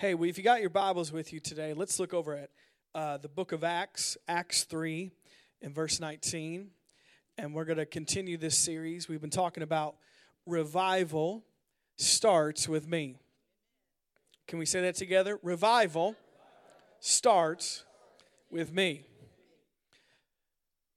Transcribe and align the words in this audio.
Hey, 0.00 0.14
well, 0.14 0.30
if 0.30 0.38
you 0.38 0.44
got 0.44 0.62
your 0.62 0.70
Bibles 0.70 1.12
with 1.12 1.30
you 1.30 1.40
today, 1.40 1.74
let's 1.74 2.00
look 2.00 2.14
over 2.14 2.34
at 2.34 2.48
uh, 2.94 3.18
the 3.18 3.28
book 3.28 3.52
of 3.52 3.62
Acts, 3.62 4.16
Acts 4.26 4.64
3, 4.64 5.10
and 5.60 5.74
verse 5.74 6.00
19. 6.00 6.70
And 7.36 7.54
we're 7.54 7.66
going 7.66 7.76
to 7.76 7.84
continue 7.84 8.38
this 8.38 8.56
series. 8.56 9.10
We've 9.10 9.20
been 9.20 9.28
talking 9.28 9.62
about 9.62 9.96
revival 10.46 11.44
starts 11.96 12.66
with 12.66 12.88
me. 12.88 13.16
Can 14.48 14.58
we 14.58 14.64
say 14.64 14.80
that 14.80 14.94
together? 14.94 15.38
Revival 15.42 16.16
starts 17.00 17.84
with 18.50 18.72
me. 18.72 19.04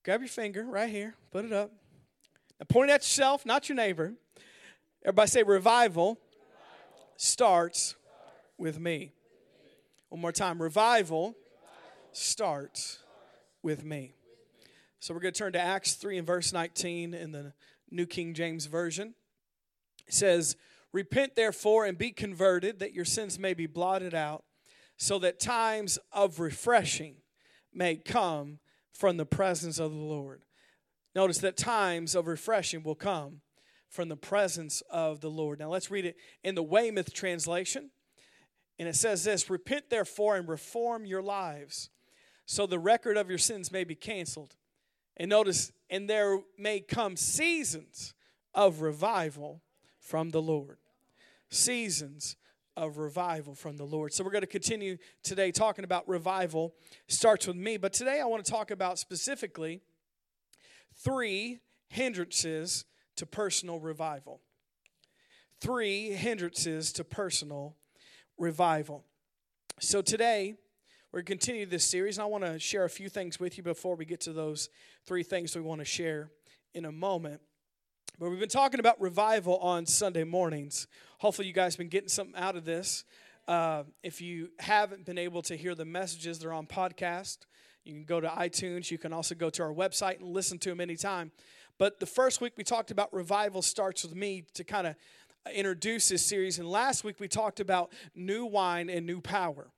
Grab 0.05 0.21
your 0.21 0.29
finger 0.29 0.63
right 0.63 0.89
here, 0.89 1.13
put 1.29 1.43
it 1.43 1.51
up. 1.51 1.73
Now 2.57 2.67
point 2.69 2.89
at 2.89 3.01
yourself, 3.01 3.45
not 3.45 3.67
your 3.67 3.75
neighbor. 3.75 4.13
Everybody 5.03 5.29
say, 5.29 5.43
revival 5.43 6.17
starts 7.17 7.95
with 8.63 8.79
me. 8.79 9.11
One 10.07 10.21
more 10.21 10.31
time. 10.31 10.61
Revival 10.61 11.35
starts 12.13 12.99
with 13.61 13.83
me. 13.83 14.15
So 15.01 15.13
we're 15.13 15.19
going 15.19 15.33
to 15.33 15.37
turn 15.37 15.51
to 15.51 15.59
Acts 15.59 15.95
3 15.95 16.17
and 16.19 16.25
verse 16.25 16.53
19 16.53 17.13
in 17.13 17.33
the 17.33 17.51
New 17.91 18.05
King 18.05 18.33
James 18.33 18.67
Version. 18.67 19.15
It 20.07 20.13
says, 20.13 20.55
Repent 20.93 21.35
therefore 21.35 21.83
and 21.83 21.97
be 21.97 22.11
converted, 22.11 22.79
that 22.79 22.93
your 22.93 23.03
sins 23.03 23.37
may 23.37 23.53
be 23.53 23.67
blotted 23.67 24.13
out, 24.13 24.45
so 24.95 25.19
that 25.19 25.41
times 25.41 25.99
of 26.13 26.39
refreshing 26.39 27.15
may 27.73 27.97
come 27.97 28.59
from 28.93 29.17
the 29.17 29.25
presence 29.25 29.77
of 29.77 29.91
the 29.91 29.97
Lord. 29.97 30.43
Notice 31.13 31.39
that 31.39 31.57
times 31.57 32.15
of 32.15 32.27
refreshing 32.27 32.81
will 32.81 32.95
come 32.95 33.41
from 33.89 34.07
the 34.07 34.15
presence 34.15 34.81
of 34.89 35.19
the 35.19 35.29
Lord. 35.29 35.59
Now 35.59 35.69
let's 35.69 35.91
read 35.91 36.05
it 36.05 36.15
in 36.45 36.55
the 36.55 36.63
Weymouth 36.63 37.13
translation. 37.13 37.89
And 38.79 38.87
it 38.87 38.95
says 38.95 39.23
this 39.23 39.49
Repent 39.49 39.89
therefore 39.89 40.35
and 40.35 40.47
reform 40.47 41.05
your 41.05 41.21
lives, 41.21 41.89
so 42.45 42.65
the 42.65 42.79
record 42.79 43.17
of 43.17 43.29
your 43.29 43.37
sins 43.37 43.71
may 43.71 43.83
be 43.83 43.95
canceled. 43.95 44.55
And 45.17 45.29
notice, 45.29 45.71
and 45.89 46.09
there 46.09 46.39
may 46.57 46.79
come 46.79 47.15
seasons 47.15 48.13
of 48.53 48.81
revival 48.81 49.61
from 49.99 50.31
the 50.31 50.41
Lord. 50.41 50.77
Seasons 51.49 52.35
of 52.75 52.97
revival 52.97 53.53
from 53.53 53.77
the 53.77 53.83
Lord. 53.83 54.13
So 54.13 54.23
we're 54.23 54.31
going 54.31 54.41
to 54.41 54.47
continue 54.47 54.97
today 55.21 55.51
talking 55.51 55.85
about 55.85 56.07
revival. 56.07 56.73
Starts 57.07 57.45
with 57.45 57.55
me, 57.55 57.77
but 57.77 57.93
today 57.93 58.19
I 58.19 58.25
want 58.25 58.43
to 58.43 58.51
talk 58.51 58.71
about 58.71 58.97
specifically 58.97 59.81
three 60.95 61.59
hindrances 61.89 62.85
to 63.17 63.25
personal 63.25 63.79
revival. 63.79 64.41
Three 65.61 66.11
hindrances 66.11 66.91
to 66.93 67.03
personal 67.03 67.75
revival. 68.37 69.03
So 69.79 70.01
today, 70.01 70.55
we're 71.11 71.21
going 71.21 71.37
to 71.37 71.45
continue 71.45 71.65
this 71.65 71.85
series, 71.85 72.17
and 72.17 72.23
I 72.23 72.27
want 72.27 72.43
to 72.43 72.57
share 72.57 72.85
a 72.85 72.89
few 72.89 73.09
things 73.09 73.39
with 73.39 73.57
you 73.57 73.63
before 73.63 73.95
we 73.95 74.05
get 74.05 74.21
to 74.21 74.33
those 74.33 74.69
three 75.05 75.23
things 75.23 75.55
we 75.55 75.61
want 75.61 75.79
to 75.79 75.85
share 75.85 76.31
in 76.73 76.85
a 76.85 76.91
moment. 76.91 77.41
But 78.19 78.29
we've 78.29 78.39
been 78.39 78.49
talking 78.49 78.79
about 78.79 78.99
revival 79.01 79.57
on 79.57 79.85
Sunday 79.85 80.23
mornings. 80.23 80.87
Hopefully, 81.19 81.47
you 81.47 81.53
guys 81.53 81.73
have 81.73 81.79
been 81.79 81.89
getting 81.89 82.09
something 82.09 82.35
out 82.35 82.55
of 82.55 82.65
this. 82.65 83.03
Uh, 83.47 83.83
if 84.01 84.21
you 84.21 84.49
haven't 84.59 85.05
been 85.05 85.17
able 85.17 85.41
to 85.43 85.55
hear 85.55 85.75
the 85.75 85.85
messages, 85.85 86.39
they're 86.39 86.53
on 86.53 86.65
podcast. 86.65 87.39
You 87.83 87.93
can 87.93 88.05
go 88.05 88.21
to 88.21 88.27
iTunes. 88.27 88.89
You 88.89 88.97
can 88.97 89.13
also 89.13 89.35
go 89.35 89.49
to 89.49 89.63
our 89.63 89.73
website 89.73 90.19
and 90.19 90.29
listen 90.29 90.57
to 90.59 90.69
them 90.69 90.79
anytime. 90.79 91.31
But 91.77 91.99
the 91.99 92.05
first 92.05 92.39
week 92.39 92.53
we 92.55 92.63
talked 92.63 92.91
about 92.91 93.13
revival 93.13 93.61
starts 93.61 94.03
with 94.03 94.15
me 94.15 94.45
to 94.53 94.63
kind 94.63 94.87
of 94.87 94.95
introduce 95.51 96.09
this 96.09 96.25
series. 96.25 96.59
And 96.59 96.67
last 96.67 97.03
week 97.03 97.19
we 97.19 97.27
talked 97.27 97.59
about 97.59 97.91
new 98.15 98.45
wine 98.45 98.89
and 98.89 99.05
new 99.05 99.21
power. 99.21 99.69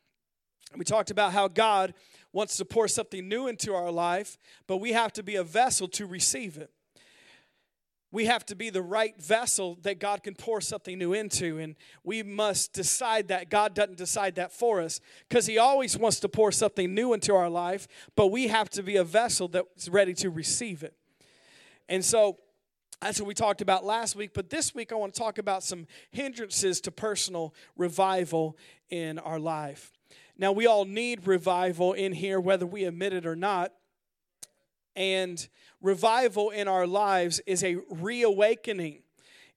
We 0.76 0.86
talked 0.86 1.12
about 1.12 1.32
how 1.32 1.48
God 1.48 1.94
wants 2.34 2.58
to 2.58 2.66
pour 2.66 2.88
something 2.88 3.28
new 3.28 3.48
into 3.48 3.74
our 3.74 3.92
life, 3.92 4.38
but 4.68 4.78
we 4.78 4.92
have 4.92 5.14
to 5.14 5.24
be 5.24 5.36
a 5.36 5.44
vessel 5.44 5.88
to 5.90 6.06
receive 6.06 6.58
it. 6.58 6.70
We 8.12 8.26
have 8.26 8.46
to 8.46 8.56
be 8.56 8.70
the 8.70 8.82
right 8.82 9.22
vessel 9.22 9.78
that 9.82 10.00
God 10.00 10.24
can 10.24 10.36
pour 10.36 10.62
something 10.62 10.98
new 10.98 11.12
into, 11.14 11.58
and 11.58 11.76
we 12.04 12.24
must 12.24 12.72
decide 12.72 13.28
that. 13.28 13.50
God 13.50 13.74
doesn't 13.74 13.98
decide 13.98 14.36
that 14.36 14.54
for 14.54 14.82
us 14.82 15.02
because 15.28 15.48
He 15.48 15.58
always 15.58 15.98
wants 15.98 16.22
to 16.22 16.30
pour 16.30 16.52
something 16.52 16.94
new 16.94 17.14
into 17.14 17.36
our 17.36 17.50
life, 17.50 17.88
but 18.16 18.28
we 18.28 18.48
have 18.48 18.70
to 18.72 18.84
be 18.84 18.96
a 18.96 19.04
vessel 19.04 19.50
that's 19.50 19.90
ready 19.90 20.14
to 20.14 20.30
receive 20.30 20.82
it. 20.82 20.94
And 21.90 22.06
so 22.06 22.38
that's 23.02 23.20
what 23.20 23.28
we 23.28 23.34
talked 23.34 23.62
about 23.62 23.86
last 23.86 24.16
week. 24.16 24.32
But 24.34 24.50
this 24.50 24.74
week, 24.74 24.92
I 24.92 24.96
want 24.96 25.14
to 25.14 25.20
talk 25.20 25.38
about 25.38 25.64
some 25.64 25.88
hindrances 26.12 26.82
to 26.82 26.92
personal 26.92 27.54
revival 27.76 28.58
in 28.90 29.20
our 29.20 29.40
life. 29.40 29.92
Now, 30.38 30.52
we 30.52 30.66
all 30.66 30.86
need 30.86 31.28
revival 31.28 31.94
in 31.94 32.14
here, 32.14 32.40
whether 32.40 32.66
we 32.66 32.86
admit 32.86 33.14
it 33.14 33.26
or 33.26 33.36
not. 33.36 33.74
And 34.96 35.46
revival 35.82 36.50
in 36.50 36.68
our 36.68 36.88
lives 36.88 37.42
is 37.46 37.64
a 37.64 37.78
reawakening. 37.90 39.02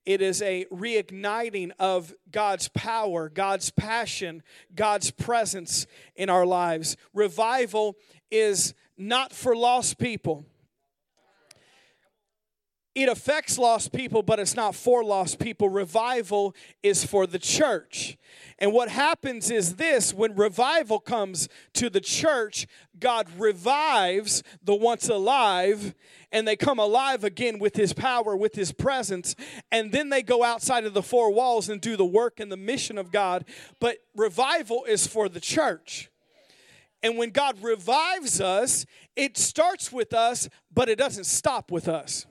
It 0.05 0.23
is 0.23 0.41
a 0.43 0.65
reigniting 0.73 1.71
of 1.79 2.15
God's 2.31 2.69
power, 2.69 3.29
God's 3.29 3.71
passion, 3.71 4.43
God's 4.75 5.11
presence 5.11 5.87
in 6.17 6.31
our 6.31 6.47
lives. 6.47 6.97
Revival 7.13 7.97
is 8.31 8.75
not 8.97 9.33
for 9.33 9.55
lost 9.55 9.99
people 9.99 10.45
it 13.03 13.09
affects 13.09 13.59
lost 13.59 13.93
people, 13.93 14.23
but 14.23 14.41
it's 14.41 14.57
not 14.57 14.75
for 14.75 15.05
lost 15.05 15.39
people. 15.39 15.69
Revival 15.69 16.55
is 16.83 17.05
for 17.05 17.27
the 17.27 17.39
church. 17.39 18.19
And 18.59 18.73
what 18.73 18.89
happens 18.89 19.51
is 19.51 19.77
this 19.77 20.13
when 20.13 20.35
revival 20.35 20.99
comes 20.99 21.49
to 21.75 21.89
the 21.89 22.01
church, 22.01 22.67
God 22.99 23.29
revives 23.39 24.43
the 24.65 24.75
once 24.75 25.09
alive, 25.09 25.95
and 26.33 26.47
they 26.47 26.57
come 26.57 26.81
alive 26.81 27.23
again 27.23 27.61
with 27.61 27.77
his 27.77 27.93
power, 27.93 28.37
with 28.37 28.57
his 28.57 28.73
presence. 28.73 29.37
And 29.71 29.93
then 29.93 30.09
they 30.09 30.23
go 30.23 30.43
outside 30.43 30.85
of 30.85 30.95
the 30.95 31.03
four 31.03 31.33
walls 31.33 31.69
and 31.69 31.81
do 31.81 31.97
the 31.97 32.05
work 32.05 32.41
and 32.41 32.51
the 32.51 32.57
mission 32.57 32.99
of 32.99 33.13
God. 33.13 33.45
But 33.81 33.99
revival 34.17 34.85
is 34.87 35.07
for 35.07 35.29
the 35.29 35.41
church. 35.41 36.11
And 37.01 37.17
when 37.17 37.31
God 37.31 37.63
revives 37.63 38.41
us, 38.41 38.85
it 39.15 39.39
starts 39.39 39.93
with 39.93 40.13
us, 40.13 40.49
but 40.75 40.89
it 40.89 40.99
doesn't 40.99 41.27
stop 41.27 41.71
with 41.71 41.87
us 41.87 42.27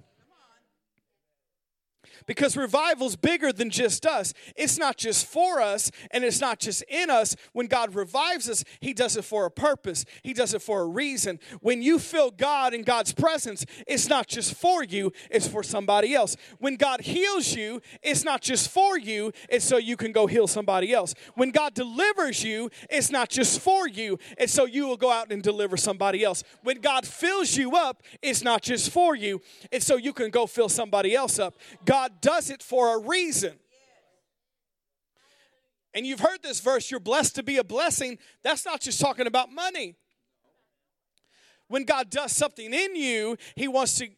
because 2.27 2.55
revival's 2.55 3.15
bigger 3.15 3.51
than 3.51 3.69
just 3.69 4.05
us. 4.05 4.33
It's 4.55 4.77
not 4.77 4.97
just 4.97 5.25
for 5.25 5.59
us 5.61 5.89
and 6.11 6.23
it's 6.23 6.41
not 6.41 6.59
just 6.59 6.83
in 6.83 7.09
us. 7.09 7.35
When 7.53 7.67
God 7.67 7.95
revives 7.95 8.49
us, 8.49 8.63
He 8.79 8.93
does 8.93 9.17
it 9.17 9.23
for 9.23 9.45
a 9.45 9.51
purpose, 9.51 10.05
He 10.21 10.33
does 10.33 10.53
it 10.53 10.61
for 10.61 10.81
a 10.81 10.88
reason. 10.88 11.39
When 11.61 11.81
you 11.81 11.97
feel 11.97 12.29
God 12.29 12.73
in 12.73 12.83
God's 12.83 13.13
presence, 13.13 13.65
it's 13.88 14.07
not 14.07 14.27
just 14.27 14.53
for 14.53 14.83
you, 14.83 15.11
it's 15.31 15.47
for 15.47 15.63
somebody 15.63 16.13
else. 16.13 16.35
When 16.59 16.75
God 16.75 17.01
heals 17.01 17.55
you, 17.55 17.81
it's 18.03 18.23
not 18.23 18.41
just 18.41 18.69
for 18.69 18.97
you, 18.97 19.31
it's 19.49 19.65
so 19.65 19.77
you 19.77 19.95
can 19.97 20.11
go 20.11 20.27
heal 20.27 20.47
somebody 20.47 20.94
else. 20.94 21.15
When 21.35 21.51
God 21.51 21.73
delivers 21.73 22.44
you, 22.44 22.69
it's 22.89 23.09
not 23.09 23.29
just 23.29 23.61
for 23.61 23.88
you, 23.88 24.19
it's 24.38 24.53
so 24.53 24.65
you 24.65 24.85
will 24.85 24.97
go 24.97 25.11
out 25.11 25.31
and 25.31 25.41
deliver 25.41 25.77
somebody 25.77 26.23
else. 26.23 26.44
When 26.63 26.81
God 26.81 27.07
fills 27.07 27.55
you 27.55 27.75
up, 27.75 28.03
it's 28.21 28.44
not 28.44 28.61
just 28.61 28.91
for 28.91 29.15
you, 29.15 29.41
it's 29.71 29.85
so 29.85 29.95
you 29.95 30.11
can 30.11 30.29
go 30.29 30.45
fill 30.45 30.69
somebody 30.69 31.15
else 31.15 31.39
up. 31.39 31.55
God 31.85 32.16
does 32.22 32.50
it 32.50 32.63
for 32.63 32.95
a 32.95 33.00
reason. 33.00 33.59
And 35.94 36.05
you've 36.05 36.19
heard 36.19 36.44
this 36.44 36.59
verse, 36.59 36.91
you're 36.91 37.00
blessed 37.00 37.35
to 37.35 37.44
be 37.44 37.57
a 37.57 37.63
blessing. 37.63 38.19
That's 38.44 38.66
not 38.66 38.81
just 38.81 39.01
talking 39.01 39.28
about 39.28 39.51
money. 39.51 39.95
When 41.69 41.83
God 41.83 42.09
does 42.09 42.33
something 42.33 42.73
in 42.73 42.95
you, 42.95 43.38
He 43.56 43.67
wants 43.67 43.95
to 43.97 44.09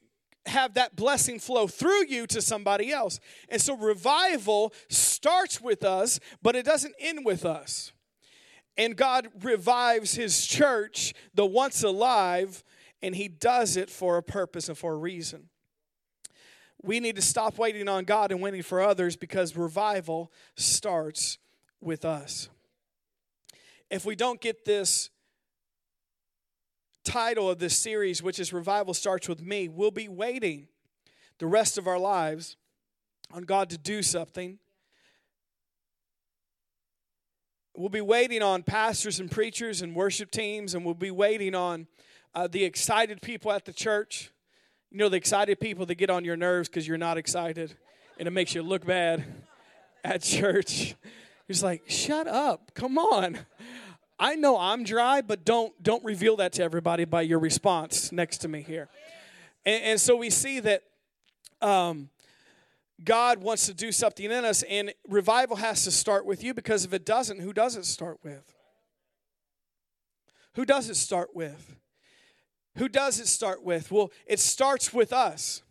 have 0.46 0.74
that 0.76 0.96
blessing 0.96 1.40
flow 1.40 1.68
through 1.68 2.08
you 2.08 2.28
to 2.28 2.42
somebody 2.42 2.92
else. 2.92 3.20
And 3.50 3.62
so 3.62 3.76
revival 3.76 4.74
starts 4.90 5.62
with 5.62 5.84
us, 5.84 6.20
but 6.42 6.56
it 6.56 6.66
doesn't 6.66 6.96
end 7.00 7.26
with 7.26 7.46
us. 7.46 7.94
And 8.78 8.96
God 8.96 9.28
revives 9.42 10.16
His 10.16 10.46
church, 10.46 11.14
the 11.34 11.46
once 11.46 11.84
alive, 11.84 12.64
and 13.02 13.16
He 13.16 13.28
does 13.28 13.78
it 13.78 13.90
for 13.90 14.18
a 14.18 14.24
purpose 14.24 14.70
and 14.70 14.78
for 14.78 14.94
a 14.94 14.98
reason 14.98 15.49
we 16.82 17.00
need 17.00 17.16
to 17.18 17.22
stop 17.22 17.58
waiting 17.58 17.88
on 17.88 18.06
God 18.06 18.32
and 18.32 18.42
waiting 18.42 18.64
for 18.64 18.82
others 18.82 19.16
because 19.16 19.56
revival 19.56 20.32
starts 20.56 21.38
with 21.82 22.06
us. 22.06 22.50
If 23.90 24.06
we 24.06 24.16
don't 24.16 24.40
get 24.40 24.66
this 24.66 25.10
title 27.04 27.50
of 27.50 27.60
this 27.60 27.78
series, 27.78 28.22
which 28.22 28.40
is 28.40 28.54
Revival 28.54 28.94
Starts 28.94 29.28
With 29.28 29.42
Me, 29.42 29.68
we'll 29.68 29.92
be 29.92 30.08
waiting 30.08 30.68
the 31.40 31.48
rest 31.48 31.78
of 31.78 31.88
our 31.88 31.98
lives 31.98 32.56
on 33.34 33.44
God 33.44 33.70
to 33.72 33.78
do 33.78 34.02
something. 34.02 34.60
We'll 37.76 37.90
be 37.90 38.02
waiting 38.02 38.42
on 38.42 38.64
pastors 38.64 39.20
and 39.20 39.32
preachers 39.32 39.82
and 39.82 39.96
worship 39.96 40.32
teams, 40.32 40.74
and 40.74 40.86
we'll 40.86 40.94
be 40.94 41.12
waiting 41.12 41.56
on 41.56 41.88
uh, 42.36 42.48
the 42.48 42.64
excited 42.64 43.22
people 43.22 43.52
at 43.52 43.66
the 43.66 43.74
church 43.74 44.32
you 44.92 44.98
know, 44.98 45.10
the 45.10 45.18
excited 45.18 45.60
people 45.60 45.86
that 45.86 45.96
get 45.96 46.10
on 46.10 46.26
your 46.26 46.38
nerves 46.38 46.68
because 46.68 46.88
you're 46.88 46.98
not 46.98 47.18
excited 47.18 47.76
and 48.18 48.28
it 48.28 48.32
makes 48.32 48.56
you 48.56 48.62
look 48.62 48.86
bad 48.86 49.24
at 50.04 50.22
church. 50.22 50.96
He's 51.48 51.64
like, 51.64 51.84
shut 51.88 52.28
up. 52.28 52.74
Come 52.74 52.98
on. 52.98 53.40
I 54.20 54.36
know 54.36 54.58
I'm 54.58 54.84
dry, 54.84 55.22
but 55.22 55.46
don't 55.46 55.82
don't 55.82 56.04
reveal 56.04 56.36
that 56.38 56.54
to 56.54 56.64
everybody 56.64 57.06
by 57.06 57.22
your 57.22 57.40
response 57.40 58.12
next 58.12 58.40
to 58.40 58.48
me 58.48 58.62
here. 58.62 58.90
And, 59.66 59.84
and 59.84 60.02
so 60.02 60.18
we 60.18 60.30
see 60.30 60.60
that 60.60 60.84
um, 61.62 62.10
God 63.02 63.42
wants 63.42 63.66
to 63.68 63.74
do 63.74 63.94
something 63.94 64.26
in 64.26 64.44
us, 64.44 64.64
and 64.64 64.94
revival 65.08 65.56
has 65.56 65.86
to 65.86 65.92
start 65.92 66.26
with 66.26 66.44
you 66.44 66.54
because 66.54 66.84
if 66.84 66.94
it 66.94 67.06
doesn't, 67.06 67.40
who 67.40 67.54
does 67.54 67.78
it 67.78 67.86
start 67.86 68.20
with? 68.22 68.54
Who 70.56 70.66
does 70.66 70.90
it 70.90 70.96
start 70.96 71.30
with? 71.34 71.79
Who 72.80 72.88
does 72.88 73.20
it 73.20 73.28
start 73.28 73.62
with? 73.62 73.92
Well, 73.92 74.10
it 74.26 74.40
starts 74.40 74.94
with 74.94 75.12
us. 75.12 75.64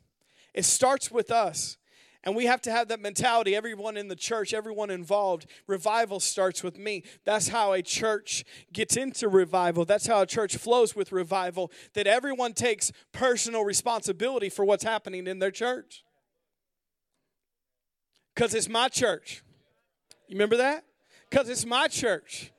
It 0.52 0.66
starts 0.66 1.10
with 1.10 1.30
us. 1.30 1.78
And 2.22 2.36
we 2.36 2.44
have 2.44 2.60
to 2.62 2.70
have 2.70 2.88
that 2.88 3.00
mentality, 3.00 3.56
everyone 3.56 3.96
in 3.96 4.08
the 4.08 4.16
church, 4.16 4.52
everyone 4.52 4.90
involved. 4.90 5.46
Revival 5.66 6.20
starts 6.20 6.62
with 6.62 6.78
me. 6.78 7.04
That's 7.24 7.48
how 7.48 7.72
a 7.72 7.80
church 7.80 8.44
gets 8.74 8.98
into 8.98 9.26
revival. 9.26 9.86
That's 9.86 10.06
how 10.06 10.20
a 10.20 10.26
church 10.26 10.58
flows 10.58 10.94
with 10.94 11.10
revival, 11.10 11.72
that 11.94 12.06
everyone 12.06 12.52
takes 12.52 12.92
personal 13.12 13.64
responsibility 13.64 14.50
for 14.50 14.66
what's 14.66 14.84
happening 14.84 15.26
in 15.26 15.38
their 15.38 15.50
church. 15.50 16.04
Because 18.34 18.52
it's 18.52 18.68
my 18.68 18.88
church. 18.88 19.42
You 20.26 20.34
remember 20.34 20.58
that? 20.58 20.84
Because 21.30 21.48
it's 21.48 21.64
my 21.64 21.88
church. 21.88 22.52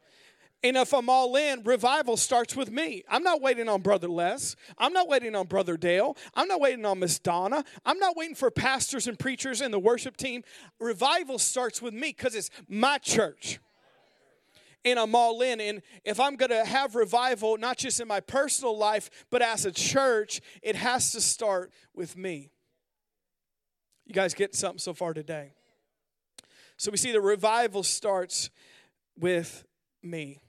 And 0.61 0.75
if 0.75 0.93
I'm 0.93 1.09
all 1.09 1.37
in, 1.37 1.63
revival 1.63 2.17
starts 2.17 2.53
with 2.53 2.69
me. 2.69 3.03
I'm 3.09 3.23
not 3.23 3.41
waiting 3.41 3.69
on 3.69 3.81
Brother 3.81 4.09
Les. 4.09 4.57
I'm 4.77 4.91
not 4.91 5.07
waiting 5.07 5.33
on 5.33 5.47
Brother 5.47 5.77
Dale. 5.77 6.17
I'm 6.33 6.49
not 6.49 6.59
waiting 6.59 6.85
on 6.85 6.99
Miss 6.99 7.17
Donna. 7.17 7.63
I'm 7.85 7.97
not 7.97 8.17
waiting 8.17 8.35
for 8.35 8.51
pastors 8.51 9.07
and 9.07 9.17
preachers 9.17 9.61
and 9.61 9.73
the 9.73 9.79
worship 9.79 10.17
team. 10.17 10.43
Revival 10.79 11.39
starts 11.39 11.81
with 11.81 11.93
me 11.93 12.09
because 12.09 12.35
it's 12.35 12.49
my 12.67 12.97
church. 12.97 13.59
And 14.83 14.99
I'm 14.99 15.15
all 15.15 15.41
in. 15.41 15.61
And 15.61 15.81
if 16.03 16.19
I'm 16.19 16.35
going 16.35 16.51
to 16.51 16.65
have 16.65 16.93
revival, 16.93 17.57
not 17.57 17.77
just 17.77 18.01
in 18.01 18.07
my 18.09 18.19
personal 18.19 18.77
life, 18.77 19.09
but 19.29 19.41
as 19.41 19.65
a 19.65 19.71
church, 19.71 20.41
it 20.61 20.75
has 20.75 21.13
to 21.13 21.21
start 21.21 21.71
with 21.93 22.17
me. 22.17 22.51
You 24.05 24.13
guys 24.13 24.33
get 24.33 24.55
something 24.55 24.79
so 24.79 24.93
far 24.93 25.13
today? 25.13 25.53
So 26.75 26.91
we 26.91 26.97
see 26.97 27.13
the 27.13 27.21
revival 27.21 27.83
starts 27.83 28.49
with 29.17 29.63
me. 30.01 30.41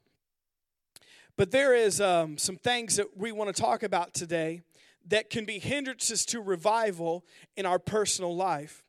But 1.36 1.50
there 1.50 1.74
is 1.74 2.00
um, 2.00 2.38
some 2.38 2.56
things 2.56 2.96
that 2.96 3.16
we 3.16 3.32
want 3.32 3.54
to 3.54 3.62
talk 3.62 3.82
about 3.82 4.14
today 4.14 4.62
that 5.08 5.30
can 5.30 5.44
be 5.44 5.58
hindrances 5.58 6.24
to 6.26 6.40
revival 6.40 7.24
in 7.56 7.66
our 7.66 7.78
personal 7.78 8.34
life. 8.34 8.84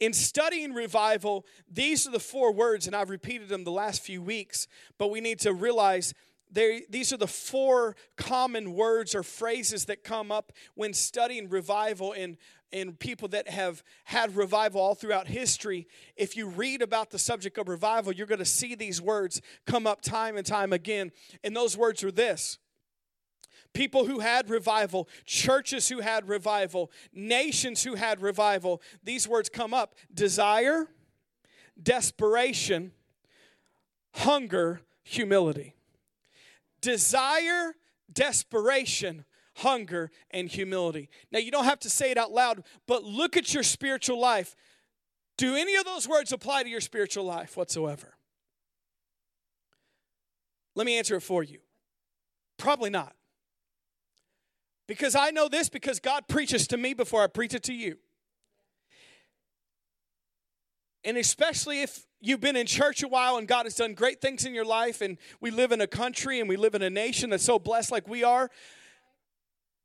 In 0.00 0.12
studying 0.12 0.74
revival, 0.74 1.44
these 1.70 2.06
are 2.06 2.10
the 2.10 2.20
four 2.20 2.52
words, 2.52 2.86
and 2.86 2.94
I've 2.94 3.10
repeated 3.10 3.48
them 3.48 3.64
the 3.64 3.72
last 3.72 4.02
few 4.02 4.22
weeks, 4.22 4.68
but 4.96 5.10
we 5.10 5.20
need 5.20 5.40
to 5.40 5.52
realize 5.52 6.14
they, 6.50 6.84
these 6.88 7.12
are 7.12 7.16
the 7.16 7.26
four 7.26 7.96
common 8.16 8.74
words 8.74 9.14
or 9.14 9.22
phrases 9.22 9.84
that 9.86 10.04
come 10.04 10.32
up 10.32 10.52
when 10.74 10.94
studying 10.94 11.48
revival 11.48 12.12
in 12.12 12.38
and 12.72 12.98
people 12.98 13.28
that 13.28 13.48
have 13.48 13.82
had 14.04 14.36
revival 14.36 14.80
all 14.80 14.94
throughout 14.94 15.28
history, 15.28 15.86
if 16.16 16.36
you 16.36 16.48
read 16.48 16.82
about 16.82 17.10
the 17.10 17.18
subject 17.18 17.58
of 17.58 17.68
revival, 17.68 18.12
you're 18.12 18.26
going 18.26 18.38
to 18.38 18.44
see 18.44 18.74
these 18.74 19.00
words 19.00 19.40
come 19.66 19.86
up 19.86 20.02
time 20.02 20.36
and 20.36 20.46
time 20.46 20.72
again. 20.72 21.10
And 21.42 21.56
those 21.56 21.76
words 21.76 22.04
are 22.04 22.12
this 22.12 22.58
people 23.72 24.06
who 24.06 24.18
had 24.20 24.50
revival, 24.50 25.08
churches 25.24 25.88
who 25.88 26.00
had 26.00 26.28
revival, 26.28 26.90
nations 27.12 27.84
who 27.84 27.94
had 27.94 28.20
revival. 28.20 28.82
These 29.04 29.28
words 29.28 29.48
come 29.48 29.72
up 29.72 29.94
desire, 30.12 30.88
desperation, 31.80 32.92
hunger, 34.12 34.80
humility. 35.02 35.74
Desire, 36.80 37.74
desperation, 38.12 39.24
hunger, 39.58 40.10
and 40.30 40.48
humility. 40.48 41.08
Now, 41.32 41.40
you 41.40 41.50
don't 41.50 41.64
have 41.64 41.80
to 41.80 41.90
say 41.90 42.10
it 42.10 42.18
out 42.18 42.32
loud, 42.32 42.62
but 42.86 43.04
look 43.04 43.36
at 43.36 43.52
your 43.52 43.62
spiritual 43.62 44.20
life. 44.20 44.54
Do 45.36 45.56
any 45.56 45.76
of 45.76 45.84
those 45.84 46.08
words 46.08 46.32
apply 46.32 46.62
to 46.62 46.68
your 46.68 46.80
spiritual 46.80 47.24
life 47.24 47.56
whatsoever? 47.56 48.14
Let 50.74 50.86
me 50.86 50.96
answer 50.96 51.16
it 51.16 51.22
for 51.22 51.42
you. 51.42 51.58
Probably 52.56 52.90
not. 52.90 53.14
Because 54.86 55.14
I 55.14 55.30
know 55.30 55.48
this 55.48 55.68
because 55.68 55.98
God 55.98 56.28
preaches 56.28 56.68
to 56.68 56.76
me 56.76 56.94
before 56.94 57.22
I 57.22 57.26
preach 57.26 57.52
it 57.52 57.64
to 57.64 57.74
you. 57.74 57.98
And 61.04 61.16
especially 61.16 61.82
if 61.82 62.06
you've 62.20 62.40
been 62.40 62.56
in 62.56 62.66
church 62.66 63.02
a 63.02 63.08
while 63.08 63.36
and 63.36 63.48
God 63.48 63.66
has 63.66 63.74
done 63.74 63.94
great 63.94 64.20
things 64.20 64.44
in 64.44 64.54
your 64.54 64.64
life, 64.64 65.00
and 65.00 65.18
we 65.40 65.50
live 65.50 65.72
in 65.72 65.80
a 65.80 65.86
country 65.86 66.38
and 66.38 66.48
we 66.48 66.56
live 66.56 66.74
in 66.74 66.82
a 66.82 66.90
nation 66.90 67.30
that's 67.30 67.44
so 67.44 67.58
blessed 67.58 67.90
like 67.90 68.06
we 68.06 68.22
are, 68.22 68.50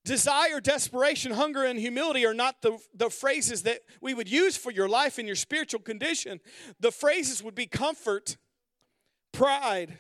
Desire, 0.06 0.60
desperation, 0.60 1.32
hunger, 1.32 1.64
and 1.64 1.80
humility 1.80 2.26
are 2.26 2.34
not 2.34 2.62
the, 2.62 2.78
the 2.94 3.10
phrases 3.10 3.64
that 3.64 3.80
we 4.02 4.14
would 4.14 4.30
use 4.30 4.58
for 4.58 4.70
your 4.70 4.90
life 4.90 5.18
and 5.18 5.28
your 5.28 5.36
spiritual 5.36 5.80
condition. 5.80 6.42
The 6.80 6.92
phrases 6.92 7.42
would 7.42 7.56
be 7.56 7.68
comfort, 7.68 8.36
pride, 9.32 9.98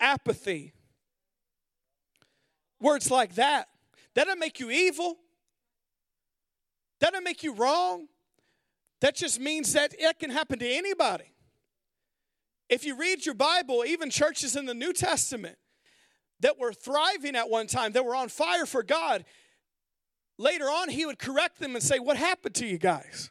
apathy. 0.00 0.72
Words 2.80 3.08
like 3.10 3.36
that. 3.36 3.68
That 4.14 4.24
doesn't 4.24 4.40
make 4.40 4.58
you 4.58 4.70
evil. 4.70 5.16
That 7.00 7.12
doesn't 7.12 7.24
make 7.24 7.44
you 7.44 7.54
wrong. 7.54 8.08
That 9.00 9.14
just 9.14 9.38
means 9.38 9.74
that 9.74 9.94
it 9.96 10.18
can 10.18 10.30
happen 10.30 10.58
to 10.58 10.68
anybody. 10.68 11.32
If 12.68 12.84
you 12.84 12.96
read 12.96 13.24
your 13.24 13.34
Bible, 13.36 13.84
even 13.86 14.10
churches 14.10 14.56
in 14.56 14.66
the 14.66 14.74
New 14.74 14.92
Testament, 14.92 15.56
that 16.40 16.58
were 16.58 16.72
thriving 16.72 17.36
at 17.36 17.48
one 17.48 17.66
time, 17.66 17.92
that 17.92 18.04
were 18.04 18.14
on 18.14 18.28
fire 18.28 18.66
for 18.66 18.82
God, 18.82 19.24
later 20.38 20.66
on 20.66 20.88
he 20.88 21.06
would 21.06 21.18
correct 21.18 21.58
them 21.60 21.74
and 21.74 21.82
say, 21.82 21.98
What 21.98 22.16
happened 22.16 22.54
to 22.56 22.66
you 22.66 22.78
guys? 22.78 23.30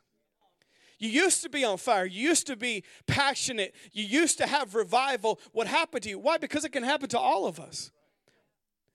You 0.97 1.09
used 1.09 1.43
to 1.43 1.49
be 1.49 1.63
on 1.65 1.77
fire. 1.77 2.05
You 2.05 2.29
used 2.29 2.47
to 2.47 2.55
be 2.55 2.83
passionate. 3.05 3.75
You 3.91 4.05
used 4.05 4.37
to 4.37 4.47
have 4.47 4.75
revival. 4.75 5.39
What 5.51 5.67
happened 5.67 6.03
to 6.03 6.09
you? 6.09 6.19
Why? 6.19 6.37
Because 6.37 6.63
it 6.63 6.71
can 6.71 6.83
happen 6.83 7.09
to 7.09 7.19
all 7.19 7.47
of 7.47 7.59
us. 7.59 7.91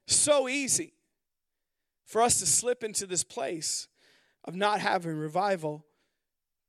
So 0.07 0.49
easy 0.49 0.95
for 2.07 2.23
us 2.23 2.41
to 2.41 2.47
slip 2.47 2.83
into 2.83 3.07
this 3.07 3.23
place 3.23 3.87
of 4.45 4.57
not 4.57 4.81
having 4.81 5.13
revival 5.13 5.85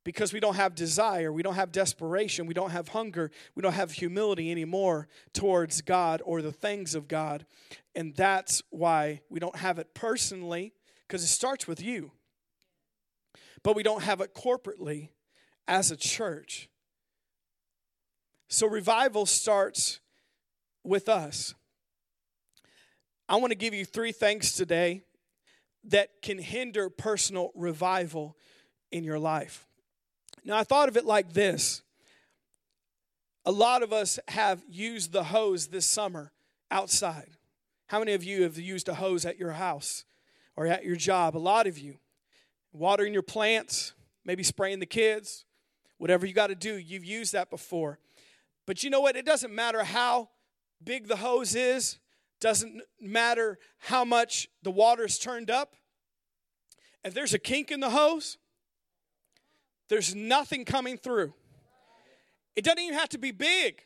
because 0.04 0.34
we 0.34 0.40
don't 0.40 0.56
have 0.56 0.74
desire, 0.74 1.32
we 1.32 1.44
don't 1.44 1.56
have 1.56 1.72
desperation, 1.72 2.48
we 2.48 2.54
don't 2.54 2.72
have 2.72 2.90
hunger, 2.90 3.30
we 3.56 3.62
don't 3.62 3.74
have 3.74 3.92
humility 3.92 4.52
anymore 4.52 5.08
towards 5.34 5.82
God 5.82 6.22
or 6.26 6.42
the 6.42 6.52
things 6.52 6.96
of 6.96 7.08
God. 7.08 7.46
And 7.96 8.16
that's 8.16 8.64
why 8.70 9.22
we 9.30 9.40
don't 9.40 9.56
have 9.58 9.78
it 9.78 9.94
personally, 9.94 10.74
because 11.08 11.24
it 11.24 11.28
starts 11.28 11.68
with 11.68 11.82
you. 11.82 12.12
But 13.64 13.76
we 13.76 13.84
don't 13.84 14.04
have 14.04 14.22
it 14.22 14.34
corporately 14.34 15.10
as 15.68 15.92
a 15.92 15.98
church. 15.98 16.68
So 18.48 18.68
revival 18.68 19.26
starts 19.26 20.00
with 20.84 21.08
us. 21.08 21.54
I 23.30 23.36
want 23.36 23.52
to 23.52 23.58
give 23.58 23.74
you 23.74 23.86
three 23.86 24.12
things 24.12 24.54
today 24.54 25.04
that 25.86 26.22
can 26.22 26.38
hinder 26.38 26.90
personal 26.90 27.52
revival 27.56 28.36
in 28.92 29.04
your 29.04 29.20
life. 29.20 29.68
Now, 30.44 30.58
I 30.58 30.64
thought 30.64 30.90
of 30.90 30.98
it 30.98 31.06
like 31.06 31.34
this 31.34 31.82
a 33.46 33.52
lot 33.52 33.82
of 33.82 33.92
us 33.92 34.20
have 34.28 34.64
used 34.70 35.12
the 35.12 35.26
hose 35.26 35.68
this 35.68 35.86
summer 35.86 36.32
outside. 36.70 37.30
How 37.88 38.00
many 38.00 38.14
of 38.14 38.24
you 38.24 38.44
have 38.44 38.58
used 38.58 38.88
a 38.88 38.94
hose 38.94 39.26
at 39.26 39.40
your 39.40 39.54
house 39.54 40.06
or 40.56 40.68
at 40.68 40.86
your 40.86 40.96
job? 40.96 41.36
A 41.36 41.40
lot 41.40 41.68
of 41.68 41.78
you. 41.78 41.98
Watering 42.72 43.14
your 43.14 43.24
plants, 43.24 43.94
maybe 44.24 44.44
spraying 44.44 44.80
the 44.80 44.86
kids, 44.86 45.46
whatever 45.98 46.26
you 46.26 46.34
got 46.34 46.48
to 46.48 46.56
do, 46.56 46.78
you've 46.78 47.04
used 47.04 47.34
that 47.34 47.50
before. 47.50 48.00
But 48.66 48.84
you 48.84 48.90
know 48.90 49.02
what? 49.02 49.16
It 49.16 49.26
doesn't 49.26 49.54
matter 49.54 49.84
how 49.84 50.30
big 50.84 51.08
the 51.08 51.18
hose 51.18 51.56
is, 51.56 51.98
doesn't 52.40 52.82
matter 53.00 53.60
how 53.80 54.06
much 54.06 54.50
the 54.64 54.72
water's 54.72 55.20
turned 55.20 55.52
up. 55.52 55.76
If 57.04 57.14
there's 57.14 57.34
a 57.34 57.40
kink 57.40 57.72
in 57.72 57.80
the 57.80 57.90
hose, 57.90 58.38
there's 59.92 60.16
nothing 60.16 60.64
coming 60.64 60.98
through. 60.98 61.34
It 62.56 62.64
doesn't 62.64 62.80
even 62.80 62.98
have 62.98 63.10
to 63.10 63.18
be 63.18 63.32
big. 63.32 63.84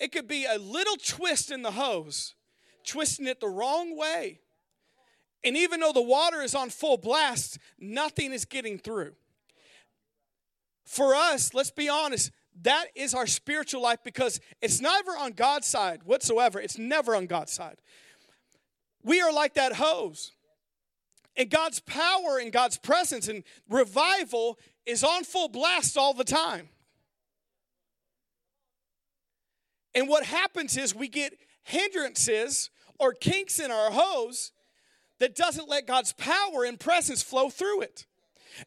It 0.00 0.10
could 0.10 0.26
be 0.26 0.44
a 0.44 0.58
little 0.58 0.96
twist 0.96 1.52
in 1.52 1.62
the 1.62 1.70
hose, 1.70 2.34
twisting 2.84 3.28
it 3.28 3.38
the 3.38 3.46
wrong 3.46 3.96
way. 3.96 4.40
And 5.44 5.56
even 5.56 5.78
though 5.78 5.92
the 5.92 6.02
water 6.02 6.42
is 6.42 6.56
on 6.56 6.70
full 6.70 6.96
blast, 6.96 7.60
nothing 7.78 8.32
is 8.32 8.44
getting 8.44 8.76
through. 8.76 9.14
For 10.84 11.14
us, 11.14 11.54
let's 11.54 11.70
be 11.70 11.88
honest, 11.88 12.32
that 12.62 12.86
is 12.96 13.14
our 13.14 13.28
spiritual 13.28 13.82
life 13.82 14.00
because 14.02 14.40
it's 14.60 14.80
never 14.80 15.12
on 15.12 15.30
God's 15.32 15.68
side 15.68 16.02
whatsoever. 16.02 16.58
It's 16.58 16.76
never 16.76 17.14
on 17.14 17.26
God's 17.26 17.52
side. 17.52 17.76
We 19.04 19.20
are 19.20 19.32
like 19.32 19.54
that 19.54 19.74
hose. 19.74 20.32
And 21.36 21.50
God's 21.50 21.80
power 21.80 22.38
and 22.40 22.50
God's 22.50 22.78
presence 22.78 23.28
and 23.28 23.44
revival 23.68 24.58
is 24.86 25.04
on 25.04 25.24
full 25.24 25.48
blast 25.48 25.98
all 25.98 26.14
the 26.14 26.24
time. 26.24 26.68
And 29.94 30.08
what 30.08 30.24
happens 30.24 30.76
is 30.76 30.94
we 30.94 31.08
get 31.08 31.34
hindrances 31.62 32.70
or 32.98 33.12
kinks 33.12 33.58
in 33.58 33.70
our 33.70 33.90
hose 33.90 34.52
that 35.18 35.34
doesn't 35.34 35.68
let 35.68 35.86
God's 35.86 36.12
power 36.12 36.64
and 36.64 36.78
presence 36.78 37.22
flow 37.22 37.48
through 37.48 37.82
it. 37.82 38.06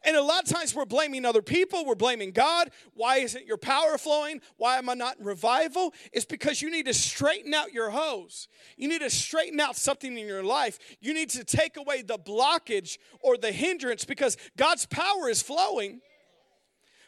And 0.04 0.16
a 0.16 0.22
lot 0.22 0.42
of 0.42 0.48
times 0.48 0.74
we're 0.74 0.84
blaming 0.84 1.24
other 1.24 1.42
people, 1.42 1.84
we're 1.84 1.94
blaming 1.94 2.30
God. 2.30 2.70
Why 2.94 3.16
isn't 3.16 3.46
your 3.46 3.56
power 3.56 3.98
flowing? 3.98 4.40
Why 4.56 4.78
am 4.78 4.88
I 4.88 4.94
not 4.94 5.18
in 5.18 5.24
revival? 5.24 5.94
It's 6.12 6.24
because 6.24 6.62
you 6.62 6.70
need 6.70 6.86
to 6.86 6.94
straighten 6.94 7.54
out 7.54 7.72
your 7.72 7.90
hose. 7.90 8.48
You 8.76 8.88
need 8.88 9.00
to 9.00 9.10
straighten 9.10 9.60
out 9.60 9.76
something 9.76 10.16
in 10.16 10.26
your 10.26 10.44
life. 10.44 10.78
You 11.00 11.14
need 11.14 11.30
to 11.30 11.44
take 11.44 11.76
away 11.76 12.02
the 12.02 12.18
blockage 12.18 12.98
or 13.20 13.36
the 13.36 13.52
hindrance 13.52 14.04
because 14.04 14.36
God's 14.56 14.86
power 14.86 15.28
is 15.28 15.42
flowing, 15.42 16.00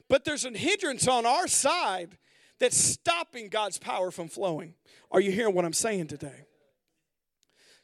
but 0.09 0.25
there's 0.25 0.45
a 0.45 0.51
hindrance 0.51 1.09
on 1.09 1.27
our 1.27 1.49
side 1.49 2.19
that's 2.59 2.77
stopping 2.77 3.49
God's 3.49 3.79
power 3.79 4.11
from 4.11 4.29
flowing. 4.29 4.75
Are 5.11 5.21
you 5.21 5.33
hearing 5.33 5.55
what 5.55 5.65
I'm 5.65 5.73
saying 5.73 6.07
today? 6.07 6.47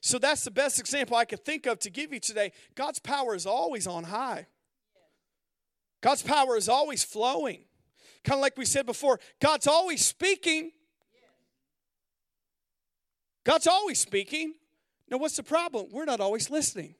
So 0.00 0.18
that's 0.18 0.44
the 0.44 0.50
best 0.50 0.78
example 0.78 1.16
I 1.16 1.24
could 1.24 1.44
think 1.44 1.66
of 1.66 1.80
to 1.80 1.90
give 1.90 2.12
you 2.12 2.20
today. 2.20 2.52
God's 2.74 3.00
power 3.00 3.34
is 3.34 3.46
always 3.46 3.86
on 3.86 4.04
high. 4.04 4.46
God's 6.00 6.22
power 6.22 6.56
is 6.56 6.68
always 6.68 7.02
flowing. 7.02 7.64
Kind 8.24 8.38
of 8.38 8.42
like 8.42 8.56
we 8.56 8.64
said 8.64 8.86
before, 8.86 9.20
God's 9.40 9.66
always 9.66 10.04
speaking. 10.04 10.72
God's 13.44 13.66
always 13.66 13.98
speaking. 13.98 14.54
Now, 15.10 15.18
what's 15.18 15.36
the 15.36 15.42
problem? 15.42 15.86
We're 15.90 16.04
not 16.04 16.20
always 16.20 16.50
listening. 16.50 16.94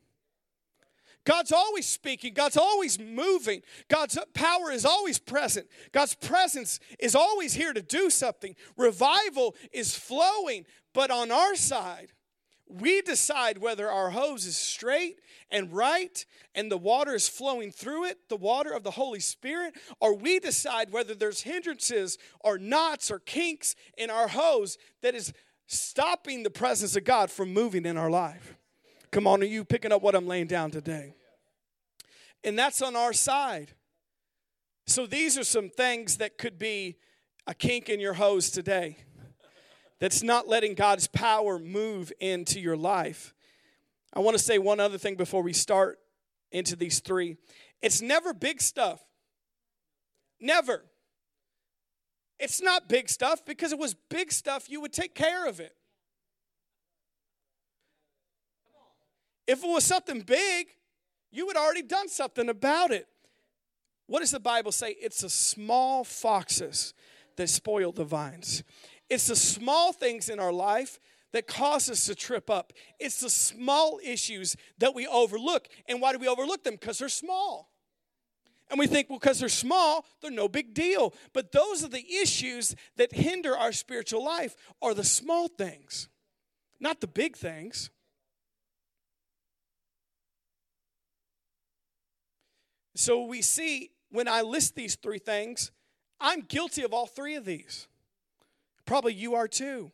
God's 1.25 1.53
always 1.53 1.87
speaking. 1.87 2.33
God's 2.33 2.57
always 2.57 2.99
moving. 2.99 3.61
God's 3.89 4.19
power 4.33 4.71
is 4.71 4.87
always 4.87 5.19
present. 5.19 5.67
God's 5.93 6.15
presence 6.15 6.81
is 6.99 7.15
always 7.15 7.53
here 7.53 7.75
to 7.75 7.83
do 7.83 8.09
something. 8.09 8.55
Revival 8.79 9.55
is 9.71 9.95
flowing. 9.95 10.65
But 10.95 11.11
on 11.11 11.31
our 11.31 11.55
side, 11.55 12.13
we 12.69 13.01
decide 13.03 13.59
whether 13.59 13.89
our 13.91 14.11
hose 14.11 14.45
is 14.45 14.57
straight 14.57 15.19
and 15.51 15.73
right 15.73 16.25
and 16.55 16.71
the 16.71 16.77
water 16.77 17.15
is 17.15 17.29
flowing 17.29 17.71
through 17.71 18.05
it, 18.05 18.29
the 18.29 18.37
water 18.37 18.73
of 18.73 18.83
the 18.83 18.91
Holy 18.91 19.21
Spirit, 19.21 19.75
or 20.01 20.15
we 20.15 20.39
decide 20.39 20.93
whether 20.93 21.15
there's 21.15 21.43
hindrances 21.43 22.19
or 22.41 22.59
knots 22.59 23.11
or 23.11 23.21
kinks 23.21 23.75
in 23.97 24.11
our 24.11 24.29
hose 24.29 24.77
that 25.03 25.15
is 25.15 25.33
stopping 25.67 26.43
the 26.43 26.51
presence 26.51 26.97
of 26.97 27.05
God 27.05 27.31
from 27.31 27.53
moving 27.53 27.87
in 27.87 27.97
our 27.97 28.11
life. 28.11 28.55
Come 29.11 29.27
on, 29.27 29.43
are 29.43 29.47
you 29.47 29.65
picking 29.65 29.93
up 29.93 30.03
what 30.03 30.15
I'm 30.15 30.27
laying 30.27 30.47
down 30.47 30.71
today? 30.71 31.15
And 32.45 32.59
that's 32.59 32.83
on 32.83 32.95
our 32.95 33.13
side. 33.13 33.73
So 34.87 35.07
these 35.07 35.39
are 35.39 35.45
some 35.45 35.71
things 35.71 36.19
that 36.19 36.39
could 36.39 36.59
be 36.59 36.97
a 37.47 37.55
kink 37.55 37.89
in 37.89 38.01
your 38.01 38.15
hose 38.15 38.51
today 38.51 38.99
that's 40.01 40.23
not 40.23 40.49
letting 40.49 40.75
God's 40.75 41.07
power 41.09 41.59
move 41.59 42.13
into 42.21 42.61
your 42.61 42.77
life. 42.77 43.35
I 44.13 44.21
want 44.21 44.37
to 44.37 44.43
say 44.43 44.59
one 44.59 44.81
other 44.81 44.99
thing 44.99 45.17
before 45.17 45.43
we 45.43 45.53
start 45.53 45.99
into 46.51 46.77
these 46.77 47.01
three. 47.01 47.37
It's 47.83 48.01
never 48.01 48.33
big 48.33 48.61
stuff. 48.61 49.01
Never. 50.41 50.85
It's 52.39 52.63
not 52.63 52.89
big 52.89 53.09
stuff 53.09 53.45
because 53.45 53.73
it 53.73 53.79
was 53.79 53.95
big 54.09 54.31
stuff, 54.31 54.71
you 54.71 54.81
would 54.81 54.93
take 54.93 55.15
care 55.15 55.47
of 55.47 55.61
it. 55.61 55.75
If 59.47 59.65
it 59.65 59.69
was 59.69 59.85
something 59.85 60.21
big, 60.21 60.69
you 61.33 61.49
had 61.49 61.57
already 61.57 61.83
done 61.83 62.09
something 62.09 62.49
about 62.49 62.93
it. 62.93 63.09
What 64.07 64.21
does 64.21 64.31
the 64.31 64.41
Bible 64.41 64.73
say? 64.73 64.91
It's 65.01 65.23
the 65.23 65.31
small 65.31 66.05
foxes 66.05 66.95
that 67.37 67.49
spoil 67.49 67.93
the 67.93 68.05
vines. 68.05 68.63
It's 69.09 69.29
the 69.29 69.37
small 69.37 69.93
things 69.93 70.29
in 70.29 70.39
our 70.39 70.53
life 70.53 71.01
that 71.33 71.47
cause 71.47 71.91
us 71.91 72.07
to 72.07 72.15
trip 72.15 72.51
up. 72.51 72.73
It's 72.99 73.21
the 73.21 73.31
small 73.31 74.01
issues 74.03 74.57
that 74.79 74.95
we 74.95 75.07
overlook. 75.07 75.69
And 75.87 76.01
why 76.01 76.13
do 76.13 76.19
we 76.19 76.29
overlook 76.29 76.65
them? 76.65 76.75
Because 76.75 76.99
they're 76.99 77.09
small. 77.09 77.71
And 78.71 78.79
we 78.79 78.87
think, 78.87 79.09
well, 79.09 79.19
because 79.19 79.41
they're 79.41 79.49
small, 79.49 80.05
they're 80.21 80.31
no 80.31 80.49
big 80.49 80.75
deal. 80.75 81.15
But 81.33 81.53
those 81.53 81.83
are 81.83 81.89
the 81.89 82.05
issues 82.23 82.75
that 82.97 83.13
hinder 83.13 83.57
our 83.57 83.73
spiritual 83.73 84.25
life, 84.25 84.55
are 84.83 84.95
the 84.95 85.05
small 85.05 85.49
things, 85.49 86.09
not 86.79 87.01
the 87.01 87.07
big 87.07 87.37
things. 87.37 87.91
So 92.95 93.25
we 93.25 93.43
see 93.43 93.91
when 94.11 94.29
I 94.29 94.43
list 94.43 94.75
these 94.75 94.97
three 94.97 95.19
things, 95.19 95.71
I'm 96.21 96.43
guilty 96.43 96.83
of 96.83 96.93
all 96.93 97.07
three 97.07 97.37
of 97.37 97.45
these. 97.45 97.88
Probably 98.89 99.13
you 99.13 99.35
are 99.35 99.47
too. 99.47 99.93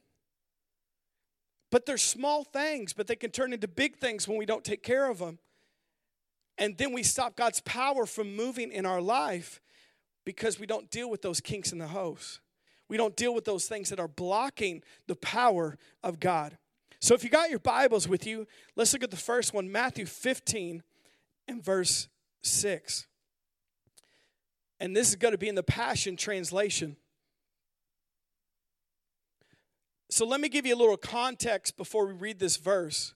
But 1.72 1.84
they're 1.84 1.98
small 1.98 2.44
things, 2.44 2.92
but 2.92 3.08
they 3.08 3.16
can 3.16 3.32
turn 3.32 3.52
into 3.52 3.66
big 3.66 3.96
things 3.96 4.28
when 4.28 4.38
we 4.38 4.46
don't 4.46 4.62
take 4.62 4.84
care 4.84 5.10
of 5.10 5.18
them. 5.18 5.40
And 6.58 6.78
then 6.78 6.92
we 6.92 7.02
stop 7.02 7.34
God's 7.34 7.60
power 7.62 8.06
from 8.06 8.36
moving 8.36 8.70
in 8.70 8.86
our 8.86 9.00
life 9.00 9.60
because 10.24 10.60
we 10.60 10.66
don't 10.68 10.88
deal 10.92 11.10
with 11.10 11.22
those 11.22 11.40
kinks 11.40 11.72
in 11.72 11.78
the 11.78 11.88
hose. 11.88 12.40
We 12.88 12.96
don't 12.96 13.16
deal 13.16 13.34
with 13.34 13.44
those 13.44 13.66
things 13.66 13.90
that 13.90 13.98
are 13.98 14.06
blocking 14.06 14.84
the 15.08 15.16
power 15.16 15.76
of 16.04 16.20
God. 16.20 16.56
So 17.00 17.16
if 17.16 17.24
you 17.24 17.30
got 17.30 17.50
your 17.50 17.58
Bibles 17.58 18.06
with 18.06 18.24
you, 18.24 18.46
let's 18.76 18.92
look 18.92 19.02
at 19.02 19.10
the 19.10 19.16
first 19.16 19.52
one 19.52 19.72
Matthew 19.72 20.06
15 20.06 20.84
and 21.48 21.64
verse 21.64 22.06
6. 22.44 23.08
And 24.78 24.94
this 24.94 25.08
is 25.08 25.16
going 25.16 25.32
to 25.32 25.38
be 25.38 25.48
in 25.48 25.56
the 25.56 25.64
Passion 25.64 26.16
Translation. 26.16 26.96
So 30.10 30.26
let 30.26 30.40
me 30.40 30.48
give 30.48 30.66
you 30.66 30.74
a 30.74 30.76
little 30.76 30.96
context 30.96 31.76
before 31.76 32.06
we 32.06 32.12
read 32.12 32.38
this 32.38 32.56
verse. 32.56 33.14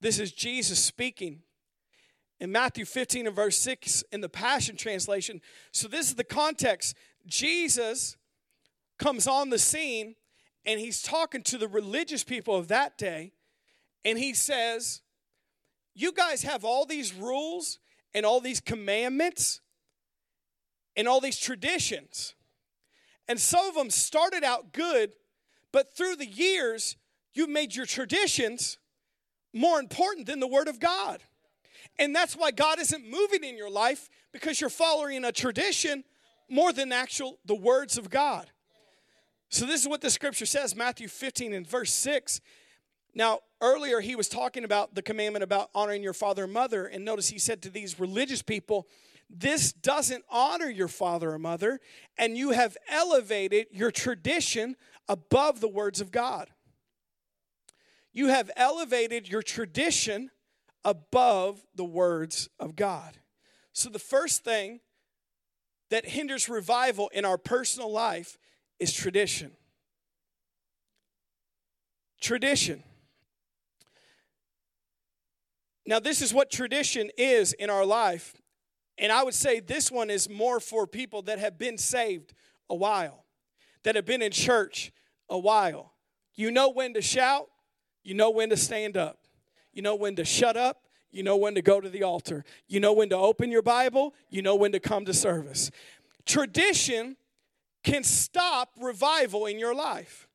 This 0.00 0.18
is 0.18 0.32
Jesus 0.32 0.78
speaking 0.78 1.42
in 2.40 2.52
Matthew 2.52 2.84
15 2.84 3.26
and 3.26 3.36
verse 3.36 3.56
6 3.58 4.04
in 4.12 4.20
the 4.20 4.28
Passion 4.28 4.76
Translation. 4.76 5.40
So 5.72 5.88
this 5.88 6.08
is 6.08 6.16
the 6.16 6.24
context. 6.24 6.96
Jesus 7.26 8.16
comes 8.98 9.26
on 9.26 9.50
the 9.50 9.58
scene 9.58 10.16
and 10.66 10.80
he's 10.80 11.02
talking 11.02 11.42
to 11.44 11.58
the 11.58 11.68
religious 11.68 12.24
people 12.24 12.56
of 12.56 12.68
that 12.68 12.98
day 12.98 13.32
and 14.04 14.18
he 14.18 14.34
says, 14.34 15.02
You 15.94 16.12
guys 16.12 16.42
have 16.42 16.64
all 16.64 16.84
these 16.84 17.14
rules 17.14 17.78
and 18.12 18.26
all 18.26 18.40
these 18.40 18.60
commandments 18.60 19.60
and 20.96 21.08
all 21.08 21.20
these 21.20 21.38
traditions. 21.38 22.34
And 23.26 23.40
some 23.40 23.66
of 23.66 23.74
them 23.74 23.90
started 23.90 24.44
out 24.44 24.72
good, 24.72 25.12
but 25.74 25.92
through 25.92 26.14
the 26.14 26.26
years, 26.26 26.96
you've 27.32 27.48
made 27.48 27.74
your 27.74 27.84
traditions 27.84 28.78
more 29.52 29.80
important 29.80 30.28
than 30.28 30.38
the 30.38 30.46
Word 30.46 30.68
of 30.68 30.78
God. 30.78 31.20
And 31.98 32.14
that's 32.14 32.36
why 32.36 32.52
God 32.52 32.78
isn't 32.78 33.04
moving 33.04 33.42
in 33.42 33.56
your 33.56 33.68
life 33.68 34.08
because 34.32 34.60
you're 34.60 34.70
following 34.70 35.24
a 35.24 35.32
tradition 35.32 36.04
more 36.48 36.72
than 36.72 36.92
actual 36.92 37.40
the 37.44 37.56
words 37.56 37.98
of 37.98 38.08
God. 38.08 38.52
So 39.48 39.66
this 39.66 39.82
is 39.82 39.88
what 39.88 40.00
the 40.00 40.10
scripture 40.10 40.46
says, 40.46 40.76
Matthew 40.76 41.08
15 41.08 41.52
and 41.52 41.66
verse 41.66 41.92
6. 41.92 42.40
Now, 43.12 43.40
earlier 43.60 43.98
he 43.98 44.14
was 44.14 44.28
talking 44.28 44.62
about 44.62 44.94
the 44.94 45.02
commandment 45.02 45.42
about 45.42 45.70
honoring 45.74 46.04
your 46.04 46.12
father 46.12 46.44
and 46.44 46.52
mother, 46.52 46.86
and 46.86 47.04
notice 47.04 47.30
he 47.30 47.40
said 47.40 47.62
to 47.62 47.70
these 47.70 47.98
religious 47.98 48.42
people, 48.42 48.86
This 49.28 49.72
doesn't 49.72 50.24
honor 50.30 50.68
your 50.68 50.86
father 50.86 51.32
or 51.32 51.38
mother, 51.40 51.80
and 52.16 52.38
you 52.38 52.52
have 52.52 52.76
elevated 52.88 53.66
your 53.72 53.90
tradition 53.90 54.76
above 55.08 55.60
the 55.60 55.68
words 55.68 56.00
of 56.00 56.10
God. 56.10 56.50
You 58.12 58.28
have 58.28 58.50
elevated 58.56 59.28
your 59.28 59.42
tradition 59.42 60.30
above 60.84 61.64
the 61.74 61.84
words 61.84 62.48
of 62.60 62.76
God. 62.76 63.18
So, 63.72 63.88
the 63.88 63.98
first 63.98 64.44
thing 64.44 64.80
that 65.90 66.06
hinders 66.06 66.48
revival 66.48 67.10
in 67.12 67.24
our 67.24 67.38
personal 67.38 67.90
life 67.90 68.38
is 68.78 68.92
tradition. 68.92 69.52
Tradition. 72.20 72.82
Now, 75.86 75.98
this 75.98 76.22
is 76.22 76.32
what 76.32 76.50
tradition 76.50 77.10
is 77.18 77.52
in 77.52 77.68
our 77.68 77.84
life. 77.84 78.34
And 78.96 79.12
I 79.12 79.22
would 79.22 79.34
say 79.34 79.60
this 79.60 79.90
one 79.90 80.08
is 80.08 80.28
more 80.28 80.60
for 80.60 80.86
people 80.86 81.22
that 81.22 81.38
have 81.38 81.58
been 81.58 81.76
saved 81.76 82.32
a 82.70 82.74
while 82.74 83.23
that 83.84 83.94
have 83.94 84.04
been 84.04 84.22
in 84.22 84.32
church 84.32 84.92
a 85.28 85.38
while. 85.38 85.92
You 86.34 86.50
know 86.50 86.68
when 86.68 86.94
to 86.94 87.02
shout, 87.02 87.48
you 88.02 88.14
know 88.14 88.30
when 88.30 88.50
to 88.50 88.56
stand 88.56 88.96
up, 88.96 89.18
you 89.72 89.82
know 89.82 89.94
when 89.94 90.16
to 90.16 90.24
shut 90.24 90.56
up, 90.56 90.82
you 91.10 91.22
know 91.22 91.36
when 91.36 91.54
to 91.54 91.62
go 91.62 91.80
to 91.80 91.88
the 91.88 92.02
altar, 92.02 92.44
you 92.66 92.80
know 92.80 92.92
when 92.92 93.08
to 93.10 93.16
open 93.16 93.50
your 93.50 93.62
Bible, 93.62 94.14
you 94.28 94.42
know 94.42 94.56
when 94.56 94.72
to 94.72 94.80
come 94.80 95.04
to 95.04 95.14
service. 95.14 95.70
Tradition 96.26 97.16
can 97.84 98.02
stop 98.02 98.70
revival 98.80 99.46
in 99.46 99.58
your 99.58 99.74
life 99.74 100.28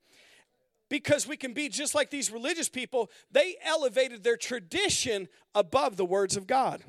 because 0.90 1.28
we 1.28 1.36
can 1.36 1.54
be 1.54 1.68
just 1.70 1.94
like 1.94 2.10
these 2.10 2.32
religious 2.32 2.70
people. 2.70 3.10
They 3.32 3.56
elevated 3.64 4.24
their 4.24 4.38
tradition 4.38 5.28
above 5.54 5.98
the 5.98 6.06
words 6.06 6.38
of 6.38 6.48
God. 6.48 6.84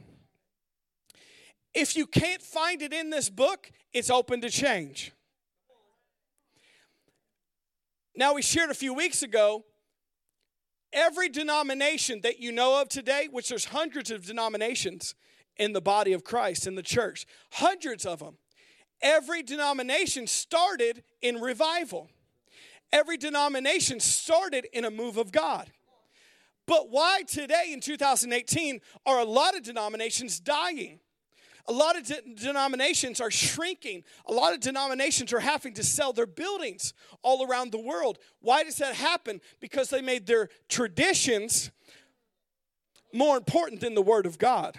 If 1.75 1.97
you 1.97 2.07
can't 2.07 2.43
find 2.43 2.83
it 2.83 2.93
in 2.93 3.11
this 3.11 3.31
book, 3.31 3.71
it's 3.93 4.11
open 4.11 4.41
to 4.41 4.51
change. 4.51 5.13
Now, 8.21 8.35
we 8.35 8.43
shared 8.43 8.69
a 8.69 8.75
few 8.75 8.93
weeks 8.93 9.23
ago 9.23 9.65
every 10.93 11.31
denomination 11.31 12.21
that 12.21 12.39
you 12.39 12.53
know 12.53 12.83
of 12.83 12.91
today, 12.91 13.29
which 13.33 13.49
there's 13.49 13.65
hundreds 13.65 14.11
of 14.11 14.27
denominations 14.27 15.15
in 15.57 15.73
the 15.73 15.81
body 15.81 16.13
of 16.13 16.23
Christ, 16.23 16.67
in 16.67 16.75
the 16.75 16.83
church, 16.83 17.25
hundreds 17.51 18.05
of 18.05 18.19
them. 18.19 18.37
Every 19.01 19.43
denomination 19.43 20.27
started 20.27 21.03
in 21.23 21.41
revival. 21.41 22.11
Every 22.93 23.17
denomination 23.17 24.01
started 24.01 24.67
in 24.75 24.85
a 24.85 24.91
move 24.91 25.17
of 25.17 25.33
God. 25.33 25.71
But 26.67 26.91
why 26.91 27.23
today 27.27 27.71
in 27.73 27.81
2018 27.81 28.81
are 29.07 29.19
a 29.19 29.25
lot 29.25 29.57
of 29.57 29.63
denominations 29.63 30.41
dying? 30.41 31.01
A 31.69 31.73
lot 31.73 31.97
of 31.97 32.05
de- 32.05 32.23
denominations 32.35 33.21
are 33.21 33.31
shrinking. 33.31 34.05
A 34.27 34.33
lot 34.33 34.55
of 34.55 34.61
denominations 34.61 35.33
are 35.33 35.41
having 35.41 35.75
to 35.75 35.83
sell 35.85 36.13
their 36.13 36.27
buildings 36.27 36.95
all 37.23 37.47
around 37.47 37.73
the 37.73 37.81
world. 37.81 38.19
Why 38.41 38.65
does 38.65 38.77
that 38.77 38.95
happen? 38.95 39.41
Because 39.61 39.91
they 39.91 40.01
made 40.01 40.27
their 40.27 40.49
traditions 40.69 41.71
more 43.13 43.37
important 43.37 43.81
than 43.81 43.95
the 43.95 44.03
Word 44.03 44.27
of 44.27 44.39
God. 44.39 44.79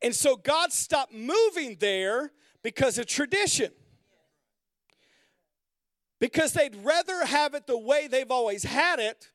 And 0.00 0.14
so 0.14 0.36
God 0.36 0.72
stopped 0.72 1.12
moving 1.12 1.76
there 1.80 2.32
because 2.62 2.98
of 2.98 3.06
tradition. 3.06 3.72
Because 6.18 6.52
they'd 6.52 6.76
rather 6.76 7.24
have 7.24 7.54
it 7.54 7.66
the 7.66 7.78
way 7.78 8.06
they've 8.06 8.30
always 8.30 8.62
had 8.62 9.00
it 9.00 9.31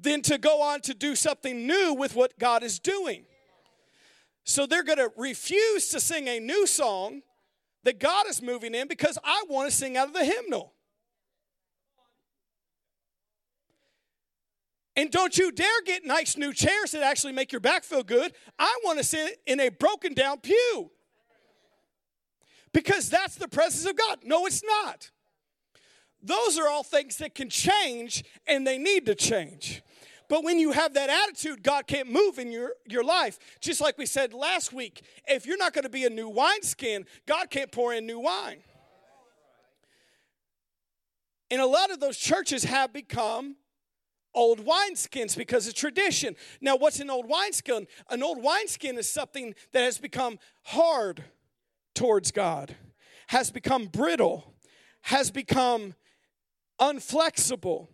than 0.00 0.22
to 0.22 0.38
go 0.38 0.62
on 0.62 0.80
to 0.82 0.94
do 0.94 1.14
something 1.14 1.66
new 1.66 1.94
with 1.94 2.14
what 2.14 2.38
God 2.38 2.62
is 2.62 2.78
doing. 2.78 3.24
So 4.44 4.66
they're 4.66 4.82
going 4.82 4.98
to 4.98 5.12
refuse 5.16 5.88
to 5.88 6.00
sing 6.00 6.28
a 6.28 6.40
new 6.40 6.66
song 6.66 7.22
that 7.84 7.98
God 8.00 8.26
is 8.28 8.42
moving 8.42 8.74
in 8.74 8.88
because 8.88 9.18
I 9.22 9.44
want 9.48 9.70
to 9.70 9.76
sing 9.76 9.96
out 9.96 10.08
of 10.08 10.14
the 10.14 10.24
hymnal. 10.24 10.72
And 14.96 15.10
don't 15.10 15.36
you 15.38 15.52
dare 15.52 15.82
get 15.86 16.04
nice 16.04 16.36
new 16.36 16.52
chairs 16.52 16.90
that 16.90 17.02
actually 17.02 17.32
make 17.32 17.52
your 17.52 17.60
back 17.60 17.84
feel 17.84 18.02
good. 18.02 18.32
I 18.58 18.80
want 18.84 18.98
to 18.98 19.04
sit 19.04 19.40
in 19.46 19.60
a 19.60 19.68
broken 19.68 20.14
down 20.14 20.40
pew. 20.40 20.90
Because 22.72 23.08
that's 23.08 23.36
the 23.36 23.48
presence 23.48 23.88
of 23.88 23.96
God. 23.96 24.20
No, 24.24 24.46
it's 24.46 24.62
not. 24.62 25.10
Those 26.22 26.58
are 26.58 26.68
all 26.68 26.82
things 26.82 27.16
that 27.18 27.34
can 27.34 27.48
change 27.48 28.24
and 28.46 28.66
they 28.66 28.78
need 28.78 29.06
to 29.06 29.14
change. 29.14 29.82
But 30.28 30.44
when 30.44 30.60
you 30.60 30.70
have 30.70 30.94
that 30.94 31.10
attitude, 31.10 31.62
God 31.64 31.88
can't 31.88 32.08
move 32.08 32.38
in 32.38 32.52
your, 32.52 32.74
your 32.88 33.02
life. 33.02 33.38
Just 33.60 33.80
like 33.80 33.98
we 33.98 34.06
said 34.06 34.32
last 34.32 34.72
week, 34.72 35.02
if 35.26 35.44
you're 35.44 35.56
not 35.56 35.72
going 35.72 35.82
to 35.82 35.90
be 35.90 36.04
a 36.04 36.10
new 36.10 36.28
wineskin, 36.28 37.04
God 37.26 37.50
can't 37.50 37.72
pour 37.72 37.92
in 37.92 38.06
new 38.06 38.20
wine. 38.20 38.58
And 41.50 41.60
a 41.60 41.66
lot 41.66 41.90
of 41.90 41.98
those 41.98 42.16
churches 42.16 42.62
have 42.62 42.92
become 42.92 43.56
old 44.32 44.64
wineskins 44.64 45.36
because 45.36 45.66
of 45.66 45.74
tradition. 45.74 46.36
Now, 46.60 46.76
what's 46.76 47.00
an 47.00 47.10
old 47.10 47.28
wineskin? 47.28 47.88
An 48.08 48.22
old 48.22 48.40
wineskin 48.40 48.98
is 48.98 49.08
something 49.08 49.54
that 49.72 49.82
has 49.82 49.98
become 49.98 50.38
hard 50.62 51.24
towards 51.94 52.30
God, 52.30 52.76
has 53.26 53.50
become 53.50 53.86
brittle, 53.86 54.54
has 55.02 55.32
become 55.32 55.94
unflexible 56.80 57.88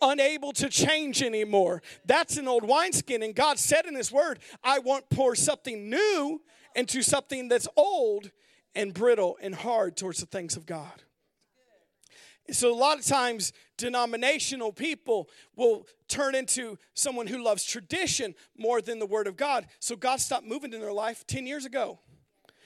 unable 0.00 0.52
to 0.52 0.68
change 0.68 1.22
anymore. 1.22 1.82
That's 2.04 2.36
an 2.36 2.48
old 2.48 2.64
wineskin. 2.64 3.22
And 3.22 3.34
God 3.34 3.58
said 3.58 3.86
in 3.86 3.94
His 3.94 4.12
Word, 4.12 4.38
I 4.62 4.78
want 4.78 5.08
pour 5.10 5.34
something 5.34 5.90
new 5.90 6.40
into 6.74 7.02
something 7.02 7.48
that's 7.48 7.68
old 7.76 8.30
and 8.74 8.94
brittle 8.94 9.36
and 9.40 9.54
hard 9.54 9.96
towards 9.96 10.20
the 10.20 10.26
things 10.26 10.56
of 10.56 10.66
God. 10.66 11.02
So, 12.50 12.72
a 12.72 12.74
lot 12.74 12.98
of 12.98 13.04
times, 13.04 13.52
denominational 13.76 14.72
people 14.72 15.28
will 15.54 15.86
turn 16.08 16.34
into 16.34 16.78
someone 16.94 17.26
who 17.26 17.44
loves 17.44 17.62
tradition 17.62 18.34
more 18.56 18.80
than 18.80 18.98
the 18.98 19.06
Word 19.06 19.26
of 19.26 19.36
God. 19.36 19.66
So, 19.80 19.96
God 19.96 20.18
stopped 20.18 20.46
moving 20.46 20.72
in 20.72 20.80
their 20.80 20.92
life 20.92 21.26
10 21.26 21.46
years 21.46 21.66
ago, 21.66 21.98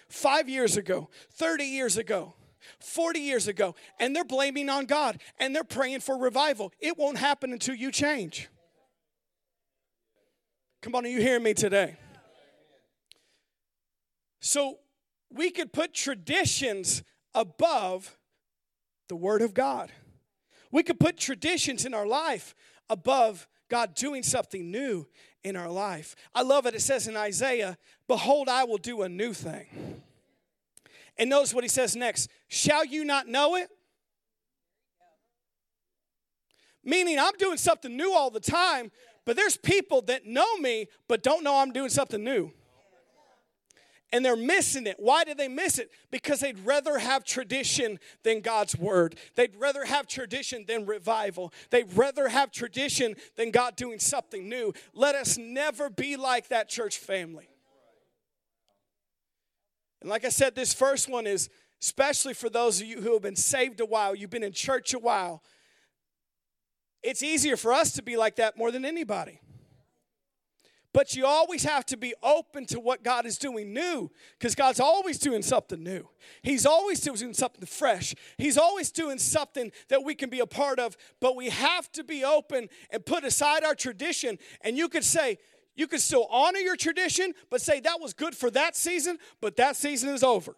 five 0.09 0.49
years 0.49 0.77
ago, 0.77 1.11
30 1.33 1.65
years 1.65 1.97
ago. 1.97 2.35
40 2.81 3.21
years 3.21 3.49
ago, 3.49 3.75
and 3.99 4.15
they're 4.15 4.25
blaming 4.25 4.69
on 4.69 4.87
God 4.87 5.21
and 5.39 5.55
they're 5.55 5.65
praying 5.65 6.01
for 6.01 6.17
revival. 6.17 6.73
It 6.81 6.99
won't 6.99 7.19
happen 7.19 7.53
until 7.53 7.75
you 7.75 7.91
change. 7.91 8.49
Come 10.81 10.95
on, 10.95 11.05
are 11.05 11.09
you 11.09 11.21
hearing 11.21 11.45
me 11.45 11.55
today? 11.55 11.97
So 14.41 14.79
we 15.31 15.51
could 15.51 15.73
put 15.73 15.95
traditions 15.95 17.03
above 17.35 18.19
the 19.09 19.17
Word 19.17 19.43
of 19.43 19.55
God. 19.55 19.93
We 20.73 20.83
could 20.83 20.99
put 20.99 21.17
traditions 21.17 21.85
in 21.85 21.95
our 21.95 22.07
life 22.07 22.55
above 22.91 23.47
God 23.69 23.95
doing 23.95 24.23
something 24.23 24.71
new 24.71 25.07
in 25.45 25.57
our 25.57 25.71
life. 25.71 26.17
I 26.35 26.43
love 26.43 26.67
it. 26.67 26.75
It 26.75 26.83
says 26.83 27.07
in 27.09 27.17
Isaiah, 27.17 27.79
Behold, 28.09 28.49
I 28.49 28.65
will 28.65 28.79
do 28.79 29.03
a 29.03 29.09
new 29.09 29.33
thing. 29.33 30.03
And 31.19 31.29
notice 31.31 31.53
what 31.53 31.65
he 31.65 31.69
says 31.69 31.95
next 31.97 32.29
Shall 32.49 32.85
you 32.85 33.05
not 33.05 33.29
know 33.29 33.57
it? 33.57 33.69
Meaning, 36.85 37.19
I'm 37.19 37.37
doing 37.39 37.59
something 37.59 37.97
new 37.97 38.13
all 38.13 38.31
the 38.31 38.41
time, 38.41 38.91
but 39.25 39.37
there's 39.37 39.57
people 39.57 40.03
that 40.03 40.27
know 40.27 40.57
me 40.57 40.89
but 41.09 41.23
don't 41.23 41.45
know 41.45 41.59
I'm 41.59 41.73
doing 41.73 41.91
something 41.91 42.23
new. 42.23 42.53
And 44.15 44.23
they're 44.23 44.37
missing 44.37 44.87
it. 44.87 44.97
Why 44.99 45.25
do 45.25 45.33
they 45.33 45.49
miss 45.49 45.79
it? 45.79 45.91
Because 46.11 46.41
they'd 46.41 46.59
rather 46.67 46.99
have 46.99 47.25
tradition 47.25 47.99
than 48.25 48.41
God's 48.43 48.77
word. 48.77 49.17
They'd 49.37 49.57
rather 49.57 49.87
have 49.87 50.07
tradition 50.07 50.67
than 50.69 50.85
revival. 50.85 51.51
They'd 51.71 51.91
rather 51.97 52.29
have 52.29 52.51
tradition 52.51 53.15
than 53.37 53.53
God 53.53 53.75
doing 53.75 53.99
something 53.99 54.47
new. 54.51 54.75
Let 54.93 55.15
us 55.15 55.39
never 55.39 55.89
be 55.89 56.17
like 56.17 56.49
that 56.49 56.69
church 56.69 56.99
family. 56.99 57.49
And 60.03 60.11
like 60.11 60.25
I 60.25 60.31
said, 60.31 60.55
this 60.57 60.75
first 60.75 61.09
one 61.09 61.27
is 61.27 61.49
especially 61.81 62.35
for 62.35 62.51
those 62.51 62.81
of 62.81 62.87
you 62.87 63.01
who 63.01 63.13
have 63.15 63.23
been 63.23 63.37
saved 63.37 63.81
a 63.81 63.87
while, 63.87 64.15
you've 64.15 64.31
been 64.31 64.43
in 64.43 64.53
church 64.53 64.95
a 64.95 64.99
while. 64.99 65.43
It's 67.03 67.23
easier 67.23 67.57
for 67.57 67.73
us 67.73 67.93
to 67.93 68.03
be 68.03 68.17
like 68.17 68.37
that 68.37 68.59
more 68.59 68.71
than 68.71 68.85
anybody. 68.85 69.41
But 70.93 71.17
you 71.17 71.25
always 71.25 71.65
have 71.65 71.87
to 71.87 71.97
be 71.97 72.15
open 72.23 72.67
to 72.67 72.79
what 72.79 73.03
God 73.03 73.25
is 73.25 73.39
doing 73.39 73.73
new 73.73 74.11
because 74.39 74.55
God's 74.55 74.79
always 74.79 75.19
doing 75.19 75.41
something 75.41 75.83
new. 75.83 76.07
He's 76.43 76.67
always 76.67 77.01
doing 77.01 77.33
something 77.33 77.65
fresh. 77.65 78.15
He's 78.37 78.59
always 78.59 78.91
doing 78.91 79.19
something 79.19 79.73
that 79.89 80.05
we 80.05 80.15
can 80.15 80.29
be 80.29 80.41
a 80.41 80.47
part 80.47 80.79
of, 80.79 80.97
but 81.19 81.35
we 81.35 81.49
have 81.49 81.91
to 81.93 82.05
be 82.05 82.25
open 82.25 82.69
and 82.91 83.07
put 83.07 83.25
aside 83.25 83.65
our 83.65 83.75
tradition. 83.75 84.39
And 84.61 84.77
you 84.77 84.89
could 84.89 85.05
say, 85.05 85.39
you 85.75 85.87
can 85.87 85.99
still 85.99 86.27
honor 86.31 86.59
your 86.59 86.77
tradition, 86.77 87.33
but 87.51 87.61
say 87.61 87.81
that 87.81 88.01
was 88.01 88.13
good 88.13 88.35
for 88.35 88.51
that 88.51 88.77
season, 88.77 89.19
but 89.41 89.57
that 89.57 89.77
season 89.77 90.11
is 90.11 90.23
over. 90.23 90.55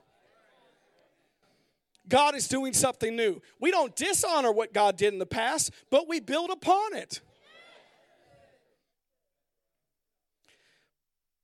God 2.09 2.35
is 2.35 2.48
doing 2.48 2.72
something 2.72 3.16
new. 3.16 3.40
We 3.61 3.70
don't 3.70 3.94
dishonor 3.96 4.53
what 4.53 4.74
God 4.74 4.96
did 4.96 5.12
in 5.12 5.18
the 5.18 5.27
past, 5.27 5.70
but 5.90 6.09
we 6.09 6.20
build 6.20 6.50
upon 6.50 6.94
it. 6.94 7.20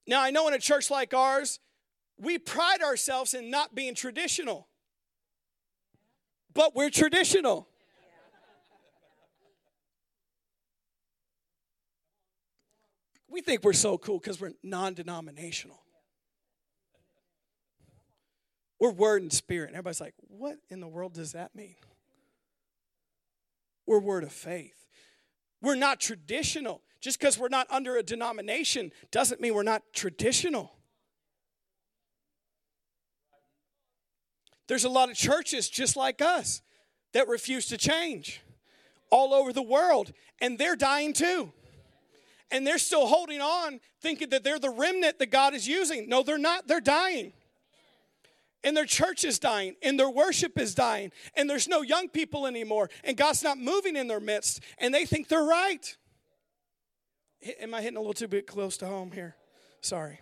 Now, 0.06 0.20
I 0.20 0.30
know 0.30 0.48
in 0.48 0.54
a 0.54 0.58
church 0.58 0.90
like 0.90 1.14
ours, 1.14 1.60
we 2.18 2.36
pride 2.36 2.82
ourselves 2.82 3.32
in 3.32 3.48
not 3.50 3.74
being 3.74 3.94
traditional, 3.94 4.66
but 6.52 6.74
we're 6.74 6.90
traditional. 6.90 7.69
We 13.30 13.40
think 13.40 13.62
we're 13.62 13.72
so 13.72 13.96
cool 13.96 14.18
because 14.18 14.40
we're 14.40 14.52
non 14.62 14.94
denominational. 14.94 15.80
We're 18.78 18.90
word 18.90 19.22
and 19.22 19.32
spirit. 19.32 19.68
And 19.68 19.76
everybody's 19.76 20.00
like, 20.00 20.14
what 20.28 20.56
in 20.68 20.80
the 20.80 20.88
world 20.88 21.14
does 21.14 21.32
that 21.32 21.54
mean? 21.54 21.76
We're 23.86 24.00
word 24.00 24.24
of 24.24 24.32
faith. 24.32 24.86
We're 25.62 25.76
not 25.76 26.00
traditional. 26.00 26.82
Just 27.00 27.18
because 27.18 27.38
we're 27.38 27.48
not 27.48 27.66
under 27.70 27.96
a 27.96 28.02
denomination 28.02 28.90
doesn't 29.10 29.40
mean 29.40 29.54
we're 29.54 29.62
not 29.62 29.82
traditional. 29.94 30.72
There's 34.66 34.84
a 34.84 34.88
lot 34.88 35.10
of 35.10 35.16
churches 35.16 35.68
just 35.68 35.96
like 35.96 36.22
us 36.22 36.62
that 37.12 37.26
refuse 37.26 37.66
to 37.66 37.78
change 37.78 38.40
all 39.10 39.34
over 39.34 39.52
the 39.52 39.62
world, 39.62 40.12
and 40.40 40.56
they're 40.56 40.76
dying 40.76 41.12
too 41.12 41.52
and 42.50 42.66
they're 42.66 42.78
still 42.78 43.06
holding 43.06 43.40
on, 43.40 43.80
thinking 44.00 44.30
that 44.30 44.44
they're 44.44 44.58
the 44.58 44.70
remnant 44.70 45.18
that 45.18 45.30
God 45.30 45.54
is 45.54 45.66
using. 45.66 46.08
No, 46.08 46.22
they're 46.22 46.38
not. 46.38 46.66
They're 46.66 46.80
dying. 46.80 47.32
And 48.62 48.76
their 48.76 48.84
church 48.84 49.24
is 49.24 49.38
dying, 49.38 49.76
and 49.82 49.98
their 49.98 50.10
worship 50.10 50.58
is 50.58 50.74
dying, 50.74 51.12
and 51.34 51.48
there's 51.48 51.66
no 51.66 51.80
young 51.80 52.08
people 52.10 52.46
anymore, 52.46 52.90
and 53.04 53.16
God's 53.16 53.42
not 53.42 53.56
moving 53.56 53.96
in 53.96 54.06
their 54.06 54.20
midst, 54.20 54.60
and 54.76 54.92
they 54.92 55.06
think 55.06 55.28
they're 55.28 55.42
right. 55.42 55.96
Am 57.58 57.72
I 57.72 57.80
hitting 57.80 57.96
a 57.96 58.00
little 58.00 58.12
too 58.12 58.28
bit 58.28 58.46
close 58.46 58.76
to 58.78 58.86
home 58.86 59.12
here? 59.12 59.34
Sorry. 59.80 60.20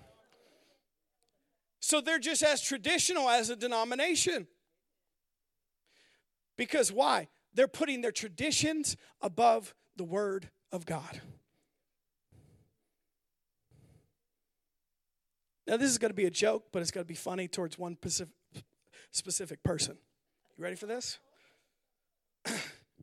So 1.81 2.01
they're 2.01 2.21
just 2.21 2.45
as 2.45 2.63
traditional 2.63 3.29
as 3.29 3.51
a 3.51 3.57
denomination. 3.57 4.47
Because 6.57 6.93
why? 6.93 7.29
They're 7.55 7.67
putting 7.67 8.03
their 8.03 8.13
traditions 8.13 8.97
above 9.21 9.75
the 9.97 10.05
Word 10.05 10.51
of 10.71 10.87
God. 10.87 11.21
Now, 15.69 15.77
this 15.77 15.91
is 15.91 15.99
going 15.99 16.09
to 16.09 16.17
be 16.17 16.25
a 16.25 16.31
joke, 16.31 16.65
but 16.73 16.81
it's 16.81 16.91
going 16.91 17.05
to 17.05 17.09
be 17.09 17.15
funny 17.15 17.47
towards 17.47 17.79
one 17.79 17.99
specific 19.11 19.63
person. 19.63 19.99
You 20.57 20.65
ready 20.65 20.77
for 20.77 20.87
this? 20.87 21.19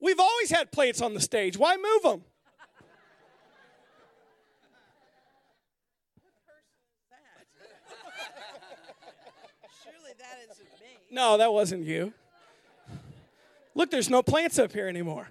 We've 0.02 0.20
always 0.20 0.50
had 0.50 0.72
plates 0.72 1.00
on 1.00 1.14
the 1.14 1.20
stage. 1.20 1.58
Why 1.60 1.76
move 1.76 2.02
them? 2.02 2.24
Surely 9.84 10.14
that 10.18 10.40
isn't 10.50 10.66
me. 10.82 10.98
No, 11.12 11.38
that 11.38 11.54
wasn't 11.54 11.86
you. 11.86 12.14
Look, 13.76 13.92
there's 13.92 14.10
no 14.10 14.24
plants 14.24 14.58
up 14.58 14.72
here 14.74 14.88
anymore. 14.88 15.30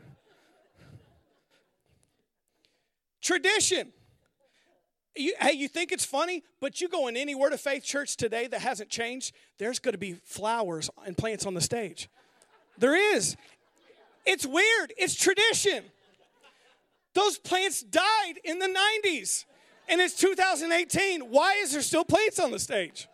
Tradition. 3.21 3.93
You, 5.17 5.35
hey, 5.41 5.53
you 5.53 5.69
think 5.69 5.93
it's 5.93 6.05
funny, 6.05 6.43
but 6.61 6.81
you 6.81 6.89
go 6.89 7.07
in 7.07 7.17
any 7.17 7.35
Word 7.35 7.53
of 7.53 7.61
Faith 7.61 7.85
church 7.85 8.17
today 8.17 8.49
that 8.49 8.61
hasn't 8.61 8.91
changed, 8.91 9.35
there's 9.59 9.79
going 9.79 9.93
to 9.93 9.99
be 9.99 10.15
flowers 10.25 10.91
and 11.07 11.17
plants 11.17 11.47
on 11.47 11.55
the 11.55 11.61
stage. 11.61 12.09
There 12.79 13.15
is. 13.15 13.37
It's 14.27 14.45
weird. 14.45 14.93
It's 14.97 15.15
tradition. 15.15 15.85
Those 17.15 17.39
plants 17.39 17.83
died 17.83 18.41
in 18.43 18.59
the 18.59 18.67
90s, 19.05 19.45
and 19.89 20.01
it's 20.01 20.17
2018. 20.17 21.21
Why 21.23 21.55
is 21.63 21.73
there 21.73 21.83
still 21.83 22.05
plants 22.05 22.41
on 22.41 22.51
the 22.51 22.59
stage? 22.59 23.07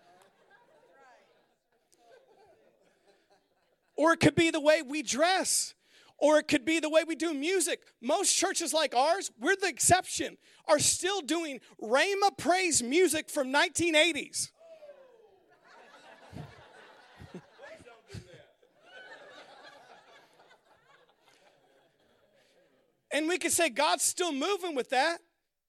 Or 3.95 4.15
it 4.15 4.21
could 4.21 4.35
be 4.35 4.51
the 4.51 4.61
way 4.61 4.81
we 4.81 5.03
dress 5.03 5.75
or 6.21 6.39
it 6.39 6.47
could 6.49 6.65
be 6.65 6.79
the 6.81 6.89
way 6.91 7.03
we 7.05 7.17
do 7.17 7.33
music. 7.35 7.83
Most 8.01 8.37
churches 8.37 8.73
like 8.75 8.95
ours, 8.95 9.31
we're 9.41 9.57
the 9.57 9.69
exception, 9.69 10.37
are 10.69 10.79
still 10.79 11.21
doing 11.23 11.61
Rhema 11.83 12.37
praise 12.37 12.83
music 12.83 13.31
from 13.31 13.53
1980s. 13.53 14.51
and 23.13 23.27
we 23.29 23.39
could 23.39 23.53
say 23.53 23.71
God's 23.71 24.05
still 24.05 24.33
moving 24.33 24.75
with 24.75 24.91
that. 24.91 25.21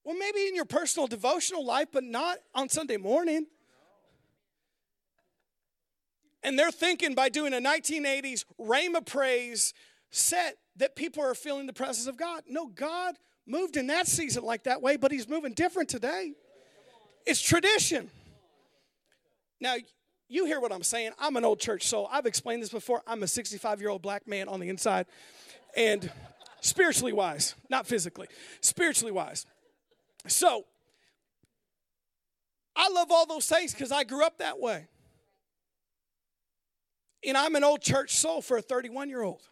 Well, 0.04 0.18
maybe 0.18 0.46
in 0.48 0.54
your 0.54 0.66
personal 0.66 1.06
devotional 1.06 1.64
life, 1.64 1.88
but 1.92 2.04
not 2.04 2.36
on 2.54 2.68
Sunday 2.68 2.98
morning. 2.98 3.46
And 6.42 6.58
they're 6.58 6.72
thinking 6.72 7.14
by 7.14 7.28
doing 7.28 7.54
a 7.54 7.58
1980s 7.58 8.44
Rhema 8.60 9.06
praise 9.06 9.72
set 10.12 10.58
that 10.76 10.94
people 10.94 11.24
are 11.24 11.34
feeling 11.34 11.66
the 11.66 11.72
presence 11.72 12.06
of 12.06 12.16
God. 12.16 12.42
No, 12.46 12.66
God 12.66 13.16
moved 13.46 13.76
in 13.76 13.88
that 13.88 14.06
season 14.06 14.44
like 14.44 14.64
that 14.64 14.80
way, 14.80 14.96
but 14.96 15.10
He's 15.10 15.28
moving 15.28 15.54
different 15.54 15.88
today. 15.88 16.34
It's 17.26 17.40
tradition. 17.40 18.10
Now, 19.60 19.76
you 20.28 20.44
hear 20.44 20.60
what 20.60 20.72
I'm 20.72 20.82
saying. 20.82 21.12
I'm 21.18 21.36
an 21.36 21.44
old 21.44 21.60
church 21.60 21.86
soul. 21.86 22.08
I've 22.12 22.26
explained 22.26 22.62
this 22.62 22.70
before. 22.70 23.02
I'm 23.06 23.22
a 23.22 23.26
65 23.26 23.80
year 23.80 23.90
old 23.90 24.02
black 24.02 24.28
man 24.28 24.48
on 24.48 24.60
the 24.60 24.68
inside, 24.68 25.06
and 25.76 26.10
spiritually 26.60 27.12
wise, 27.12 27.54
not 27.68 27.86
physically, 27.86 28.28
spiritually 28.60 29.12
wise. 29.12 29.46
So, 30.26 30.66
I 32.76 32.88
love 32.90 33.10
all 33.10 33.26
those 33.26 33.46
things 33.46 33.72
because 33.72 33.92
I 33.92 34.04
grew 34.04 34.24
up 34.24 34.38
that 34.38 34.60
way. 34.60 34.88
And 37.26 37.36
I'm 37.36 37.54
an 37.54 37.64
old 37.64 37.80
church 37.80 38.16
soul 38.16 38.42
for 38.42 38.56
a 38.56 38.62
31 38.62 39.08
year 39.08 39.22
old. 39.22 39.42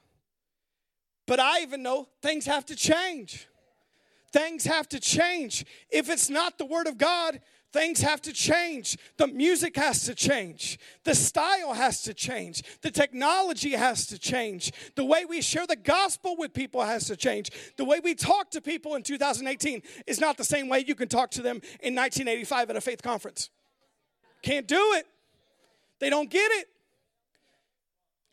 But 1.30 1.38
I 1.38 1.60
even 1.60 1.84
know 1.84 2.08
things 2.22 2.44
have 2.46 2.66
to 2.66 2.74
change. 2.74 3.46
Things 4.32 4.64
have 4.64 4.88
to 4.88 4.98
change. 4.98 5.64
If 5.88 6.10
it's 6.10 6.28
not 6.28 6.58
the 6.58 6.64
Word 6.64 6.88
of 6.88 6.98
God, 6.98 7.40
things 7.72 8.00
have 8.00 8.20
to 8.22 8.32
change. 8.32 8.98
The 9.16 9.28
music 9.28 9.76
has 9.76 10.02
to 10.06 10.16
change. 10.16 10.80
The 11.04 11.14
style 11.14 11.72
has 11.72 12.02
to 12.02 12.14
change. 12.14 12.64
The 12.82 12.90
technology 12.90 13.76
has 13.76 14.08
to 14.08 14.18
change. 14.18 14.72
The 14.96 15.04
way 15.04 15.24
we 15.24 15.40
share 15.40 15.68
the 15.68 15.76
gospel 15.76 16.34
with 16.36 16.52
people 16.52 16.82
has 16.82 17.06
to 17.06 17.14
change. 17.14 17.52
The 17.76 17.84
way 17.84 18.00
we 18.00 18.16
talk 18.16 18.50
to 18.50 18.60
people 18.60 18.96
in 18.96 19.04
2018 19.04 19.82
is 20.08 20.18
not 20.18 20.36
the 20.36 20.42
same 20.42 20.68
way 20.68 20.82
you 20.84 20.96
can 20.96 21.06
talk 21.06 21.30
to 21.30 21.42
them 21.42 21.58
in 21.80 21.94
1985 21.94 22.70
at 22.70 22.76
a 22.76 22.80
faith 22.80 23.02
conference. 23.04 23.50
Can't 24.42 24.66
do 24.66 24.94
it. 24.94 25.06
They 26.00 26.10
don't 26.10 26.28
get 26.28 26.50
it. 26.54 26.69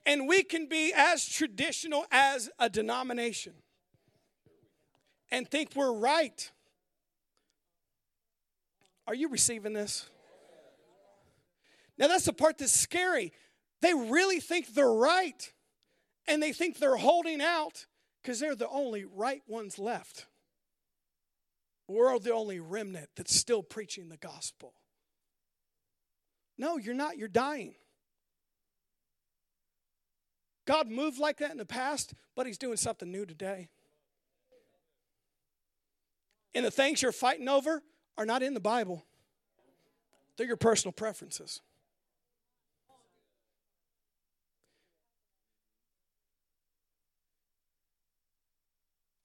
And 0.08 0.26
we 0.26 0.41
can 0.41 0.67
be 0.67 0.93
as 0.96 1.28
traditional 1.28 2.06
as 2.12 2.50
a 2.58 2.70
denomination 2.70 3.54
and 5.30 5.46
think 5.52 5.72
we're 5.76 5.93
right. 5.93 6.50
Are 9.06 9.13
you 9.13 9.28
receiving 9.28 9.74
this? 9.74 10.10
Now, 11.98 12.08
that's 12.08 12.24
the 12.24 12.32
part 12.32 12.58
that's 12.58 12.72
scary. 12.72 13.34
They 13.82 13.93
really 13.93 14.39
think 14.39 14.74
they're 14.74 14.89
right, 14.89 15.52
and 16.26 16.41
they 16.41 16.54
think 16.54 16.80
they're 16.80 16.96
holding 16.96 17.41
out 17.41 17.86
because 18.22 18.39
they're 18.39 18.56
the 18.56 18.70
only 18.70 19.04
right 19.04 19.41
ones 19.46 19.78
left. 19.78 20.28
We're 21.88 22.17
the 22.20 22.34
only 22.34 22.62
remnant 22.62 23.10
that's 23.17 23.36
still 23.36 23.63
preaching 23.63 24.08
the 24.08 24.17
gospel. 24.17 24.74
No, 26.58 26.78
you're 26.78 26.96
not. 26.96 27.17
You're 27.17 27.28
dying. 27.28 27.76
God 30.67 30.89
moved 30.89 31.17
like 31.17 31.38
that 31.38 31.51
in 31.51 31.58
the 31.58 31.65
past, 31.65 32.13
but 32.36 32.45
He's 32.45 32.58
doing 32.58 32.77
something 32.77 33.10
new 33.10 33.25
today. 33.25 33.69
And 36.53 36.65
the 36.65 36.71
things 36.71 37.01
you're 37.01 37.12
fighting 37.12 37.47
over 37.47 37.82
are 38.17 38.25
not 38.25 38.43
in 38.43 38.53
the 38.53 38.60
Bible, 38.60 39.06
they're 40.36 40.45
your 40.45 40.58
personal 40.58 40.91
preferences. 40.91 41.62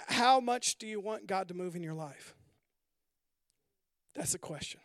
How 0.08 0.40
much 0.40 0.76
do 0.76 0.86
you 0.86 1.00
want 1.00 1.26
God 1.26 1.48
to 1.48 1.54
move 1.54 1.74
in 1.74 1.82
your 1.82 1.94
life? 1.94 2.34
That's 4.14 4.32
the 4.32 4.38
question. 4.38 4.80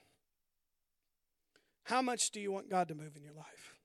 How 1.83 2.01
much 2.01 2.31
do 2.31 2.39
you 2.39 2.51
want 2.51 2.69
God 2.69 2.87
to 2.87 2.95
move 2.95 3.15
in 3.15 3.23
your 3.23 3.33
life? 3.33 3.76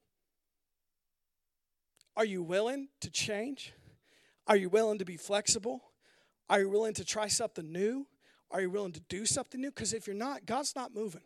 Are 2.16 2.25
you 2.25 2.42
willing 2.42 2.88
to 3.01 3.11
change? 3.11 3.72
Are 4.46 4.57
you 4.57 4.68
willing 4.68 4.98
to 4.98 5.05
be 5.05 5.16
flexible? 5.16 5.83
Are 6.48 6.61
you 6.61 6.68
willing 6.68 6.94
to 6.94 7.05
try 7.05 7.29
something 7.29 7.70
new? 7.70 8.07
Are 8.51 8.61
you 8.61 8.70
willing 8.70 8.92
to 8.92 9.01
do 9.09 9.25
something 9.25 9.61
new? 9.61 9.70
Because 9.70 9.94
if 9.94 10.07
you're 10.07 10.16
not, 10.16 10.44
God's 10.44 10.77
not 10.77 10.94
moving. 10.94 11.22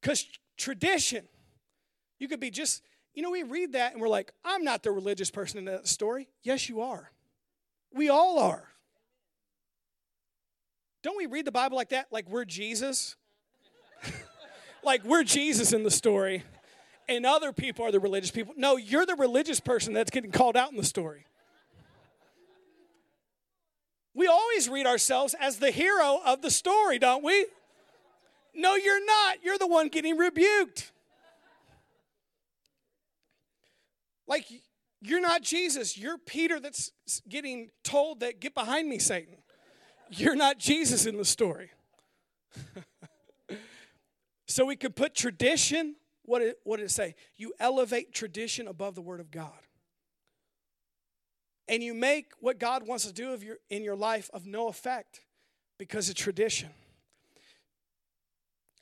Because 0.00 0.26
tradition, 0.58 1.26
you 2.18 2.28
could 2.28 2.40
be 2.40 2.50
just, 2.50 2.82
you 3.14 3.22
know, 3.22 3.30
we 3.30 3.42
read 3.42 3.72
that 3.72 3.92
and 3.92 4.00
we're 4.00 4.08
like, 4.08 4.32
I'm 4.44 4.64
not 4.64 4.82
the 4.82 4.90
religious 4.90 5.30
person 5.30 5.58
in 5.58 5.64
that 5.64 5.88
story. 5.88 6.28
Yes, 6.42 6.68
you 6.68 6.82
are. 6.82 7.10
We 7.94 8.10
all 8.10 8.38
are. 8.38 8.68
Don't 11.02 11.16
we 11.16 11.26
read 11.26 11.46
the 11.46 11.52
Bible 11.52 11.76
like 11.76 11.90
that? 11.90 12.08
Like 12.10 12.28
we're 12.28 12.44
Jesus? 12.44 13.16
like 14.84 15.04
we're 15.04 15.24
Jesus 15.24 15.72
in 15.72 15.84
the 15.84 15.90
story 15.90 16.42
and 17.08 17.24
other 17.24 17.52
people 17.52 17.84
are 17.84 17.92
the 17.92 18.00
religious 18.00 18.30
people. 18.30 18.54
No, 18.56 18.76
you're 18.76 19.06
the 19.06 19.14
religious 19.14 19.60
person 19.60 19.92
that's 19.92 20.10
getting 20.10 20.32
called 20.32 20.56
out 20.56 20.70
in 20.70 20.76
the 20.76 20.84
story. 20.84 21.26
We 24.14 24.26
always 24.26 24.68
read 24.68 24.86
ourselves 24.86 25.34
as 25.38 25.58
the 25.58 25.70
hero 25.70 26.20
of 26.24 26.40
the 26.40 26.50
story, 26.50 26.98
don't 26.98 27.22
we? 27.22 27.46
No, 28.54 28.74
you're 28.74 29.04
not. 29.04 29.38
You're 29.44 29.58
the 29.58 29.66
one 29.66 29.88
getting 29.88 30.16
rebuked. 30.16 30.90
Like, 34.26 34.46
you're 35.02 35.20
not 35.20 35.42
Jesus. 35.42 35.98
You're 35.98 36.16
Peter 36.18 36.58
that's 36.58 36.90
getting 37.28 37.68
told 37.84 38.20
that, 38.20 38.40
get 38.40 38.54
behind 38.54 38.88
me, 38.88 38.98
Satan. 38.98 39.36
You're 40.10 40.34
not 40.34 40.58
Jesus 40.58 41.04
in 41.04 41.18
the 41.18 41.24
story. 41.24 41.70
so 44.48 44.64
we 44.64 44.76
could 44.76 44.96
put 44.96 45.14
tradition 45.14 45.96
what 46.26 46.40
did, 46.40 46.54
what 46.64 46.76
did 46.76 46.84
it 46.84 46.90
say? 46.90 47.14
You 47.36 47.52
elevate 47.58 48.12
tradition 48.12 48.68
above 48.68 48.94
the 48.94 49.00
Word 49.00 49.20
of 49.20 49.30
God. 49.30 49.52
And 51.68 51.82
you 51.82 51.94
make 51.94 52.32
what 52.40 52.58
God 52.58 52.86
wants 52.86 53.06
to 53.06 53.12
do 53.12 53.32
of 53.32 53.42
your, 53.42 53.56
in 53.70 53.82
your 53.82 53.96
life 53.96 54.30
of 54.32 54.46
no 54.46 54.68
effect 54.68 55.22
because 55.78 56.08
of 56.08 56.14
tradition. 56.14 56.68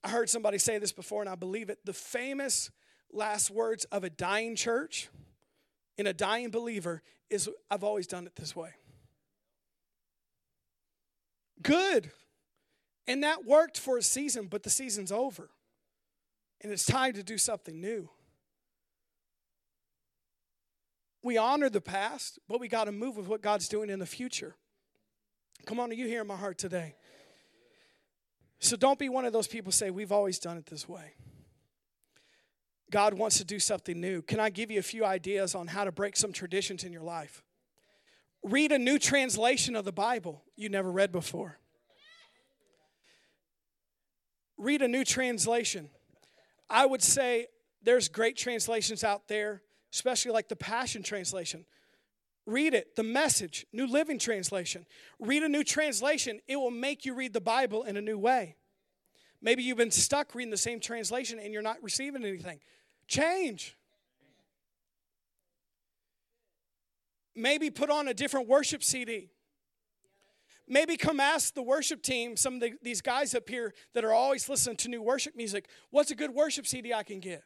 I 0.02 0.10
heard 0.10 0.28
somebody 0.28 0.58
say 0.58 0.78
this 0.78 0.92
before, 0.92 1.22
and 1.22 1.30
I 1.30 1.34
believe 1.34 1.70
it. 1.70 1.78
The 1.84 1.94
famous 1.94 2.70
last 3.10 3.50
words 3.50 3.84
of 3.86 4.04
a 4.04 4.10
dying 4.10 4.54
church 4.54 5.08
in 5.96 6.06
a 6.06 6.12
dying 6.12 6.50
believer 6.50 7.02
is 7.30 7.48
I've 7.70 7.84
always 7.84 8.06
done 8.06 8.26
it 8.26 8.36
this 8.36 8.54
way. 8.54 8.70
Good. 11.62 12.10
And 13.06 13.22
that 13.22 13.44
worked 13.46 13.78
for 13.78 13.96
a 13.96 14.02
season, 14.02 14.46
but 14.46 14.62
the 14.62 14.70
season's 14.70 15.12
over. 15.12 15.50
And 16.64 16.72
it's 16.72 16.84
time 16.84 17.12
to 17.12 17.22
do 17.22 17.38
something 17.38 17.80
new. 17.80 18.08
we 21.24 21.38
honor 21.38 21.70
the 21.70 21.80
past, 21.80 22.38
but 22.48 22.60
we 22.60 22.68
got 22.68 22.84
to 22.84 22.92
move 22.92 23.16
with 23.16 23.26
what 23.26 23.40
God's 23.40 23.66
doing 23.66 23.88
in 23.88 23.98
the 23.98 24.06
future. 24.06 24.54
Come 25.64 25.80
on, 25.80 25.90
are 25.90 25.94
you 25.94 26.06
hearing 26.06 26.28
my 26.28 26.36
heart 26.36 26.58
today? 26.58 26.94
So 28.60 28.76
don't 28.76 28.98
be 28.98 29.08
one 29.08 29.24
of 29.24 29.32
those 29.32 29.48
people 29.48 29.72
say, 29.72 29.90
We've 29.90 30.12
always 30.12 30.38
done 30.38 30.58
it 30.58 30.66
this 30.66 30.86
way. 30.86 31.14
God 32.90 33.14
wants 33.14 33.38
to 33.38 33.44
do 33.44 33.58
something 33.58 33.98
new. 33.98 34.20
Can 34.20 34.38
I 34.38 34.50
give 34.50 34.70
you 34.70 34.78
a 34.78 34.82
few 34.82 35.04
ideas 35.04 35.54
on 35.54 35.66
how 35.66 35.84
to 35.84 35.90
break 35.90 36.16
some 36.16 36.32
traditions 36.32 36.84
in 36.84 36.92
your 36.92 37.02
life? 37.02 37.42
Read 38.42 38.70
a 38.70 38.78
new 38.78 38.98
translation 38.98 39.74
of 39.74 39.86
the 39.86 39.92
Bible 39.92 40.44
you 40.56 40.68
never 40.68 40.92
read 40.92 41.10
before. 41.10 41.58
Read 44.58 44.82
a 44.82 44.88
new 44.88 45.04
translation. 45.04 45.88
I 46.68 46.86
would 46.86 47.02
say 47.02 47.48
there's 47.82 48.08
great 48.08 48.36
translations 48.36 49.04
out 49.04 49.28
there, 49.28 49.62
especially 49.92 50.32
like 50.32 50.48
the 50.48 50.56
Passion 50.56 51.02
Translation. 51.02 51.66
Read 52.46 52.74
it, 52.74 52.96
the 52.96 53.02
message, 53.02 53.66
New 53.72 53.86
Living 53.86 54.18
Translation. 54.18 54.86
Read 55.18 55.42
a 55.42 55.48
new 55.48 55.64
translation, 55.64 56.40
it 56.46 56.56
will 56.56 56.70
make 56.70 57.04
you 57.04 57.14
read 57.14 57.32
the 57.32 57.40
Bible 57.40 57.84
in 57.84 57.96
a 57.96 58.00
new 58.00 58.18
way. 58.18 58.56
Maybe 59.40 59.62
you've 59.62 59.76
been 59.76 59.90
stuck 59.90 60.34
reading 60.34 60.50
the 60.50 60.56
same 60.56 60.80
translation 60.80 61.38
and 61.38 61.52
you're 61.52 61.62
not 61.62 61.76
receiving 61.82 62.24
anything. 62.24 62.60
Change. 63.06 63.76
Maybe 67.36 67.70
put 67.70 67.90
on 67.90 68.08
a 68.08 68.14
different 68.14 68.48
worship 68.48 68.82
CD. 68.82 69.30
Maybe 70.66 70.96
come 70.96 71.20
ask 71.20 71.54
the 71.54 71.62
worship 71.62 72.02
team, 72.02 72.36
some 72.36 72.54
of 72.54 72.60
the, 72.60 72.72
these 72.82 73.02
guys 73.02 73.34
up 73.34 73.48
here 73.48 73.74
that 73.92 74.04
are 74.04 74.12
always 74.12 74.48
listening 74.48 74.76
to 74.78 74.88
new 74.88 75.02
worship 75.02 75.36
music, 75.36 75.68
what's 75.90 76.10
a 76.10 76.14
good 76.14 76.30
worship 76.30 76.66
CD 76.66 76.94
I 76.94 77.02
can 77.02 77.20
get? 77.20 77.44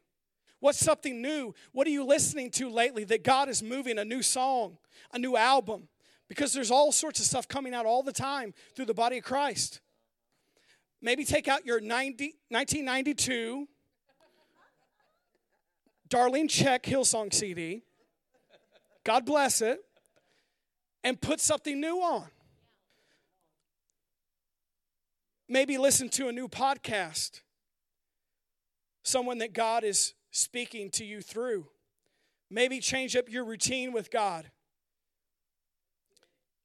What's 0.61 0.79
something 0.79 1.21
new? 1.21 1.55
What 1.73 1.87
are 1.87 1.91
you 1.91 2.05
listening 2.05 2.51
to 2.53 2.69
lately 2.69 3.05
that 3.05 3.25
God 3.25 3.49
is 3.49 3.63
moving 3.63 3.99
a 3.99 4.05
new 4.05 4.23
song, 4.23 4.79
a 5.13 5.19
new 5.19 5.37
album? 5.37 5.89
Because 6.29 6.53
there's 6.53 6.71
all 6.71 6.93
sorts 6.93 7.21
of 7.21 7.27
stuff 7.27 7.49
coming 7.49 7.75
out 7.75 7.87
all 7.87 8.03
the 8.03 8.13
time 8.13 8.55
through 8.75 8.87
the 8.87 8.95
body 8.95 9.19
of 9.19 9.25
Christ. 9.25 9.81
Maybe 11.01 11.25
take 11.25 11.49
out 11.49 11.65
your 11.65 11.81
90, 11.81 12.35
1992 12.49 13.69
Darlene 16.09 16.49
Zschech 16.49 16.83
Hillsong 16.83 17.33
CD. 17.33 17.83
God 19.05 19.27
bless 19.27 19.61
it. 19.61 19.81
And 21.05 21.21
put 21.21 21.41
something 21.41 21.81
new 21.81 21.99
on. 21.99 22.27
Maybe 25.49 25.79
listen 25.79 26.09
to 26.11 26.29
a 26.29 26.33
new 26.33 26.49
podcast. 26.49 27.41
Someone 29.03 29.39
that 29.39 29.55
God 29.55 29.85
is 29.85 30.15
speaking 30.31 30.91
to 30.91 31.05
you 31.05 31.23
through. 31.23 31.67
Maybe 32.51 32.81
change 32.81 33.17
up 33.17 33.29
your 33.29 33.45
routine 33.45 33.93
with 33.93 34.11
God. 34.11 34.51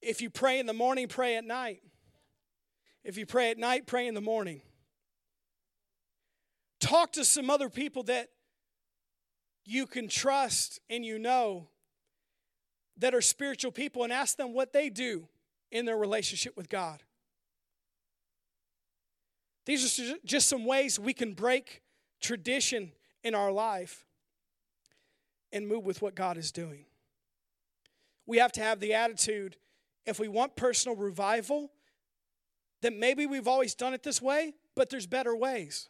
If 0.02 0.22
you 0.22 0.30
pray 0.30 0.60
in 0.60 0.66
the 0.66 0.74
morning, 0.74 1.08
pray 1.08 1.38
at 1.38 1.46
night. 1.46 1.82
If 3.04 3.18
you 3.18 3.26
pray 3.26 3.52
at 3.52 3.58
night, 3.58 3.88
pray 3.88 4.08
in 4.08 4.14
the 4.14 4.22
morning. 4.22 4.62
Talk 6.80 7.14
to 7.14 7.24
some 7.24 7.50
other 7.50 7.70
people 7.70 8.04
that 8.04 8.28
you 9.66 9.88
can 9.88 10.10
trust 10.10 10.80
and 10.90 11.06
you 11.06 11.18
know 11.18 11.70
that 12.98 13.16
are 13.16 13.22
spiritual 13.22 13.72
people 13.72 14.04
and 14.04 14.12
ask 14.12 14.38
them 14.38 14.54
what 14.54 14.74
they 14.74 14.90
do 14.90 15.28
in 15.72 15.86
their 15.86 15.98
relationship 15.98 16.56
with 16.58 16.70
God. 16.70 17.02
These 19.66 20.00
are 20.00 20.16
just 20.26 20.50
some 20.50 20.66
ways 20.66 21.00
we 21.00 21.14
can 21.14 21.34
break 21.34 21.82
tradition 22.22 22.92
in 23.24 23.36
our 23.36 23.52
life 23.52 24.06
and 25.52 25.68
move 25.68 25.86
with 25.86 26.02
what 26.02 26.16
God 26.16 26.38
is 26.38 26.52
doing. 26.52 26.86
We 28.26 28.38
have 28.38 28.52
to 28.54 28.62
have 28.62 28.80
the 28.80 28.94
attitude 28.94 29.58
if 30.06 30.20
we 30.20 30.28
want 30.28 30.56
personal 30.56 30.98
revival, 30.98 31.72
that 32.82 32.94
maybe 32.94 33.26
we've 33.26 33.48
always 33.48 33.74
done 33.76 33.94
it 33.94 34.04
this 34.04 34.22
way, 34.22 34.54
but 34.76 34.90
there's 34.90 35.08
better 35.08 35.36
ways. 35.36 35.90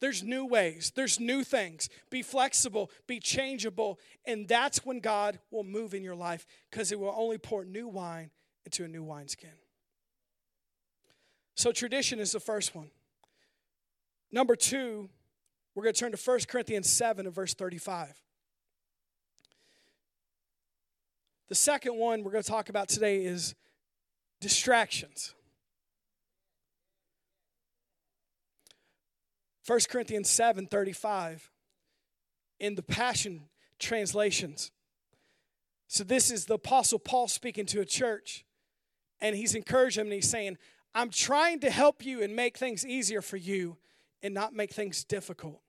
There's 0.00 0.22
new 0.22 0.46
ways, 0.46 0.92
there's 0.96 1.20
new 1.20 1.44
things. 1.44 1.90
Be 2.08 2.22
flexible, 2.22 2.90
be 3.06 3.20
changeable, 3.20 3.98
and 4.24 4.48
that's 4.48 4.84
when 4.86 5.00
God 5.00 5.38
will 5.50 5.64
move 5.64 5.92
in 5.92 6.02
your 6.02 6.14
life 6.14 6.46
because 6.70 6.90
it 6.90 6.98
will 6.98 7.14
only 7.14 7.36
pour 7.36 7.66
new 7.66 7.86
wine 7.86 8.30
into 8.64 8.84
a 8.84 8.88
new 8.88 9.02
wineskin. 9.02 9.50
So, 11.54 11.70
tradition 11.70 12.18
is 12.18 12.32
the 12.32 12.40
first 12.40 12.74
one. 12.74 12.90
Number 14.32 14.54
two, 14.54 15.08
we're 15.74 15.82
going 15.82 15.94
to 15.94 16.00
turn 16.00 16.12
to 16.12 16.18
1 16.18 16.40
Corinthians 16.48 16.88
7 16.88 17.26
and 17.26 17.34
verse 17.34 17.54
35. 17.54 18.20
The 21.48 21.54
second 21.54 21.96
one 21.96 22.22
we're 22.22 22.30
going 22.30 22.44
to 22.44 22.50
talk 22.50 22.68
about 22.68 22.88
today 22.88 23.24
is 23.24 23.54
distractions. 24.40 25.34
1 29.66 29.80
Corinthians 29.88 30.28
7 30.28 30.66
35 30.66 31.50
in 32.58 32.74
the 32.74 32.82
Passion 32.82 33.42
translations. 33.78 34.70
So, 35.86 36.04
this 36.04 36.30
is 36.30 36.46
the 36.46 36.54
Apostle 36.54 36.98
Paul 37.00 37.26
speaking 37.26 37.66
to 37.66 37.80
a 37.80 37.84
church, 37.84 38.44
and 39.20 39.34
he's 39.34 39.54
encouraging 39.54 40.02
them 40.02 40.06
and 40.08 40.14
he's 40.14 40.30
saying, 40.30 40.56
I'm 40.94 41.10
trying 41.10 41.60
to 41.60 41.70
help 41.70 42.04
you 42.04 42.22
and 42.22 42.34
make 42.34 42.58
things 42.58 42.86
easier 42.86 43.22
for 43.22 43.36
you 43.36 43.76
and 44.22 44.34
not 44.34 44.54
make 44.54 44.72
things 44.72 45.04
difficult, 45.04 45.60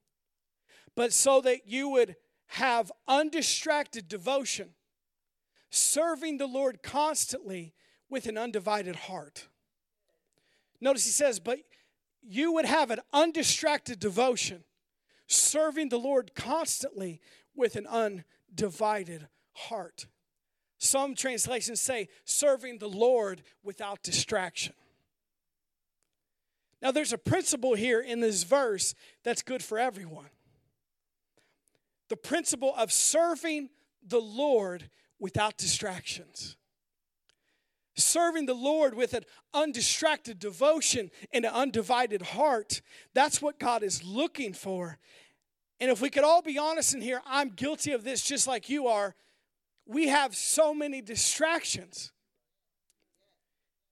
but 0.96 1.14
so 1.14 1.42
that 1.42 1.68
you 1.68 1.90
would 1.90 2.16
have 2.48 2.92
undistracted 3.08 4.08
devotion, 4.08 4.70
serving 5.70 6.38
the 6.38 6.48
Lord 6.48 6.84
constantly 6.84 7.74
with 8.10 8.26
an 8.26 8.38
undivided 8.38 8.96
heart. 8.96 9.48
Notice 10.82 11.06
he 11.06 11.12
says, 11.12 11.40
but 11.40 11.60
you 12.22 12.52
would 12.54 12.66
have 12.66 12.92
an 12.92 13.00
undistracted 13.14 14.00
devotion, 14.00 14.64
serving 15.28 15.90
the 15.90 15.98
Lord 15.98 16.36
constantly 16.36 17.22
with 17.56 17.76
an 17.76 17.88
undivided 17.88 19.28
heart. 19.54 20.08
Some 20.78 21.16
translations 21.16 21.80
say, 21.80 22.10
serving 22.26 22.80
the 22.80 22.90
Lord 22.90 23.44
without 23.64 24.02
distraction. 24.02 24.74
Now, 26.82 26.92
there's 26.92 27.14
a 27.14 27.18
principle 27.18 27.76
here 27.76 28.02
in 28.02 28.22
this 28.22 28.44
verse 28.44 28.96
that's 29.24 29.42
good 29.42 29.64
for 29.64 29.78
everyone 29.78 30.30
the 32.10 32.18
principle 32.18 32.76
of 32.76 32.92
serving 32.92 33.70
the 34.06 34.20
Lord 34.20 34.90
without 35.18 35.58
distractions. 35.58 36.58
Serving 37.96 38.48
the 38.48 38.54
Lord 38.54 38.96
with 38.96 39.14
an 39.14 39.24
undistracted 39.54 40.38
devotion 40.38 41.10
and 41.32 41.46
an 41.46 41.54
undivided 41.54 42.22
heart. 42.22 42.82
That's 43.14 43.42
what 43.42 43.60
God 43.60 43.82
is 43.82 44.04
looking 44.04 44.52
for. 44.52 44.98
And 45.80 45.90
if 45.90 46.02
we 46.02 46.10
could 46.10 46.26
all 46.26 46.42
be 46.42 46.58
honest 46.58 46.94
in 46.94 47.00
here, 47.00 47.22
I'm 47.26 47.52
guilty 47.52 47.94
of 47.94 48.04
this 48.04 48.22
just 48.22 48.46
like 48.46 48.68
you 48.68 48.88
are. 48.88 49.16
We 49.86 50.10
have 50.10 50.36
so 50.36 50.74
many 50.74 51.02
distractions. 51.02 52.12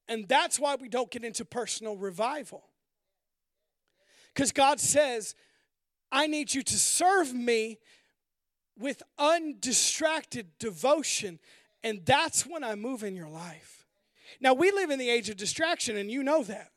And 0.10 0.28
that's 0.28 0.60
why 0.60 0.76
we 0.76 0.90
don't 0.90 1.10
get 1.10 1.24
into 1.24 1.46
personal 1.46 1.96
revival. 1.96 2.69
Because 4.34 4.52
God 4.52 4.80
says, 4.80 5.36
I 6.12 6.28
need 6.28 6.54
you 6.54 6.64
to 6.64 6.78
serve 6.78 7.34
me 7.34 7.80
with 8.78 9.04
undistracted 9.18 10.48
devotion, 10.58 11.40
and 11.84 12.02
that's 12.06 12.46
when 12.46 12.64
I 12.64 12.76
move 12.76 13.04
in 13.04 13.16
your 13.16 13.28
life. 13.28 13.86
Now, 14.40 14.54
we 14.54 14.72
live 14.72 14.90
in 14.90 15.00
the 15.00 15.10
age 15.10 15.30
of 15.30 15.38
distraction, 15.38 15.98
and 15.98 16.10
you 16.10 16.24
know 16.24 16.44
that. 16.44 16.72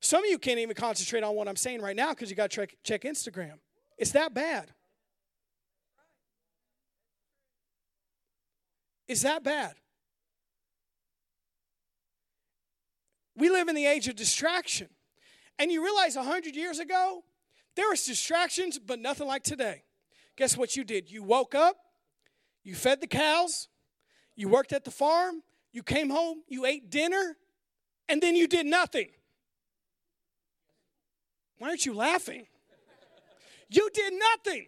Some 0.00 0.24
of 0.24 0.30
you 0.30 0.38
can't 0.38 0.58
even 0.58 0.74
concentrate 0.74 1.22
on 1.22 1.36
what 1.36 1.46
I'm 1.46 1.56
saying 1.56 1.80
right 1.80 1.94
now 1.94 2.10
because 2.10 2.28
you 2.28 2.34
got 2.34 2.50
to 2.50 2.56
check, 2.56 2.76
check 2.82 3.02
Instagram. 3.02 3.60
It's 3.96 4.10
that 4.12 4.34
bad. 4.34 4.72
Is 9.06 9.22
that 9.22 9.44
bad? 9.44 9.74
We 13.36 13.48
live 13.48 13.68
in 13.68 13.76
the 13.76 13.86
age 13.86 14.08
of 14.08 14.16
distraction. 14.16 14.88
And 15.62 15.70
you 15.70 15.80
realize 15.84 16.16
100 16.16 16.56
years 16.56 16.80
ago, 16.80 17.22
there 17.76 17.88
was 17.88 18.04
distractions, 18.04 18.80
but 18.80 18.98
nothing 18.98 19.28
like 19.28 19.44
today. 19.44 19.84
Guess 20.34 20.56
what 20.56 20.74
you 20.74 20.82
did? 20.82 21.08
You 21.08 21.22
woke 21.22 21.54
up, 21.54 21.76
you 22.64 22.74
fed 22.74 23.00
the 23.00 23.06
cows, 23.06 23.68
you 24.34 24.48
worked 24.48 24.72
at 24.72 24.82
the 24.82 24.90
farm, 24.90 25.44
you 25.72 25.84
came 25.84 26.10
home, 26.10 26.38
you 26.48 26.66
ate 26.66 26.90
dinner, 26.90 27.36
and 28.08 28.20
then 28.20 28.34
you 28.34 28.48
did 28.48 28.66
nothing. 28.66 29.06
Why 31.58 31.68
aren't 31.68 31.86
you 31.86 31.94
laughing? 31.94 32.48
You 33.68 33.88
did 33.94 34.14
nothing. 34.14 34.66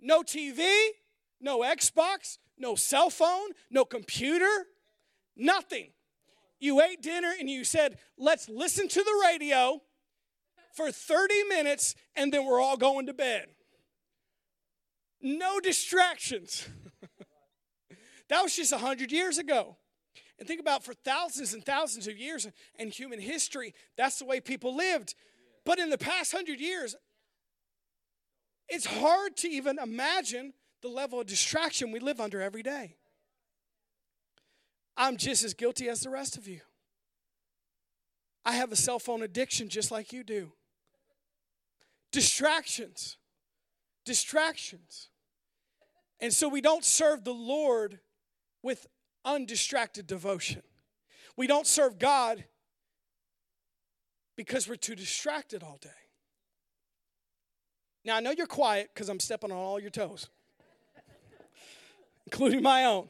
No 0.00 0.24
TV, 0.24 0.88
no 1.40 1.60
Xbox, 1.60 2.38
no 2.58 2.74
cell 2.74 3.10
phone, 3.10 3.50
no 3.70 3.84
computer, 3.84 4.66
nothing. 5.36 5.90
You 6.60 6.80
ate 6.80 7.02
dinner 7.02 7.32
and 7.38 7.50
you 7.50 7.64
said, 7.64 7.98
let's 8.16 8.48
listen 8.48 8.88
to 8.88 9.02
the 9.02 9.24
radio 9.28 9.80
for 10.74 10.90
30 10.90 11.44
minutes 11.44 11.94
and 12.16 12.32
then 12.32 12.46
we're 12.46 12.60
all 12.60 12.76
going 12.76 13.06
to 13.06 13.14
bed. 13.14 13.46
no 15.20 15.60
distractions. 15.60 16.68
that 18.28 18.42
was 18.42 18.54
just 18.54 18.72
100 18.72 19.10
years 19.10 19.38
ago. 19.38 19.76
And 20.38 20.48
think 20.48 20.60
about 20.60 20.84
for 20.84 20.94
thousands 20.94 21.54
and 21.54 21.64
thousands 21.64 22.08
of 22.08 22.18
years 22.18 22.46
in 22.78 22.90
human 22.90 23.20
history, 23.20 23.74
that's 23.96 24.18
the 24.18 24.24
way 24.24 24.40
people 24.40 24.74
lived. 24.76 25.14
But 25.64 25.78
in 25.78 25.90
the 25.90 25.98
past 25.98 26.32
hundred 26.32 26.60
years, 26.60 26.96
it's 28.68 28.86
hard 28.86 29.36
to 29.38 29.48
even 29.48 29.78
imagine 29.78 30.52
the 30.82 30.88
level 30.88 31.20
of 31.20 31.26
distraction 31.26 31.92
we 31.92 32.00
live 32.00 32.20
under 32.20 32.40
every 32.40 32.62
day. 32.62 32.96
I'm 34.96 35.16
just 35.16 35.44
as 35.44 35.54
guilty 35.54 35.88
as 35.88 36.00
the 36.00 36.10
rest 36.10 36.36
of 36.36 36.46
you. 36.46 36.60
I 38.44 38.52
have 38.52 38.72
a 38.72 38.76
cell 38.76 38.98
phone 38.98 39.22
addiction 39.22 39.68
just 39.68 39.90
like 39.90 40.12
you 40.12 40.22
do. 40.22 40.52
Distractions. 42.12 43.16
Distractions. 44.04 45.08
And 46.20 46.32
so 46.32 46.48
we 46.48 46.60
don't 46.60 46.84
serve 46.84 47.24
the 47.24 47.34
Lord 47.34 48.00
with 48.62 48.86
undistracted 49.24 50.06
devotion. 50.06 50.62
We 51.36 51.46
don't 51.46 51.66
serve 51.66 51.98
God 51.98 52.44
because 54.36 54.68
we're 54.68 54.76
too 54.76 54.94
distracted 54.94 55.62
all 55.62 55.78
day. 55.80 55.90
Now, 58.04 58.16
I 58.16 58.20
know 58.20 58.30
you're 58.30 58.46
quiet 58.46 58.90
because 58.92 59.08
I'm 59.08 59.20
stepping 59.20 59.50
on 59.50 59.56
all 59.56 59.80
your 59.80 59.90
toes, 59.90 60.28
including 62.26 62.62
my 62.62 62.84
own. 62.84 63.08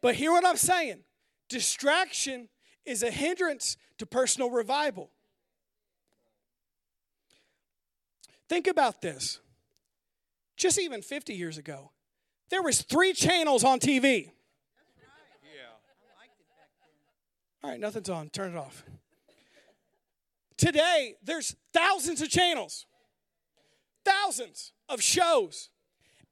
But 0.00 0.14
hear 0.14 0.32
what 0.32 0.46
I'm 0.46 0.56
saying 0.56 1.04
distraction 1.48 2.48
is 2.86 3.02
a 3.02 3.10
hindrance 3.10 3.76
to 3.98 4.06
personal 4.06 4.50
revival. 4.50 5.10
Think 8.48 8.66
about 8.66 9.02
this. 9.02 9.40
Just 10.56 10.78
even 10.78 11.02
50 11.02 11.34
years 11.34 11.56
ago, 11.58 11.92
there 12.50 12.62
was 12.62 12.82
three 12.82 13.12
channels 13.12 13.64
on 13.64 13.78
TV. 13.78 14.02
Right. 14.02 14.32
Yeah. 15.42 15.60
I 15.68 16.20
liked 16.20 16.38
it 16.38 16.46
back 16.48 16.68
then. 16.80 17.62
All 17.62 17.70
right, 17.70 17.80
nothing's 17.80 18.10
on. 18.10 18.28
Turn 18.30 18.52
it 18.52 18.56
off. 18.56 18.84
Today, 20.56 21.14
there's 21.22 21.56
thousands 21.72 22.20
of 22.20 22.28
channels, 22.28 22.84
thousands 24.04 24.72
of 24.90 25.00
shows, 25.00 25.70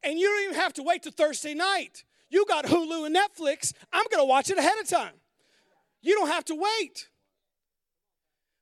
and 0.02 0.18
you 0.18 0.26
don't 0.26 0.44
even 0.44 0.56
have 0.56 0.74
to 0.74 0.82
wait 0.82 1.02
to 1.04 1.10
Thursday 1.10 1.54
night. 1.54 2.04
You 2.30 2.44
got 2.46 2.66
Hulu 2.66 3.06
and 3.06 3.16
Netflix. 3.16 3.72
I'm 3.92 4.04
going 4.10 4.22
to 4.22 4.28
watch 4.28 4.50
it 4.50 4.58
ahead 4.58 4.78
of 4.80 4.88
time. 4.88 5.14
You 6.02 6.14
don't 6.14 6.28
have 6.28 6.44
to 6.46 6.54
wait. 6.54 7.08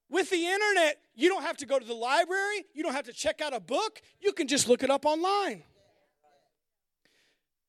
With 0.08 0.30
the 0.30 0.46
internet, 0.46 0.98
you 1.14 1.28
don't 1.28 1.42
have 1.42 1.56
to 1.58 1.66
go 1.66 1.78
to 1.78 1.84
the 1.84 1.94
library. 1.94 2.64
You 2.74 2.82
don't 2.82 2.94
have 2.94 3.06
to 3.06 3.12
check 3.12 3.40
out 3.40 3.54
a 3.54 3.60
book. 3.60 4.00
You 4.20 4.32
can 4.32 4.46
just 4.46 4.68
look 4.68 4.82
it 4.82 4.90
up 4.90 5.04
online. 5.04 5.64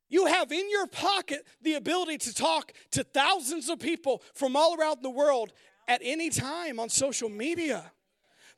You 0.10 0.28
have 0.28 0.52
in 0.52 0.70
your 0.70 0.88
pocket 0.88 1.46
the 1.62 1.74
ability 1.74 2.20
to 2.20 2.34
talk 2.34 2.72
to 2.92 3.04
thousands 3.04 3.70
of 3.70 3.80
people 3.80 4.22
from 4.34 4.56
all 4.56 4.80
around 4.80 5.00
the 5.02 5.10
world 5.10 5.52
at 5.88 6.02
any 6.04 6.30
time 6.30 6.80
on 6.80 6.90
social 6.90 7.30
media. 7.30 7.92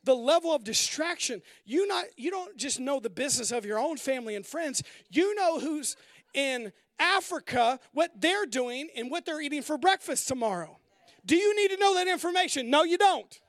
The 0.04 0.14
level 0.14 0.54
of 0.54 0.64
distraction, 0.64 1.42
you 1.64 1.86
not 1.86 2.06
you 2.16 2.30
don't 2.30 2.56
just 2.56 2.80
know 2.80 3.00
the 3.00 3.10
business 3.10 3.50
of 3.50 3.66
your 3.66 3.78
own 3.78 3.98
family 3.98 4.34
and 4.34 4.46
friends. 4.46 4.82
You 5.10 5.34
know 5.34 5.58
who's 5.58 5.96
in 6.32 6.72
Africa, 7.00 7.80
what 7.92 8.10
they're 8.20 8.46
doing 8.46 8.88
and 8.96 9.10
what 9.10 9.26
they're 9.26 9.40
eating 9.40 9.62
for 9.62 9.78
breakfast 9.78 10.28
tomorrow. 10.28 10.78
Do 11.26 11.36
you 11.36 11.56
need 11.56 11.74
to 11.74 11.76
know 11.78 11.94
that 11.94 12.06
information? 12.06 12.70
No, 12.70 12.84
you 12.84 12.98
don't. 12.98 13.40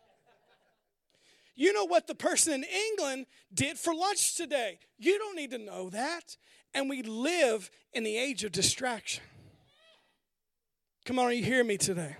You 1.55 1.73
know 1.73 1.85
what 1.85 2.07
the 2.07 2.15
person 2.15 2.53
in 2.53 2.63
England 2.63 3.27
did 3.53 3.77
for 3.77 3.93
lunch 3.93 4.35
today. 4.35 4.79
You 4.97 5.19
don't 5.19 5.35
need 5.35 5.51
to 5.51 5.57
know 5.57 5.89
that. 5.89 6.37
And 6.73 6.89
we 6.89 7.03
live 7.03 7.69
in 7.93 8.03
the 8.03 8.17
age 8.17 8.43
of 8.43 8.51
distraction. 8.51 9.23
Come 11.05 11.19
on, 11.19 11.35
you 11.35 11.43
hearing 11.43 11.67
me 11.67 11.77
today? 11.77 12.15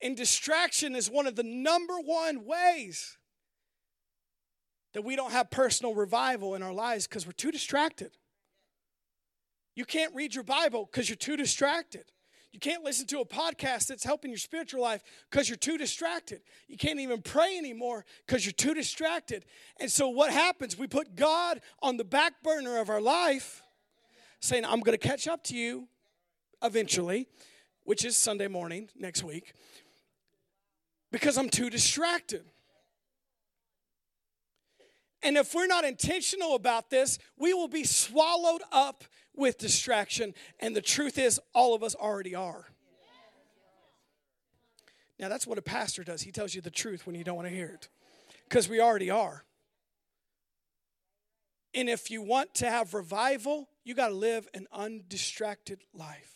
And 0.00 0.16
distraction 0.16 0.94
is 0.94 1.10
one 1.10 1.26
of 1.26 1.34
the 1.34 1.42
number 1.42 1.98
one 1.98 2.44
ways 2.44 3.16
that 4.94 5.02
we 5.02 5.16
don't 5.16 5.32
have 5.32 5.50
personal 5.50 5.94
revival 5.94 6.54
in 6.54 6.62
our 6.62 6.72
lives 6.72 7.06
because 7.06 7.26
we're 7.26 7.32
too 7.32 7.50
distracted. 7.50 8.12
You 9.78 9.84
can't 9.84 10.12
read 10.12 10.34
your 10.34 10.42
Bible 10.42 10.88
because 10.90 11.08
you're 11.08 11.14
too 11.14 11.36
distracted. 11.36 12.02
You 12.50 12.58
can't 12.58 12.82
listen 12.82 13.06
to 13.06 13.20
a 13.20 13.24
podcast 13.24 13.86
that's 13.86 14.02
helping 14.02 14.32
your 14.32 14.38
spiritual 14.38 14.82
life 14.82 15.04
because 15.30 15.48
you're 15.48 15.56
too 15.56 15.78
distracted. 15.78 16.40
You 16.66 16.76
can't 16.76 16.98
even 16.98 17.22
pray 17.22 17.56
anymore 17.56 18.04
because 18.26 18.44
you're 18.44 18.52
too 18.54 18.74
distracted. 18.74 19.44
And 19.78 19.88
so, 19.88 20.08
what 20.08 20.32
happens? 20.32 20.76
We 20.76 20.88
put 20.88 21.14
God 21.14 21.60
on 21.80 21.96
the 21.96 22.02
back 22.02 22.42
burner 22.42 22.80
of 22.80 22.90
our 22.90 23.00
life, 23.00 23.62
saying, 24.40 24.64
I'm 24.64 24.80
going 24.80 24.98
to 24.98 25.08
catch 25.08 25.28
up 25.28 25.44
to 25.44 25.56
you 25.56 25.86
eventually, 26.60 27.28
which 27.84 28.04
is 28.04 28.16
Sunday 28.16 28.48
morning 28.48 28.88
next 28.98 29.22
week, 29.22 29.52
because 31.12 31.38
I'm 31.38 31.50
too 31.50 31.70
distracted. 31.70 32.44
And 35.22 35.36
if 35.36 35.54
we're 35.54 35.66
not 35.66 35.84
intentional 35.84 36.54
about 36.54 36.90
this, 36.90 37.18
we 37.36 37.52
will 37.52 37.68
be 37.68 37.84
swallowed 37.84 38.62
up 38.72 39.04
with 39.38 39.58
distraction. 39.58 40.34
And 40.60 40.76
the 40.76 40.82
truth 40.82 41.16
is, 41.18 41.40
all 41.54 41.74
of 41.74 41.82
us 41.82 41.94
already 41.94 42.34
are. 42.34 42.66
Now, 45.18 45.28
that's 45.28 45.46
what 45.46 45.58
a 45.58 45.62
pastor 45.62 46.04
does. 46.04 46.22
He 46.22 46.30
tells 46.30 46.54
you 46.54 46.60
the 46.60 46.70
truth 46.70 47.06
when 47.06 47.16
you 47.16 47.24
don't 47.24 47.36
want 47.36 47.48
to 47.48 47.54
hear 47.54 47.70
it, 47.74 47.88
because 48.48 48.68
we 48.68 48.80
already 48.80 49.10
are. 49.10 49.44
And 51.74 51.88
if 51.88 52.10
you 52.10 52.22
want 52.22 52.54
to 52.54 52.70
have 52.70 52.94
revival, 52.94 53.68
you 53.84 53.94
got 53.94 54.08
to 54.08 54.14
live 54.14 54.48
an 54.54 54.66
undistracted 54.72 55.82
life. 55.92 56.34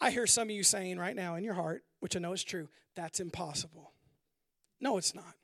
I 0.00 0.10
hear 0.10 0.26
some 0.26 0.48
of 0.48 0.50
you 0.50 0.64
saying 0.64 0.98
right 0.98 1.14
now 1.14 1.36
in 1.36 1.44
your 1.44 1.54
heart, 1.54 1.84
which 2.00 2.16
I 2.16 2.18
know 2.18 2.32
is 2.32 2.42
true, 2.42 2.68
that's 2.96 3.20
impossible. 3.20 3.92
No, 4.80 4.96
it's 4.96 5.14
not. 5.14 5.34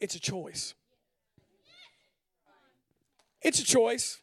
It's 0.00 0.16
a 0.16 0.20
choice. 0.20 0.74
It's 3.42 3.60
a 3.60 3.64
choice. 3.64 4.20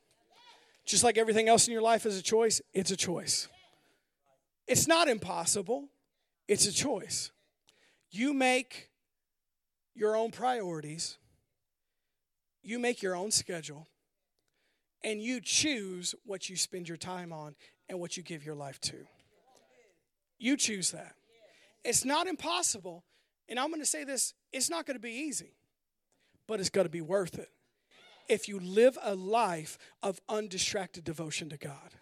Just 0.85 1.03
like 1.03 1.17
everything 1.17 1.47
else 1.47 1.67
in 1.67 1.73
your 1.73 1.81
life 1.81 2.05
is 2.05 2.17
a 2.17 2.21
choice, 2.21 2.61
it's 2.73 2.91
a 2.91 2.97
choice. 2.97 3.47
It's 4.67 4.87
not 4.87 5.07
impossible, 5.07 5.89
it's 6.47 6.67
a 6.67 6.73
choice. 6.73 7.31
You 8.11 8.33
make 8.33 8.89
your 9.95 10.15
own 10.15 10.31
priorities, 10.31 11.17
you 12.61 12.79
make 12.79 13.01
your 13.01 13.15
own 13.15 13.31
schedule, 13.31 13.87
and 15.03 15.21
you 15.21 15.41
choose 15.41 16.15
what 16.25 16.49
you 16.49 16.55
spend 16.55 16.87
your 16.87 16.97
time 16.97 17.31
on 17.31 17.55
and 17.89 17.99
what 17.99 18.17
you 18.17 18.23
give 18.23 18.45
your 18.45 18.55
life 18.55 18.79
to. 18.81 19.05
You 20.37 20.57
choose 20.57 20.91
that. 20.91 21.15
It's 21.83 22.05
not 22.05 22.27
impossible. 22.27 23.03
And 23.49 23.59
I'm 23.59 23.69
going 23.69 23.81
to 23.81 23.85
say 23.85 24.03
this 24.03 24.33
it's 24.51 24.69
not 24.69 24.85
going 24.85 24.95
to 24.95 25.01
be 25.01 25.11
easy, 25.11 25.55
but 26.47 26.59
it's 26.59 26.69
going 26.69 26.85
to 26.85 26.91
be 26.91 27.01
worth 27.01 27.37
it 27.37 27.49
if 28.27 28.47
you 28.47 28.59
live 28.59 28.97
a 29.03 29.15
life 29.15 29.77
of 30.01 30.19
undistracted 30.29 31.03
devotion 31.03 31.49
to 31.49 31.57
God. 31.57 31.95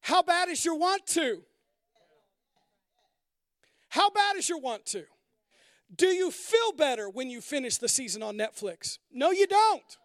How 0.00 0.22
bad 0.22 0.48
is 0.48 0.64
your 0.64 0.78
want 0.78 1.06
to? 1.08 1.42
How 3.90 4.10
bad 4.10 4.36
is 4.36 4.48
your 4.48 4.60
want 4.60 4.86
to? 4.86 5.04
Do 5.94 6.06
you 6.08 6.30
feel 6.30 6.72
better 6.72 7.08
when 7.08 7.30
you 7.30 7.40
finish 7.40 7.78
the 7.78 7.88
season 7.88 8.22
on 8.22 8.36
Netflix? 8.36 8.98
No, 9.12 9.30
you 9.30 9.46
don't. 9.46 9.96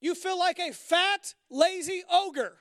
You 0.00 0.14
feel 0.14 0.38
like 0.38 0.58
a 0.58 0.72
fat, 0.72 1.34
lazy 1.50 2.02
ogre 2.12 2.56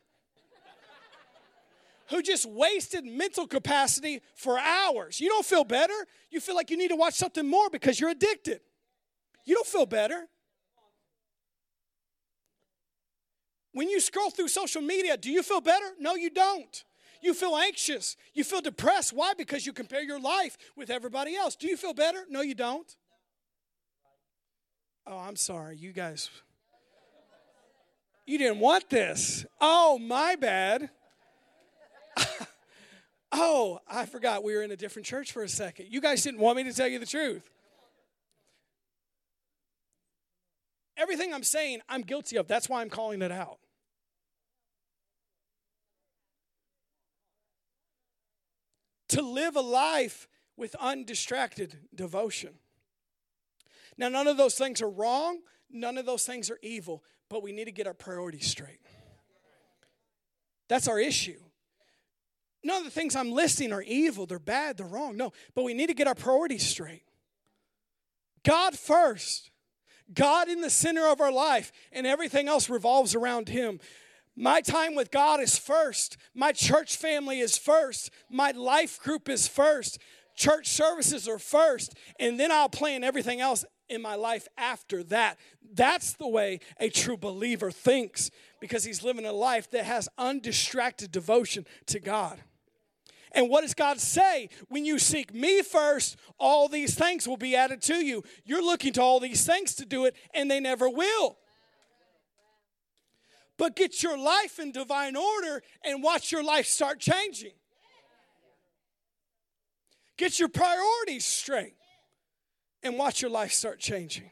who 2.10 2.22
just 2.22 2.46
wasted 2.46 3.04
mental 3.04 3.48
capacity 3.48 4.22
for 4.36 4.60
hours. 4.60 5.20
You 5.20 5.30
don't 5.30 5.46
feel 5.46 5.64
better. 5.64 5.94
You 6.30 6.40
feel 6.40 6.56
like 6.56 6.70
you 6.70 6.78
need 6.78 6.90
to 6.90 6.96
watch 6.96 7.16
something 7.16 7.48
more 7.48 7.70
because 7.70 8.00
you're 8.00 8.12
addicted. 8.12 8.62
You 9.46 9.56
don't 9.56 9.68
feel 9.68 9.86
better. 9.86 10.28
When 13.72 13.89
you 13.89 14.00
scroll 14.00 14.30
through 14.30 14.48
social 14.48 14.82
media, 14.82 15.18
do 15.18 15.30
you 15.30 15.43
feel 15.43 15.62
better? 15.62 15.86
No, 16.00 16.16
you 16.16 16.30
don't. 16.30 16.84
You 17.22 17.34
feel 17.34 17.58
anxious. 17.58 18.16
You 18.34 18.43
feel 18.43 18.62
depressed. 18.62 19.14
Why? 19.14 19.34
Because 19.38 19.66
you 19.66 19.74
compare 19.74 20.02
your 20.02 20.20
life 20.20 20.58
with 20.76 20.89
everybody 20.89 21.36
else. 21.36 21.56
Do 21.56 21.68
you 21.68 21.76
feel 21.76 21.93
better? 21.93 22.24
No, 22.30 22.41
you 22.41 22.56
don't. 22.56 22.96
Oh, 25.08 25.18
I'm 25.18 25.36
sorry. 25.36 25.78
You 25.78 25.91
guys. 25.91 26.30
You 28.26 28.38
didn't 28.38 28.60
want 28.60 28.89
this. 28.89 29.46
Oh, 29.62 30.00
my 30.00 30.36
bad. 30.36 30.89
oh, 33.32 33.80
I 33.89 34.06
forgot 34.06 34.43
we 34.43 34.56
were 34.56 34.64
in 34.64 34.72
a 34.72 34.78
different 34.78 35.06
church 35.06 35.32
for 35.32 35.43
a 35.43 35.50
second. 35.50 35.88
You 35.89 36.02
guys 36.02 36.24
didn't 36.24 36.39
want 36.39 36.58
me 36.58 36.64
to 36.64 36.74
tell 36.74 36.88
you 36.88 36.98
the 36.98 37.06
truth. 37.06 37.50
Everything 41.06 41.36
I'm 41.36 41.43
saying, 41.43 41.82
I'm 41.88 42.01
guilty 42.01 42.36
of. 42.36 42.47
That's 42.47 42.68
why 42.68 42.82
I'm 42.82 42.89
calling 42.89 43.22
it 43.22 43.32
out. 43.32 43.60
To 49.10 49.22
live 49.22 49.56
a 49.56 49.62
life 49.62 50.28
with 50.58 50.76
undistracted 50.80 51.78
devotion. 51.93 52.56
Now, 53.99 54.10
none 54.10 54.26
of 54.26 54.38
those 54.38 54.56
things 54.56 54.82
are 54.82 54.89
wrong, 54.89 55.41
none 55.70 55.99
of 55.99 56.08
those 56.08 56.24
things 56.24 56.49
are 56.49 56.58
evil, 56.64 57.03
but 57.30 57.43
we 57.43 57.51
need 57.51 57.66
to 57.66 57.72
get 57.72 57.86
our 57.86 57.93
priorities 57.93 58.47
straight. 58.47 58.80
That's 60.70 60.88
our 60.88 60.99
issue. 60.99 61.39
None 62.64 62.80
of 62.80 62.84
the 62.84 62.89
things 62.89 63.16
I'm 63.16 63.32
listing 63.32 63.72
are 63.72 63.84
evil, 63.84 64.26
they're 64.26 64.39
bad, 64.39 64.78
they're 64.78 64.88
wrong. 64.88 65.18
No, 65.18 65.34
but 65.53 65.66
we 65.66 65.76
need 65.76 65.89
to 65.89 65.93
get 65.93 66.08
our 66.08 66.16
priorities 66.16 66.66
straight. 66.66 67.03
God 68.43 68.76
first, 68.76 69.51
God 70.14 70.49
in 70.49 70.62
the 70.62 70.70
center 70.70 71.08
of 71.08 71.22
our 71.22 71.32
life, 71.32 71.72
and 71.91 72.06
everything 72.06 72.47
else 72.47 72.70
revolves 72.70 73.16
around 73.16 73.49
Him. 73.49 73.80
My 74.36 74.62
time 74.62 74.95
with 74.95 75.12
God 75.12 75.39
is 75.39 75.58
first. 75.58 76.18
My 76.34 76.51
church 76.51 76.97
family 76.97 77.39
is 77.39 77.58
first. 77.58 78.12
My 78.30 78.51
life 78.51 78.99
group 79.01 79.30
is 79.30 79.47
first. 79.47 79.97
Church 80.36 80.68
services 80.68 81.28
are 81.28 81.39
first. 81.39 81.95
And 82.20 82.38
then 82.39 82.51
I'll 82.51 82.70
plan 82.70 83.03
everything 83.03 83.39
else 83.39 83.64
in 83.88 84.01
my 84.01 84.16
life 84.16 84.47
after 84.58 85.03
that. 85.03 85.39
That's 85.74 86.14
the 86.14 86.28
way 86.28 86.60
a 86.80 86.89
true 86.89 87.18
believer 87.18 87.72
thinks 87.72 88.30
because 88.60 88.84
he's 88.84 89.03
living 89.03 89.26
a 89.26 89.32
life 89.32 89.72
that 89.72 89.86
has 89.86 90.10
undistracted 90.18 91.12
devotion 91.12 91.66
to 91.88 91.99
God. 91.99 92.41
And 93.36 93.50
what 93.50 93.62
does 93.62 93.74
God 93.74 94.00
say? 94.00 94.50
When 94.70 94.86
you 94.86 94.98
seek 94.98 95.34
me 95.34 95.62
first, 95.62 96.18
all 96.40 96.70
these 96.70 96.96
things 96.96 97.28
will 97.28 97.38
be 97.38 97.56
added 97.56 97.82
to 97.84 97.96
you. 97.96 98.24
You're 98.46 98.64
looking 98.64 98.94
to 98.94 99.02
all 99.02 99.20
these 99.20 99.46
things 99.46 99.76
to 99.76 99.86
do 99.86 100.06
it, 100.06 100.16
and 100.34 100.50
they 100.50 100.62
never 100.62 100.90
will. 100.90 101.38
But 103.58 103.76
get 103.76 104.02
your 104.02 104.18
life 104.18 104.58
in 104.58 104.72
divine 104.72 105.18
order 105.18 105.62
and 105.84 106.02
watch 106.02 106.32
your 106.32 106.44
life 106.44 106.66
start 106.66 107.00
changing. 107.00 107.52
Get 110.18 110.40
your 110.40 110.50
priorities 110.50 111.26
straight 111.26 111.76
and 112.84 112.98
watch 112.98 113.22
your 113.22 113.32
life 113.32 113.52
start 113.52 113.80
changing. 113.80 114.30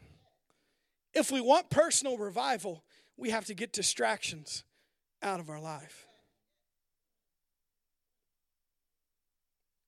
If 1.14 1.30
we 1.30 1.42
want 1.42 1.70
personal 1.70 2.18
revival, 2.18 2.84
we 3.18 3.32
have 3.32 3.46
to 3.46 3.54
get 3.54 3.74
distractions 3.74 4.64
out 5.22 5.42
of 5.42 5.50
our 5.50 5.60
life. 5.60 6.08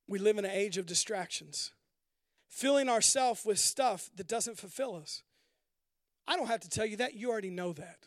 We 0.08 0.18
live 0.18 0.38
in 0.38 0.44
an 0.44 0.50
age 0.50 0.78
of 0.78 0.86
distractions, 0.86 1.72
filling 2.48 2.88
ourselves 2.88 3.44
with 3.44 3.58
stuff 3.58 4.10
that 4.16 4.28
doesn't 4.28 4.58
fulfill 4.58 4.94
us. 4.94 5.22
I 6.28 6.36
don't 6.36 6.46
have 6.48 6.60
to 6.60 6.68
tell 6.68 6.86
you 6.86 6.96
that, 6.98 7.14
you 7.14 7.30
already 7.30 7.50
know 7.50 7.72
that. 7.72 8.06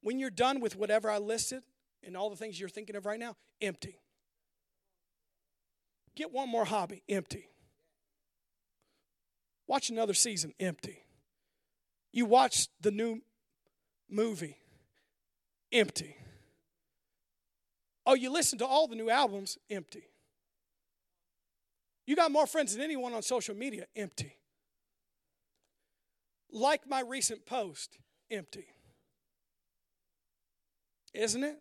When 0.00 0.18
you're 0.18 0.30
done 0.30 0.60
with 0.60 0.76
whatever 0.76 1.10
I 1.10 1.18
listed 1.18 1.62
and 2.02 2.16
all 2.16 2.30
the 2.30 2.36
things 2.36 2.58
you're 2.58 2.68
thinking 2.68 2.96
of 2.96 3.06
right 3.06 3.18
now, 3.18 3.36
empty. 3.60 3.98
Get 6.14 6.32
one 6.32 6.48
more 6.48 6.64
hobby, 6.64 7.02
empty. 7.08 7.48
Watch 9.66 9.90
another 9.90 10.14
season, 10.14 10.52
empty. 10.60 11.04
You 12.12 12.26
watch 12.26 12.68
the 12.80 12.90
new 12.90 13.22
movie, 14.08 14.58
empty. 15.72 16.16
Oh, 18.06 18.14
you 18.14 18.30
listen 18.30 18.58
to 18.58 18.66
all 18.66 18.86
the 18.86 18.94
new 18.94 19.10
albums, 19.10 19.58
empty. 19.70 20.04
You 22.06 22.16
got 22.16 22.30
more 22.30 22.46
friends 22.46 22.74
than 22.74 22.82
anyone 22.82 23.14
on 23.14 23.22
social 23.22 23.54
media, 23.54 23.86
empty. 23.96 24.36
Like 26.50 26.88
my 26.88 27.00
recent 27.00 27.46
post, 27.46 27.98
empty. 28.30 28.66
Isn't 31.14 31.44
it? 31.44 31.58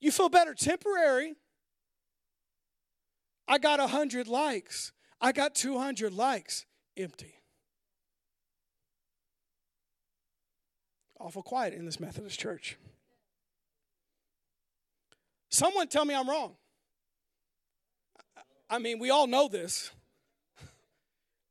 You 0.00 0.10
feel 0.10 0.28
better 0.28 0.54
temporary. 0.54 1.34
I 3.46 3.58
got 3.58 3.78
100 3.78 4.26
likes. 4.26 4.92
I 5.20 5.32
got 5.32 5.54
200 5.54 6.12
likes. 6.12 6.66
Empty. 6.96 7.34
Awful 11.20 11.42
quiet 11.42 11.72
in 11.72 11.84
this 11.84 12.00
Methodist 12.00 12.40
church. 12.40 12.76
Someone 15.50 15.86
tell 15.86 16.04
me 16.04 16.14
I'm 16.14 16.28
wrong. 16.28 16.56
I 18.72 18.78
mean, 18.78 18.98
we 18.98 19.10
all 19.10 19.26
know 19.26 19.48
this. 19.48 19.90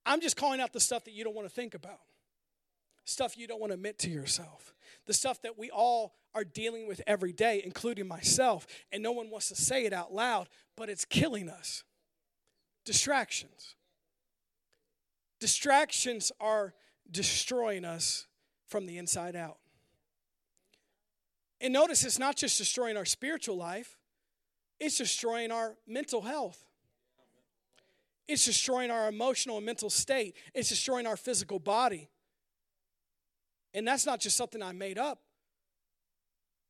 I'm 0.07 0.21
just 0.21 0.35
calling 0.35 0.59
out 0.59 0.73
the 0.73 0.79
stuff 0.79 1.03
that 1.03 1.11
you 1.11 1.23
don't 1.23 1.35
want 1.35 1.47
to 1.47 1.53
think 1.53 1.75
about, 1.75 1.99
stuff 3.05 3.37
you 3.37 3.45
don't 3.45 3.61
want 3.61 3.69
to 3.69 3.75
admit 3.75 3.99
to 3.99 4.09
yourself, 4.09 4.73
the 5.05 5.13
stuff 5.13 5.39
that 5.43 5.55
we 5.55 5.69
all 5.69 6.15
are 6.33 6.43
dealing 6.43 6.87
with 6.87 6.99
every 7.05 7.31
day, 7.31 7.61
including 7.63 8.07
myself, 8.07 8.65
and 8.91 9.03
no 9.03 9.11
one 9.11 9.29
wants 9.29 9.49
to 9.49 9.55
say 9.55 9.85
it 9.85 9.93
out 9.93 10.11
loud, 10.11 10.49
but 10.75 10.89
it's 10.89 11.05
killing 11.05 11.47
us. 11.47 11.83
Distractions. 12.85 13.75
Distractions 15.39 16.31
are 16.39 16.73
destroying 17.11 17.85
us 17.85 18.25
from 18.65 18.87
the 18.87 18.97
inside 18.97 19.35
out. 19.35 19.59
And 21.59 21.71
notice 21.71 22.03
it's 22.03 22.17
not 22.17 22.35
just 22.35 22.57
destroying 22.57 22.97
our 22.97 23.05
spiritual 23.05 23.57
life, 23.57 23.99
it's 24.79 24.97
destroying 24.97 25.51
our 25.51 25.75
mental 25.85 26.23
health. 26.23 26.65
It's 28.31 28.45
destroying 28.45 28.91
our 28.91 29.09
emotional 29.09 29.57
and 29.57 29.65
mental 29.65 29.89
state. 29.89 30.37
It's 30.53 30.69
destroying 30.69 31.05
our 31.05 31.17
physical 31.17 31.59
body. 31.59 32.09
And 33.73 33.85
that's 33.85 34.05
not 34.05 34.21
just 34.21 34.37
something 34.37 34.63
I 34.63 34.71
made 34.71 34.97
up. 34.97 35.19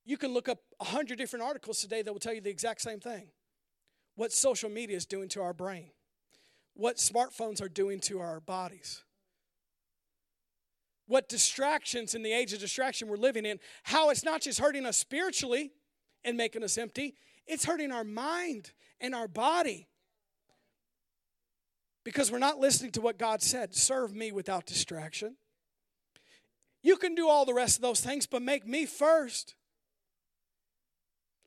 You 0.04 0.18
can 0.18 0.34
look 0.34 0.50
up 0.50 0.58
a 0.80 0.86
hundred 0.86 1.20
different 1.20 1.46
articles 1.46 1.80
today 1.80 2.02
that 2.02 2.12
will 2.12 2.20
tell 2.20 2.34
you 2.34 2.42
the 2.42 2.50
exact 2.50 2.82
same 2.82 3.00
thing. 3.00 3.28
What 4.16 4.32
social 4.32 4.72
media 4.72 4.98
is 4.98 5.06
doing 5.06 5.30
to 5.30 5.44
our 5.44 5.54
brain, 5.54 5.92
what 6.74 6.96
smartphones 6.96 7.62
are 7.62 7.70
doing 7.70 8.00
to 8.02 8.22
our 8.22 8.40
bodies, 8.40 9.04
what 11.06 11.30
distractions 11.30 12.16
in 12.16 12.24
the 12.24 12.34
age 12.34 12.54
of 12.54 12.60
distraction 12.60 13.08
we're 13.08 13.18
living 13.18 13.46
in, 13.46 13.60
how 13.84 14.10
it's 14.10 14.26
not 14.26 14.42
just 14.42 14.60
hurting 14.60 14.88
us 14.88 14.98
spiritually 14.98 15.74
and 16.24 16.36
making 16.36 16.64
us 16.64 16.80
empty, 16.80 17.14
it's 17.46 17.66
hurting 17.66 17.92
our 17.92 18.04
mind 18.04 18.72
and 19.00 19.14
our 19.14 19.28
body. 19.28 19.90
Because 22.04 22.32
we're 22.32 22.40
not 22.40 22.60
listening 22.60 22.92
to 22.92 23.02
what 23.02 23.18
God 23.18 23.42
said 23.42 23.76
serve 23.76 24.14
me 24.16 24.32
without 24.32 24.66
distraction. 24.66 25.36
You 26.84 26.98
can 26.98 27.14
do 27.14 27.28
all 27.28 27.46
the 27.46 27.54
rest 27.54 27.76
of 27.76 27.82
those 27.82 28.02
things, 28.02 28.26
but 28.26 28.42
make 28.42 28.68
me 28.68 28.86
first 28.86 29.56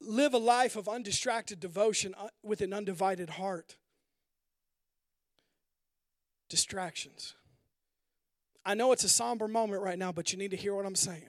live 0.00 0.34
a 0.34 0.38
life 0.38 0.76
of 0.76 0.88
undistracted 0.88 1.60
devotion 1.60 2.14
uh, 2.16 2.28
with 2.42 2.60
an 2.60 2.72
undivided 2.72 3.30
heart. 3.30 3.76
Distractions. 6.48 7.34
I 8.64 8.74
know 8.74 8.92
it's 8.92 9.04
a 9.04 9.08
somber 9.08 9.48
moment 9.48 9.82
right 9.82 9.98
now, 9.98 10.12
but 10.12 10.32
you 10.32 10.38
need 10.38 10.52
to 10.52 10.56
hear 10.56 10.74
what 10.74 10.86
I'm 10.86 10.94
saying. 10.94 11.28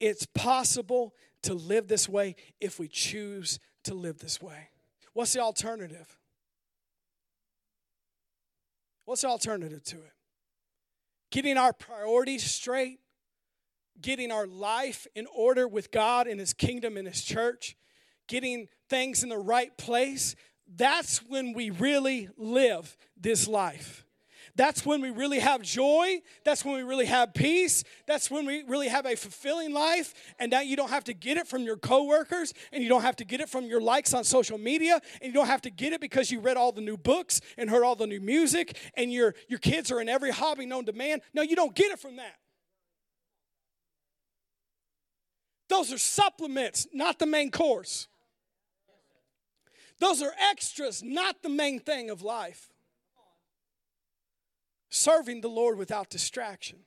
It's 0.00 0.26
possible 0.26 1.14
to 1.42 1.54
live 1.54 1.88
this 1.88 2.08
way 2.08 2.36
if 2.60 2.78
we 2.78 2.88
choose 2.88 3.58
to 3.84 3.94
live 3.94 4.18
this 4.18 4.40
way. 4.40 4.68
What's 5.12 5.32
the 5.32 5.40
alternative? 5.40 6.18
What's 9.04 9.22
the 9.22 9.28
alternative 9.28 9.82
to 9.84 9.96
it? 9.96 10.12
Getting 11.30 11.56
our 11.56 11.72
priorities 11.72 12.44
straight 12.44 13.00
getting 14.00 14.30
our 14.30 14.46
life 14.46 15.06
in 15.14 15.26
order 15.34 15.68
with 15.68 15.90
God 15.90 16.26
and 16.26 16.40
His 16.40 16.52
kingdom 16.52 16.96
and 16.96 17.06
His 17.06 17.22
church, 17.22 17.76
getting 18.28 18.68
things 18.88 19.22
in 19.22 19.28
the 19.28 19.38
right 19.38 19.76
place, 19.76 20.34
that's 20.66 21.18
when 21.18 21.52
we 21.52 21.70
really 21.70 22.28
live 22.36 22.96
this 23.16 23.46
life. 23.46 24.03
That's 24.56 24.86
when 24.86 25.00
we 25.00 25.10
really 25.10 25.40
have 25.40 25.62
joy. 25.62 26.22
That's 26.44 26.64
when 26.64 26.76
we 26.76 26.82
really 26.82 27.06
have 27.06 27.34
peace. 27.34 27.82
That's 28.06 28.30
when 28.30 28.46
we 28.46 28.62
really 28.62 28.86
have 28.86 29.04
a 29.04 29.16
fulfilling 29.16 29.72
life. 29.72 30.14
And 30.38 30.52
that 30.52 30.66
you 30.66 30.76
don't 30.76 30.90
have 30.90 31.04
to 31.04 31.14
get 31.14 31.36
it 31.36 31.48
from 31.48 31.62
your 31.62 31.76
coworkers 31.76 32.54
and 32.72 32.82
you 32.82 32.88
don't 32.88 33.02
have 33.02 33.16
to 33.16 33.24
get 33.24 33.40
it 33.40 33.48
from 33.48 33.64
your 33.64 33.80
likes 33.80 34.14
on 34.14 34.22
social 34.22 34.58
media 34.58 35.00
and 35.20 35.28
you 35.28 35.32
don't 35.32 35.48
have 35.48 35.62
to 35.62 35.70
get 35.70 35.92
it 35.92 36.00
because 36.00 36.30
you 36.30 36.38
read 36.38 36.56
all 36.56 36.70
the 36.70 36.80
new 36.80 36.96
books 36.96 37.40
and 37.58 37.68
heard 37.68 37.82
all 37.82 37.96
the 37.96 38.06
new 38.06 38.20
music 38.20 38.78
and 38.96 39.12
your, 39.12 39.34
your 39.48 39.58
kids 39.58 39.90
are 39.90 40.00
in 40.00 40.08
every 40.08 40.30
hobby 40.30 40.66
known 40.66 40.84
to 40.84 40.92
man. 40.92 41.20
No, 41.32 41.42
you 41.42 41.56
don't 41.56 41.74
get 41.74 41.90
it 41.90 41.98
from 41.98 42.16
that. 42.16 42.36
Those 45.68 45.92
are 45.92 45.98
supplements, 45.98 46.86
not 46.92 47.18
the 47.18 47.26
main 47.26 47.50
course. 47.50 48.06
Those 49.98 50.22
are 50.22 50.32
extras, 50.50 51.02
not 51.02 51.42
the 51.42 51.48
main 51.48 51.80
thing 51.80 52.10
of 52.10 52.22
life. 52.22 52.70
Serving 54.90 55.40
the 55.40 55.48
Lord 55.48 55.78
without 55.78 56.10
distraction. 56.10 56.80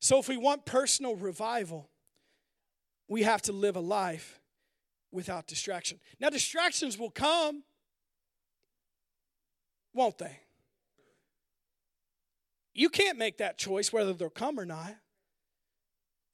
So, 0.00 0.18
if 0.18 0.28
we 0.28 0.36
want 0.36 0.64
personal 0.64 1.14
revival, 1.14 1.88
we 3.08 3.22
have 3.22 3.42
to 3.42 3.52
live 3.52 3.76
a 3.76 3.80
life 3.80 4.40
without 5.10 5.46
distraction. 5.46 6.00
Now, 6.18 6.30
distractions 6.30 6.98
will 6.98 7.10
come, 7.10 7.62
won't 9.94 10.18
they? 10.18 10.40
You 12.74 12.88
can't 12.88 13.18
make 13.18 13.38
that 13.38 13.58
choice 13.58 13.92
whether 13.92 14.12
they'll 14.12 14.30
come 14.30 14.58
or 14.58 14.64
not. 14.64 14.96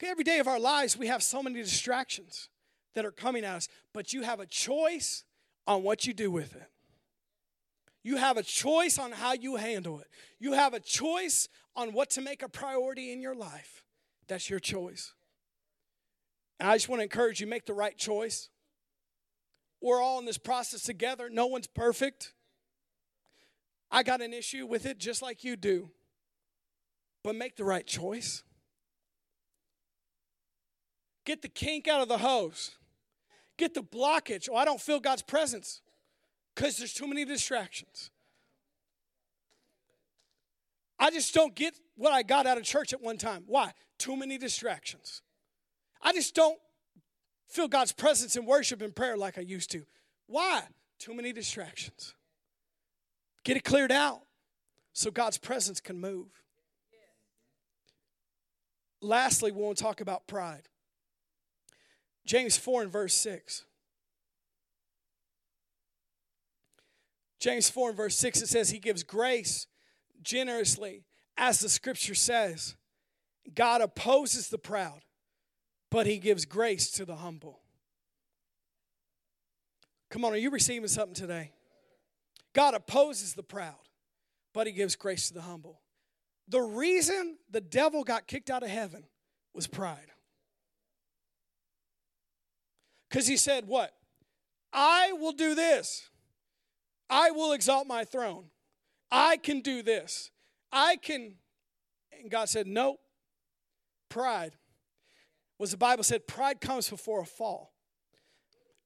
Every 0.01 0.23
day 0.23 0.39
of 0.39 0.47
our 0.47 0.59
lives, 0.59 0.97
we 0.97 1.07
have 1.07 1.21
so 1.21 1.43
many 1.43 1.61
distractions 1.61 2.49
that 2.95 3.05
are 3.05 3.11
coming 3.11 3.43
at 3.43 3.55
us, 3.55 3.67
but 3.93 4.13
you 4.13 4.21
have 4.21 4.39
a 4.39 4.45
choice 4.45 5.25
on 5.67 5.83
what 5.83 6.07
you 6.07 6.13
do 6.13 6.31
with 6.31 6.55
it. 6.55 6.69
You 8.09 8.17
have 8.17 8.37
a 8.37 8.41
choice 8.41 8.97
on 8.97 9.11
how 9.11 9.33
you 9.33 9.57
handle 9.57 9.99
it. 9.99 10.07
You 10.39 10.53
have 10.53 10.73
a 10.73 10.79
choice 10.79 11.47
on 11.75 11.93
what 11.93 12.09
to 12.11 12.21
make 12.21 12.41
a 12.41 12.49
priority 12.49 13.11
in 13.11 13.21
your 13.21 13.35
life. 13.35 13.83
That's 14.27 14.49
your 14.49 14.57
choice. 14.57 15.13
And 16.59 16.67
I 16.67 16.75
just 16.75 16.89
want 16.89 17.01
to 17.01 17.03
encourage 17.03 17.39
you 17.39 17.45
make 17.45 17.67
the 17.67 17.75
right 17.75 17.95
choice. 17.95 18.49
We're 19.79 20.01
all 20.01 20.17
in 20.17 20.25
this 20.25 20.39
process 20.39 20.81
together. 20.81 21.29
No 21.29 21.45
one's 21.45 21.67
perfect. 21.67 22.33
I 23.91 24.01
got 24.01 24.21
an 24.21 24.33
issue 24.33 24.65
with 24.65 24.87
it 24.87 24.97
just 24.97 25.21
like 25.21 25.43
you 25.43 25.55
do. 25.55 25.91
But 27.23 27.35
make 27.35 27.57
the 27.57 27.63
right 27.63 27.85
choice. 27.85 28.41
Get 31.27 31.43
the 31.43 31.47
kink 31.47 31.87
out 31.87 32.01
of 32.01 32.07
the 32.07 32.17
hose. 32.17 32.71
Get 33.59 33.75
the 33.75 33.83
blockage. 33.83 34.49
Oh, 34.51 34.55
I 34.55 34.65
don't 34.65 34.81
feel 34.81 34.99
God's 34.99 35.21
presence 35.21 35.81
because 36.59 36.77
there's 36.77 36.93
too 36.93 37.07
many 37.07 37.23
distractions. 37.23 38.11
I 40.99 41.09
just 41.09 41.33
don't 41.33 41.55
get 41.55 41.73
what 41.95 42.11
I 42.11 42.21
got 42.21 42.45
out 42.45 42.57
of 42.57 42.65
church 42.65 42.91
at 42.91 43.01
one 43.01 43.17
time. 43.17 43.43
Why? 43.47 43.71
Too 43.97 44.17
many 44.17 44.37
distractions. 44.37 45.21
I 46.01 46.11
just 46.11 46.35
don't 46.35 46.59
feel 47.47 47.69
God's 47.69 47.93
presence 47.93 48.35
in 48.35 48.45
worship 48.45 48.81
and 48.81 48.93
prayer 48.93 49.15
like 49.15 49.37
I 49.37 49.41
used 49.41 49.71
to. 49.71 49.85
Why? 50.27 50.63
Too 50.99 51.13
many 51.13 51.31
distractions. 51.31 52.13
Get 53.45 53.55
it 53.55 53.63
cleared 53.63 53.93
out 53.93 54.19
so 54.91 55.11
God's 55.11 55.37
presence 55.37 55.79
can 55.79 55.97
move. 55.97 56.27
Lastly, 59.01 59.53
we 59.53 59.61
want 59.61 59.77
to 59.77 59.83
talk 59.83 60.01
about 60.01 60.27
pride. 60.27 60.63
James 62.25 62.57
4 62.57 62.81
and 62.81 62.91
verse 62.91 63.13
6. 63.13 63.63
James 67.39 67.69
4 67.69 67.89
and 67.89 67.97
verse 67.97 68.17
6, 68.17 68.41
it 68.41 68.47
says, 68.47 68.69
He 68.69 68.79
gives 68.79 69.03
grace 69.03 69.67
generously, 70.21 71.05
as 71.37 71.59
the 71.59 71.69
scripture 71.69 72.15
says. 72.15 72.75
God 73.53 73.81
opposes 73.81 74.49
the 74.49 74.57
proud, 74.57 75.01
but 75.89 76.05
He 76.05 76.17
gives 76.17 76.45
grace 76.45 76.91
to 76.91 77.05
the 77.05 77.15
humble. 77.15 77.61
Come 80.09 80.25
on, 80.25 80.33
are 80.33 80.37
you 80.37 80.49
receiving 80.49 80.87
something 80.87 81.15
today? 81.15 81.51
God 82.53 82.73
opposes 82.73 83.33
the 83.33 83.43
proud, 83.43 83.75
but 84.53 84.67
He 84.67 84.73
gives 84.73 84.95
grace 84.95 85.29
to 85.29 85.33
the 85.33 85.41
humble. 85.41 85.81
The 86.49 86.61
reason 86.61 87.37
the 87.49 87.61
devil 87.61 88.03
got 88.03 88.27
kicked 88.27 88.49
out 88.49 88.63
of 88.63 88.69
heaven 88.69 89.03
was 89.53 89.67
pride. 89.67 90.11
Because 93.09 93.27
he 93.27 93.37
said, 93.37 93.67
What? 93.67 93.93
I 94.73 95.13
will 95.13 95.31
do 95.31 95.55
this. 95.55 96.09
I 97.09 97.31
will 97.31 97.53
exalt 97.53 97.87
my 97.87 98.03
throne. 98.03 98.45
I 99.11 99.37
can 99.37 99.61
do 99.61 99.81
this. 99.81 100.31
I 100.71 100.97
can. 100.97 101.35
And 102.19 102.29
God 102.29 102.49
said, 102.49 102.67
Nope. 102.67 102.99
Pride. 104.09 104.53
Was 105.59 105.71
the 105.71 105.77
Bible 105.77 106.03
said, 106.03 106.25
pride 106.25 106.61
comes 106.61 106.89
before 106.89 107.21
a 107.21 107.25
fall. 107.25 107.73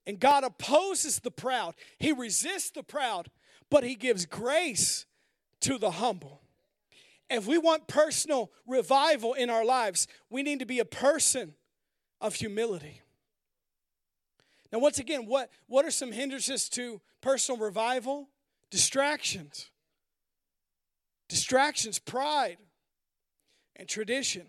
And 0.08 0.20
God 0.20 0.44
opposes 0.44 1.20
the 1.20 1.32
proud. 1.32 1.76
He 2.00 2.12
resists 2.12 2.72
the 2.72 2.84
proud, 2.84 3.30
but 3.70 3.84
He 3.84 3.96
gives 3.96 4.26
grace 4.26 5.06
to 5.62 5.78
the 5.78 5.92
humble. 5.92 6.42
If 7.30 7.48
we 7.48 7.58
want 7.58 7.88
personal 7.88 8.52
revival 8.68 9.34
in 9.34 9.50
our 9.50 9.64
lives, 9.64 10.08
we 10.30 10.44
need 10.44 10.60
to 10.60 10.66
be 10.66 10.80
a 10.80 10.86
person 10.86 11.54
of 12.20 12.36
humility. 12.36 13.03
Now, 14.74 14.80
once 14.80 14.98
again, 14.98 15.28
what, 15.28 15.52
what 15.68 15.86
are 15.86 15.92
some 15.92 16.12
hindrances 16.12 16.68
to 16.70 17.00
personal 17.22 17.62
revival? 17.62 18.28
Distractions. 18.72 19.70
Distractions, 21.30 22.00
pride, 22.00 22.58
and 23.76 23.88
tradition. 23.88 24.48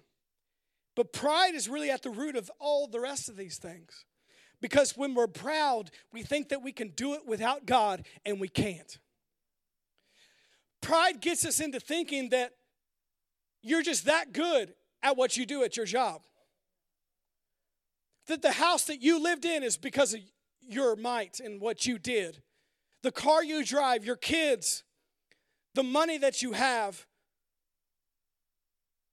But 0.96 1.12
pride 1.12 1.54
is 1.54 1.68
really 1.68 1.90
at 1.90 2.02
the 2.02 2.08
root 2.08 2.36
of 2.36 2.50
all 2.58 2.86
the 2.86 3.00
rest 3.00 3.28
of 3.28 3.36
these 3.36 3.58
things. 3.58 4.06
Because 4.62 4.96
when 4.96 5.14
we're 5.14 5.26
proud, 5.26 5.90
we 6.10 6.22
think 6.22 6.48
that 6.48 6.62
we 6.62 6.72
can 6.72 6.88
do 6.88 7.12
it 7.12 7.26
without 7.26 7.66
God, 7.66 8.06
and 8.24 8.40
we 8.40 8.48
can't. 8.48 8.98
Pride 10.80 11.20
gets 11.20 11.44
us 11.44 11.60
into 11.60 11.80
thinking 11.80 12.30
that 12.30 12.52
you're 13.60 13.82
just 13.82 14.06
that 14.06 14.32
good 14.32 14.72
at 15.02 15.18
what 15.18 15.36
you 15.36 15.44
do 15.44 15.62
at 15.64 15.76
your 15.76 15.84
job 15.84 16.22
that 18.26 18.42
the 18.42 18.52
house 18.52 18.84
that 18.84 19.02
you 19.02 19.22
lived 19.22 19.44
in 19.44 19.62
is 19.62 19.76
because 19.76 20.14
of 20.14 20.20
your 20.60 20.96
might 20.96 21.40
and 21.40 21.60
what 21.60 21.86
you 21.86 21.98
did. 21.98 22.42
The 23.02 23.12
car 23.12 23.44
you 23.44 23.64
drive, 23.64 24.04
your 24.04 24.16
kids, 24.16 24.82
the 25.74 25.82
money 25.82 26.16
that 26.18 26.40
you 26.40 26.52
have, 26.52 27.06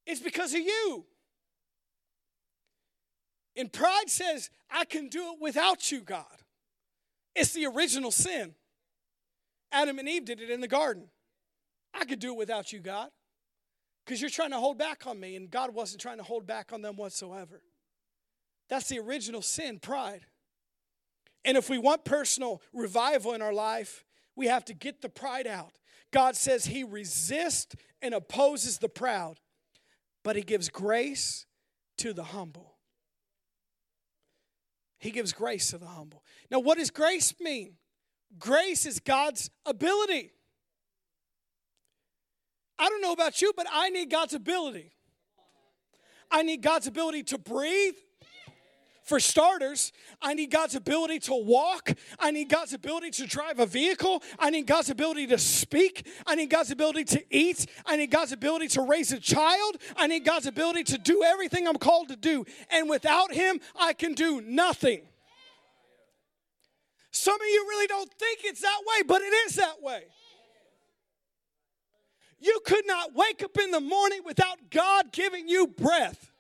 it's 0.05 0.21
because 0.21 0.53
of 0.53 0.61
you. 0.61 1.05
And 3.55 3.71
pride 3.71 4.09
says, 4.09 4.49
I 4.69 4.85
can 4.85 5.09
do 5.09 5.33
it 5.33 5.41
without 5.41 5.91
you, 5.91 6.01
God. 6.01 6.25
It's 7.35 7.53
the 7.53 7.65
original 7.65 8.11
sin. 8.11 8.55
Adam 9.71 9.99
and 9.99 10.07
Eve 10.07 10.25
did 10.25 10.41
it 10.41 10.49
in 10.49 10.61
the 10.61 10.67
garden. 10.67 11.09
I 11.93 12.05
could 12.05 12.19
do 12.19 12.33
it 12.33 12.37
without 12.37 12.71
you, 12.71 12.79
God, 12.79 13.09
because 14.05 14.21
you're 14.21 14.29
trying 14.29 14.51
to 14.51 14.57
hold 14.57 14.77
back 14.77 15.05
on 15.05 15.19
me, 15.19 15.35
and 15.35 15.49
God 15.49 15.73
wasn't 15.73 16.01
trying 16.01 16.17
to 16.17 16.23
hold 16.23 16.47
back 16.47 16.71
on 16.71 16.81
them 16.81 16.95
whatsoever. 16.95 17.61
That's 18.71 18.87
the 18.87 18.99
original 18.99 19.41
sin, 19.41 19.79
pride. 19.79 20.21
And 21.43 21.57
if 21.57 21.69
we 21.69 21.77
want 21.77 22.05
personal 22.05 22.61
revival 22.73 23.33
in 23.33 23.41
our 23.41 23.53
life, 23.53 24.05
we 24.33 24.47
have 24.47 24.63
to 24.65 24.73
get 24.73 25.01
the 25.01 25.09
pride 25.09 25.45
out. 25.45 25.73
God 26.13 26.37
says 26.37 26.65
He 26.65 26.85
resists 26.85 27.75
and 28.01 28.13
opposes 28.13 28.77
the 28.77 28.87
proud, 28.87 29.41
but 30.23 30.37
He 30.37 30.41
gives 30.41 30.69
grace 30.69 31.45
to 31.97 32.13
the 32.13 32.23
humble. 32.23 32.77
He 34.99 35.11
gives 35.11 35.33
grace 35.33 35.71
to 35.71 35.77
the 35.77 35.87
humble. 35.87 36.23
Now, 36.49 36.59
what 36.59 36.77
does 36.77 36.91
grace 36.91 37.33
mean? 37.41 37.73
Grace 38.39 38.85
is 38.85 39.01
God's 39.01 39.49
ability. 39.65 40.31
I 42.79 42.87
don't 42.87 43.01
know 43.01 43.11
about 43.11 43.41
you, 43.41 43.51
but 43.57 43.67
I 43.69 43.89
need 43.89 44.09
God's 44.09 44.33
ability. 44.33 44.93
I 46.31 46.43
need 46.43 46.61
God's 46.61 46.87
ability 46.87 47.23
to 47.23 47.37
breathe. 47.37 47.95
For 49.03 49.19
starters, 49.19 49.91
I 50.21 50.33
need 50.35 50.51
God's 50.51 50.75
ability 50.75 51.19
to 51.21 51.33
walk. 51.33 51.91
I 52.19 52.31
need 52.31 52.49
God's 52.49 52.73
ability 52.73 53.09
to 53.11 53.25
drive 53.25 53.59
a 53.59 53.65
vehicle. 53.65 54.21
I 54.37 54.51
need 54.51 54.67
God's 54.67 54.89
ability 54.89 55.27
to 55.27 55.37
speak. 55.37 56.07
I 56.27 56.35
need 56.35 56.49
God's 56.49 56.71
ability 56.71 57.05
to 57.05 57.23
eat. 57.29 57.65
I 57.85 57.97
need 57.97 58.11
God's 58.11 58.31
ability 58.31 58.67
to 58.69 58.83
raise 58.83 59.11
a 59.11 59.19
child. 59.19 59.77
I 59.97 60.07
need 60.07 60.23
God's 60.23 60.45
ability 60.45 60.83
to 60.85 60.97
do 60.99 61.23
everything 61.23 61.67
I'm 61.67 61.77
called 61.77 62.09
to 62.09 62.15
do. 62.15 62.45
And 62.69 62.89
without 62.89 63.33
Him, 63.33 63.59
I 63.79 63.93
can 63.93 64.13
do 64.13 64.39
nothing. 64.41 65.01
Some 67.11 67.35
of 67.35 67.47
you 67.47 67.65
really 67.69 67.87
don't 67.87 68.13
think 68.13 68.41
it's 68.43 68.61
that 68.61 68.81
way, 68.87 69.03
but 69.07 69.21
it 69.21 69.33
is 69.45 69.55
that 69.55 69.81
way. 69.81 70.03
You 72.39 72.59
could 72.65 72.87
not 72.87 73.13
wake 73.13 73.43
up 73.43 73.57
in 73.57 73.71
the 73.71 73.81
morning 73.81 74.21
without 74.25 74.57
God 74.69 75.11
giving 75.11 75.47
you 75.47 75.67
breath. 75.67 76.30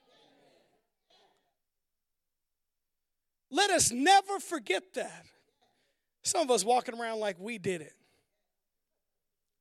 Let 3.51 3.69
us 3.69 3.91
never 3.91 4.39
forget 4.39 4.93
that. 4.95 5.25
Some 6.23 6.41
of 6.41 6.51
us 6.51 6.63
walking 6.63 6.97
around 6.97 7.19
like 7.19 7.37
we 7.37 7.57
did 7.57 7.81
it. 7.81 7.93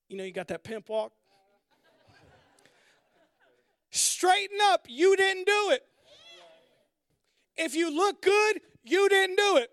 You 0.08 0.16
know, 0.16 0.24
you 0.24 0.32
got 0.32 0.48
that 0.48 0.62
pimp 0.62 0.88
walk. 0.88 1.12
Straighten 3.90 4.58
up, 4.70 4.86
you 4.88 5.16
didn't 5.16 5.46
do 5.46 5.70
it. 5.70 5.82
If 7.56 7.74
you 7.74 7.94
look 7.94 8.22
good, 8.22 8.60
you 8.84 9.08
didn't 9.08 9.36
do 9.36 9.56
it. 9.56 9.70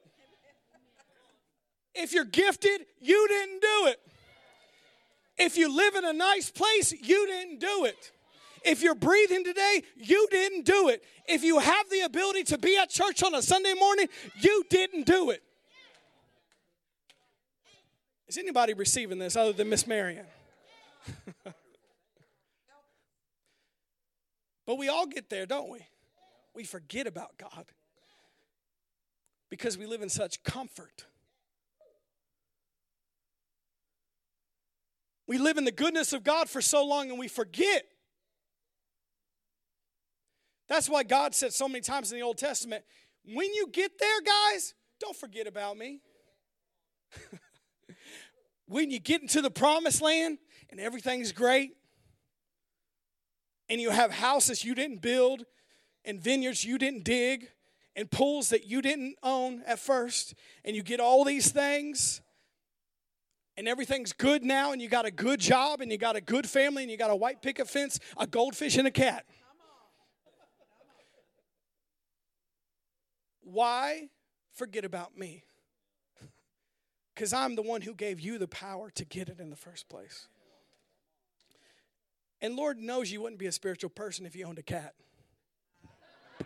If 1.93 2.13
you're 2.13 2.25
gifted, 2.25 2.85
you 2.99 3.27
didn't 3.27 3.61
do 3.61 3.87
it. 3.87 3.99
If 5.37 5.57
you 5.57 5.75
live 5.75 5.95
in 5.95 6.05
a 6.05 6.13
nice 6.13 6.49
place, 6.49 6.91
you 6.91 7.27
didn't 7.27 7.59
do 7.59 7.85
it. 7.85 8.11
If 8.63 8.81
you're 8.81 8.95
breathing 8.95 9.43
today, 9.43 9.83
you 9.95 10.27
didn't 10.31 10.65
do 10.65 10.89
it. 10.89 11.03
If 11.27 11.43
you 11.43 11.59
have 11.59 11.89
the 11.89 12.01
ability 12.01 12.43
to 12.45 12.57
be 12.57 12.77
at 12.77 12.89
church 12.89 13.23
on 13.23 13.35
a 13.35 13.41
Sunday 13.41 13.73
morning, 13.73 14.07
you 14.39 14.63
didn't 14.69 15.05
do 15.05 15.29
it. 15.31 15.43
Is 18.27 18.37
anybody 18.37 18.73
receiving 18.73 19.19
this 19.19 19.35
other 19.35 19.53
than 19.53 19.69
Miss 19.69 19.87
Marion? 19.87 20.25
but 24.65 24.77
we 24.77 24.89
all 24.89 25.05
get 25.05 25.29
there, 25.29 25.45
don't 25.45 25.69
we? 25.69 25.79
We 26.53 26.63
forget 26.65 27.07
about 27.07 27.37
God 27.37 27.65
because 29.49 29.77
we 29.77 29.85
live 29.85 30.01
in 30.01 30.09
such 30.09 30.43
comfort. 30.43 31.05
We 35.27 35.37
live 35.37 35.57
in 35.57 35.65
the 35.65 35.71
goodness 35.71 36.13
of 36.13 36.23
God 36.23 36.49
for 36.49 36.61
so 36.61 36.85
long 36.85 37.09
and 37.09 37.19
we 37.19 37.27
forget 37.27 37.85
that's 40.67 40.89
why 40.89 41.03
God 41.03 41.33
said 41.33 41.53
so 41.53 41.67
many 41.67 41.81
times 41.81 42.11
in 42.11 42.17
the 42.17 42.23
Old 42.23 42.37
Testament, 42.37 42.83
when 43.23 43.53
you 43.53 43.67
get 43.71 43.97
there, 43.99 44.21
guys, 44.21 44.73
don't 44.99 45.15
forget 45.15 45.47
about 45.47 45.77
me. 45.77 46.01
when 48.67 48.91
you 48.91 48.99
get 48.99 49.21
into 49.21 49.41
the 49.41 49.51
promised 49.51 50.01
land 50.01 50.37
and 50.69 50.79
everything's 50.79 51.31
great, 51.31 51.71
and 53.69 53.81
you 53.81 53.89
have 53.89 54.11
houses 54.11 54.63
you 54.63 54.75
didn't 54.75 55.01
build, 55.01 55.45
and 56.05 56.21
vineyards 56.21 56.63
you 56.63 56.77
didn't 56.77 57.03
dig, 57.03 57.49
and 57.95 58.09
pools 58.09 58.49
that 58.49 58.65
you 58.65 58.81
didn't 58.81 59.15
own 59.23 59.61
at 59.65 59.79
first, 59.79 60.35
and 60.63 60.75
you 60.75 60.83
get 60.83 60.99
all 60.99 61.23
these 61.25 61.51
things, 61.51 62.21
and 63.57 63.67
everything's 63.67 64.13
good 64.13 64.43
now, 64.43 64.71
and 64.71 64.81
you 64.81 64.87
got 64.87 65.05
a 65.05 65.11
good 65.11 65.39
job, 65.39 65.81
and 65.81 65.91
you 65.91 65.97
got 65.97 66.15
a 66.15 66.21
good 66.21 66.47
family, 66.47 66.83
and 66.83 66.91
you 66.91 66.97
got 66.97 67.09
a 67.09 67.15
white 67.15 67.41
picket 67.41 67.67
fence, 67.67 67.99
a 68.15 68.27
goldfish, 68.27 68.77
and 68.77 68.87
a 68.87 68.91
cat. 68.91 69.25
Why 73.49 74.09
forget 74.53 74.85
about 74.85 75.17
me? 75.17 75.43
Because 77.15 77.33
I'm 77.33 77.55
the 77.55 77.63
one 77.63 77.81
who 77.81 77.95
gave 77.95 78.19
you 78.19 78.37
the 78.37 78.47
power 78.47 78.91
to 78.91 79.03
get 79.03 79.27
it 79.27 79.39
in 79.39 79.49
the 79.49 79.55
first 79.55 79.89
place. 79.89 80.27
And 82.41 82.55
Lord 82.55 82.77
knows 82.77 83.11
you 83.11 83.21
wouldn't 83.21 83.39
be 83.39 83.47
a 83.47 83.51
spiritual 83.51 83.89
person 83.89 84.27
if 84.27 84.35
you 84.35 84.45
owned 84.45 84.59
a 84.59 84.63
cat. 84.63 84.93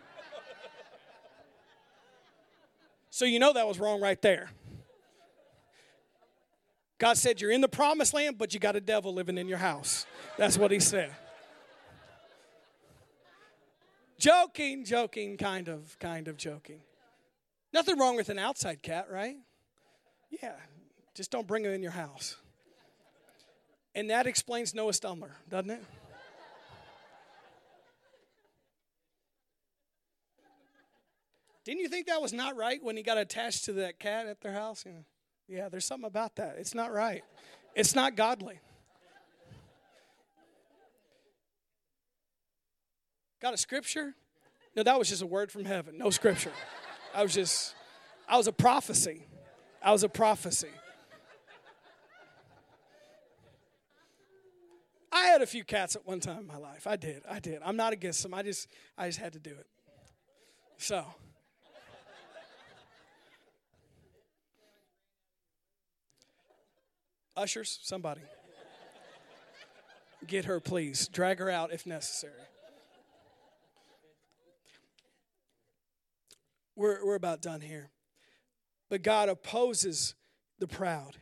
So 3.13 3.25
you 3.25 3.39
know 3.39 3.51
that 3.51 3.67
was 3.67 3.77
wrong 3.77 3.99
right 3.99 4.19
there. 4.21 4.49
God 6.97 7.17
said, 7.17 7.41
You're 7.41 7.51
in 7.51 7.59
the 7.59 7.67
promised 7.67 8.13
land, 8.13 8.37
but 8.37 8.53
you 8.53 8.59
got 8.61 8.77
a 8.77 8.79
devil 8.79 9.13
living 9.13 9.37
in 9.37 9.49
your 9.49 9.57
house. 9.57 10.05
That's 10.37 10.57
what 10.57 10.71
he 10.71 10.79
said. 10.79 11.13
Joking, 14.17 14.85
joking, 14.85 15.35
kind 15.35 15.67
of, 15.67 15.99
kind 15.99 16.29
of 16.29 16.37
joking. 16.37 16.79
Nothing 17.73 17.97
wrong 17.97 18.15
with 18.15 18.29
an 18.29 18.39
outside 18.39 18.81
cat, 18.81 19.07
right? 19.09 19.37
Yeah, 20.29 20.53
just 21.13 21.31
don't 21.31 21.47
bring 21.47 21.63
him 21.63 21.71
in 21.71 21.81
your 21.81 21.91
house. 21.91 22.37
And 23.95 24.09
that 24.09 24.27
explains 24.27 24.73
Noah 24.73 24.91
Stumler, 24.91 25.31
doesn't 25.49 25.71
it? 25.71 25.83
Didn't 31.63 31.81
you 31.81 31.89
think 31.89 32.07
that 32.07 32.21
was 32.21 32.33
not 32.33 32.55
right 32.55 32.83
when 32.83 32.97
he 32.97 33.03
got 33.03 33.17
attached 33.17 33.65
to 33.65 33.73
that 33.73 33.99
cat 33.99 34.25
at 34.25 34.41
their 34.41 34.53
house? 34.53 34.83
You 34.85 34.91
know, 34.93 35.05
yeah, 35.47 35.69
there's 35.69 35.85
something 35.85 36.07
about 36.07 36.35
that. 36.37 36.55
It's 36.57 36.73
not 36.73 36.91
right. 36.91 37.23
It's 37.75 37.93
not 37.95 38.15
godly. 38.15 38.59
Got 43.41 43.53
a 43.53 43.57
scripture? 43.57 44.15
No, 44.75 44.83
that 44.83 44.97
was 44.97 45.09
just 45.09 45.21
a 45.21 45.27
word 45.27 45.51
from 45.51 45.65
heaven. 45.65 45.97
No 45.97 46.09
scripture. 46.09 46.51
I 47.13 47.23
was 47.23 47.33
just, 47.33 47.75
I 48.27 48.37
was 48.37 48.47
a 48.47 48.51
prophecy. 48.51 49.25
I 49.83 49.91
was 49.91 50.03
a 50.03 50.09
prophecy. 50.09 50.69
I 55.11 55.25
had 55.25 55.41
a 55.41 55.45
few 55.45 55.65
cats 55.65 55.95
at 55.95 56.07
one 56.07 56.21
time 56.21 56.39
in 56.39 56.47
my 56.47 56.57
life. 56.57 56.87
I 56.87 56.95
did. 56.95 57.23
I 57.29 57.39
did. 57.39 57.61
I'm 57.65 57.75
not 57.75 57.91
against 57.91 58.23
them. 58.23 58.33
I 58.33 58.43
just, 58.43 58.67
I 58.97 59.07
just 59.07 59.19
had 59.19 59.33
to 59.33 59.39
do 59.39 59.51
it. 59.51 59.67
So. 60.77 61.05
Ushers, 67.35 67.79
somebody. 67.81 68.21
Get 70.27 70.45
her, 70.45 70.59
please. 70.59 71.07
Drag 71.07 71.39
her 71.39 71.49
out 71.49 71.73
if 71.73 71.85
necessary. 71.85 72.33
We're, 76.75 77.05
we're 77.05 77.15
about 77.15 77.41
done 77.41 77.61
here. 77.61 77.89
But 78.89 79.03
God 79.03 79.29
opposes 79.29 80.15
the 80.59 80.67
proud, 80.67 81.17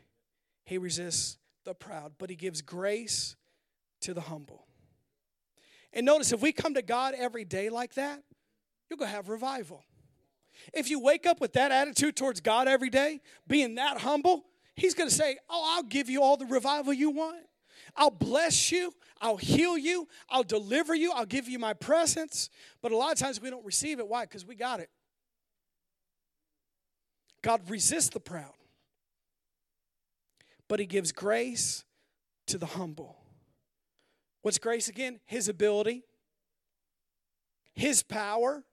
He 0.65 0.77
resists 0.77 1.37
the 1.65 1.73
proud, 1.73 2.13
but 2.17 2.29
He 2.29 2.35
gives 2.35 2.61
grace 2.61 3.35
to 4.01 4.13
the 4.13 4.21
humble. 4.21 4.65
And 5.93 6.05
notice 6.05 6.31
if 6.31 6.41
we 6.41 6.51
come 6.51 6.75
to 6.75 6.81
God 6.81 7.15
every 7.17 7.45
day 7.45 7.69
like 7.69 7.95
that, 7.95 8.21
you're 8.89 8.97
going 8.97 9.09
to 9.09 9.15
have 9.15 9.29
revival. 9.29 9.83
If 10.73 10.89
you 10.89 10.99
wake 10.99 11.25
up 11.25 11.39
with 11.39 11.53
that 11.53 11.71
attitude 11.71 12.15
towards 12.15 12.41
God 12.41 12.67
every 12.67 12.89
day, 12.89 13.21
being 13.47 13.75
that 13.75 13.99
humble, 13.99 14.45
He's 14.75 14.93
going 14.93 15.09
to 15.09 15.15
say, 15.15 15.37
Oh, 15.49 15.75
I'll 15.75 15.83
give 15.83 16.09
you 16.09 16.21
all 16.21 16.37
the 16.37 16.45
revival 16.45 16.93
you 16.93 17.09
want. 17.09 17.45
I'll 17.95 18.11
bless 18.11 18.71
you. 18.71 18.93
I'll 19.21 19.37
heal 19.37 19.77
you. 19.77 20.07
I'll 20.29 20.43
deliver 20.43 20.95
you. 20.95 21.11
I'll 21.11 21.25
give 21.25 21.49
you 21.49 21.59
my 21.59 21.73
presence. 21.73 22.49
But 22.81 22.91
a 22.91 22.97
lot 22.97 23.11
of 23.11 23.17
times 23.17 23.41
we 23.41 23.49
don't 23.49 23.65
receive 23.65 23.99
it. 23.99 24.07
Why? 24.07 24.23
Because 24.23 24.45
we 24.45 24.55
got 24.55 24.79
it. 24.79 24.89
God 27.41 27.69
resists 27.69 28.09
the 28.09 28.19
proud, 28.19 28.53
but 30.67 30.79
He 30.79 30.85
gives 30.85 31.11
grace 31.11 31.85
to 32.47 32.57
the 32.57 32.65
humble. 32.65 33.17
What's 34.41 34.57
grace 34.57 34.87
again? 34.87 35.19
His 35.25 35.47
ability, 35.47 36.03
His 37.73 38.03
power, 38.03 38.63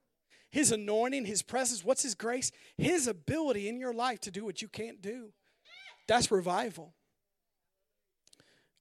His 0.50 0.72
anointing, 0.72 1.24
His 1.24 1.42
presence. 1.42 1.84
What's 1.84 2.02
His 2.02 2.14
grace? 2.14 2.50
His 2.76 3.06
ability 3.06 3.68
in 3.68 3.78
your 3.78 3.92
life 3.92 4.20
to 4.20 4.30
do 4.30 4.44
what 4.44 4.62
you 4.62 4.68
can't 4.68 5.00
do. 5.00 5.32
That's 6.08 6.30
revival. 6.30 6.94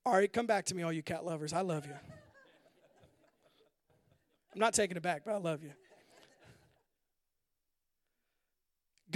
All 0.04 0.12
right, 0.12 0.32
come 0.32 0.46
back 0.46 0.66
to 0.66 0.74
me, 0.74 0.84
all 0.84 0.92
you 0.92 1.02
cat 1.02 1.24
lovers. 1.24 1.52
I 1.52 1.62
love 1.62 1.86
you. 1.86 1.94
I'm 4.54 4.60
not 4.60 4.72
taking 4.72 4.96
it 4.96 5.02
back, 5.02 5.22
but 5.24 5.34
I 5.34 5.38
love 5.38 5.62
you. 5.62 5.72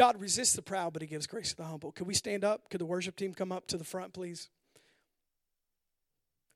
God 0.01 0.19
resists 0.19 0.55
the 0.55 0.63
proud, 0.63 0.95
but 0.95 1.03
he 1.03 1.09
gives 1.09 1.27
grace 1.27 1.51
to 1.51 1.57
the 1.59 1.65
humble. 1.65 1.93
Could 1.93 2.07
we 2.07 2.15
stand 2.15 2.43
up? 2.43 2.71
Could 2.71 2.81
the 2.81 2.87
worship 2.87 3.17
team 3.17 3.35
come 3.35 3.53
up 3.53 3.67
to 3.67 3.77
the 3.77 3.85
front, 3.85 4.15
please? 4.15 4.49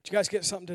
Did 0.03 0.13
you 0.13 0.17
guys 0.17 0.31
get 0.31 0.47
something 0.47 0.67
today? 0.67 0.73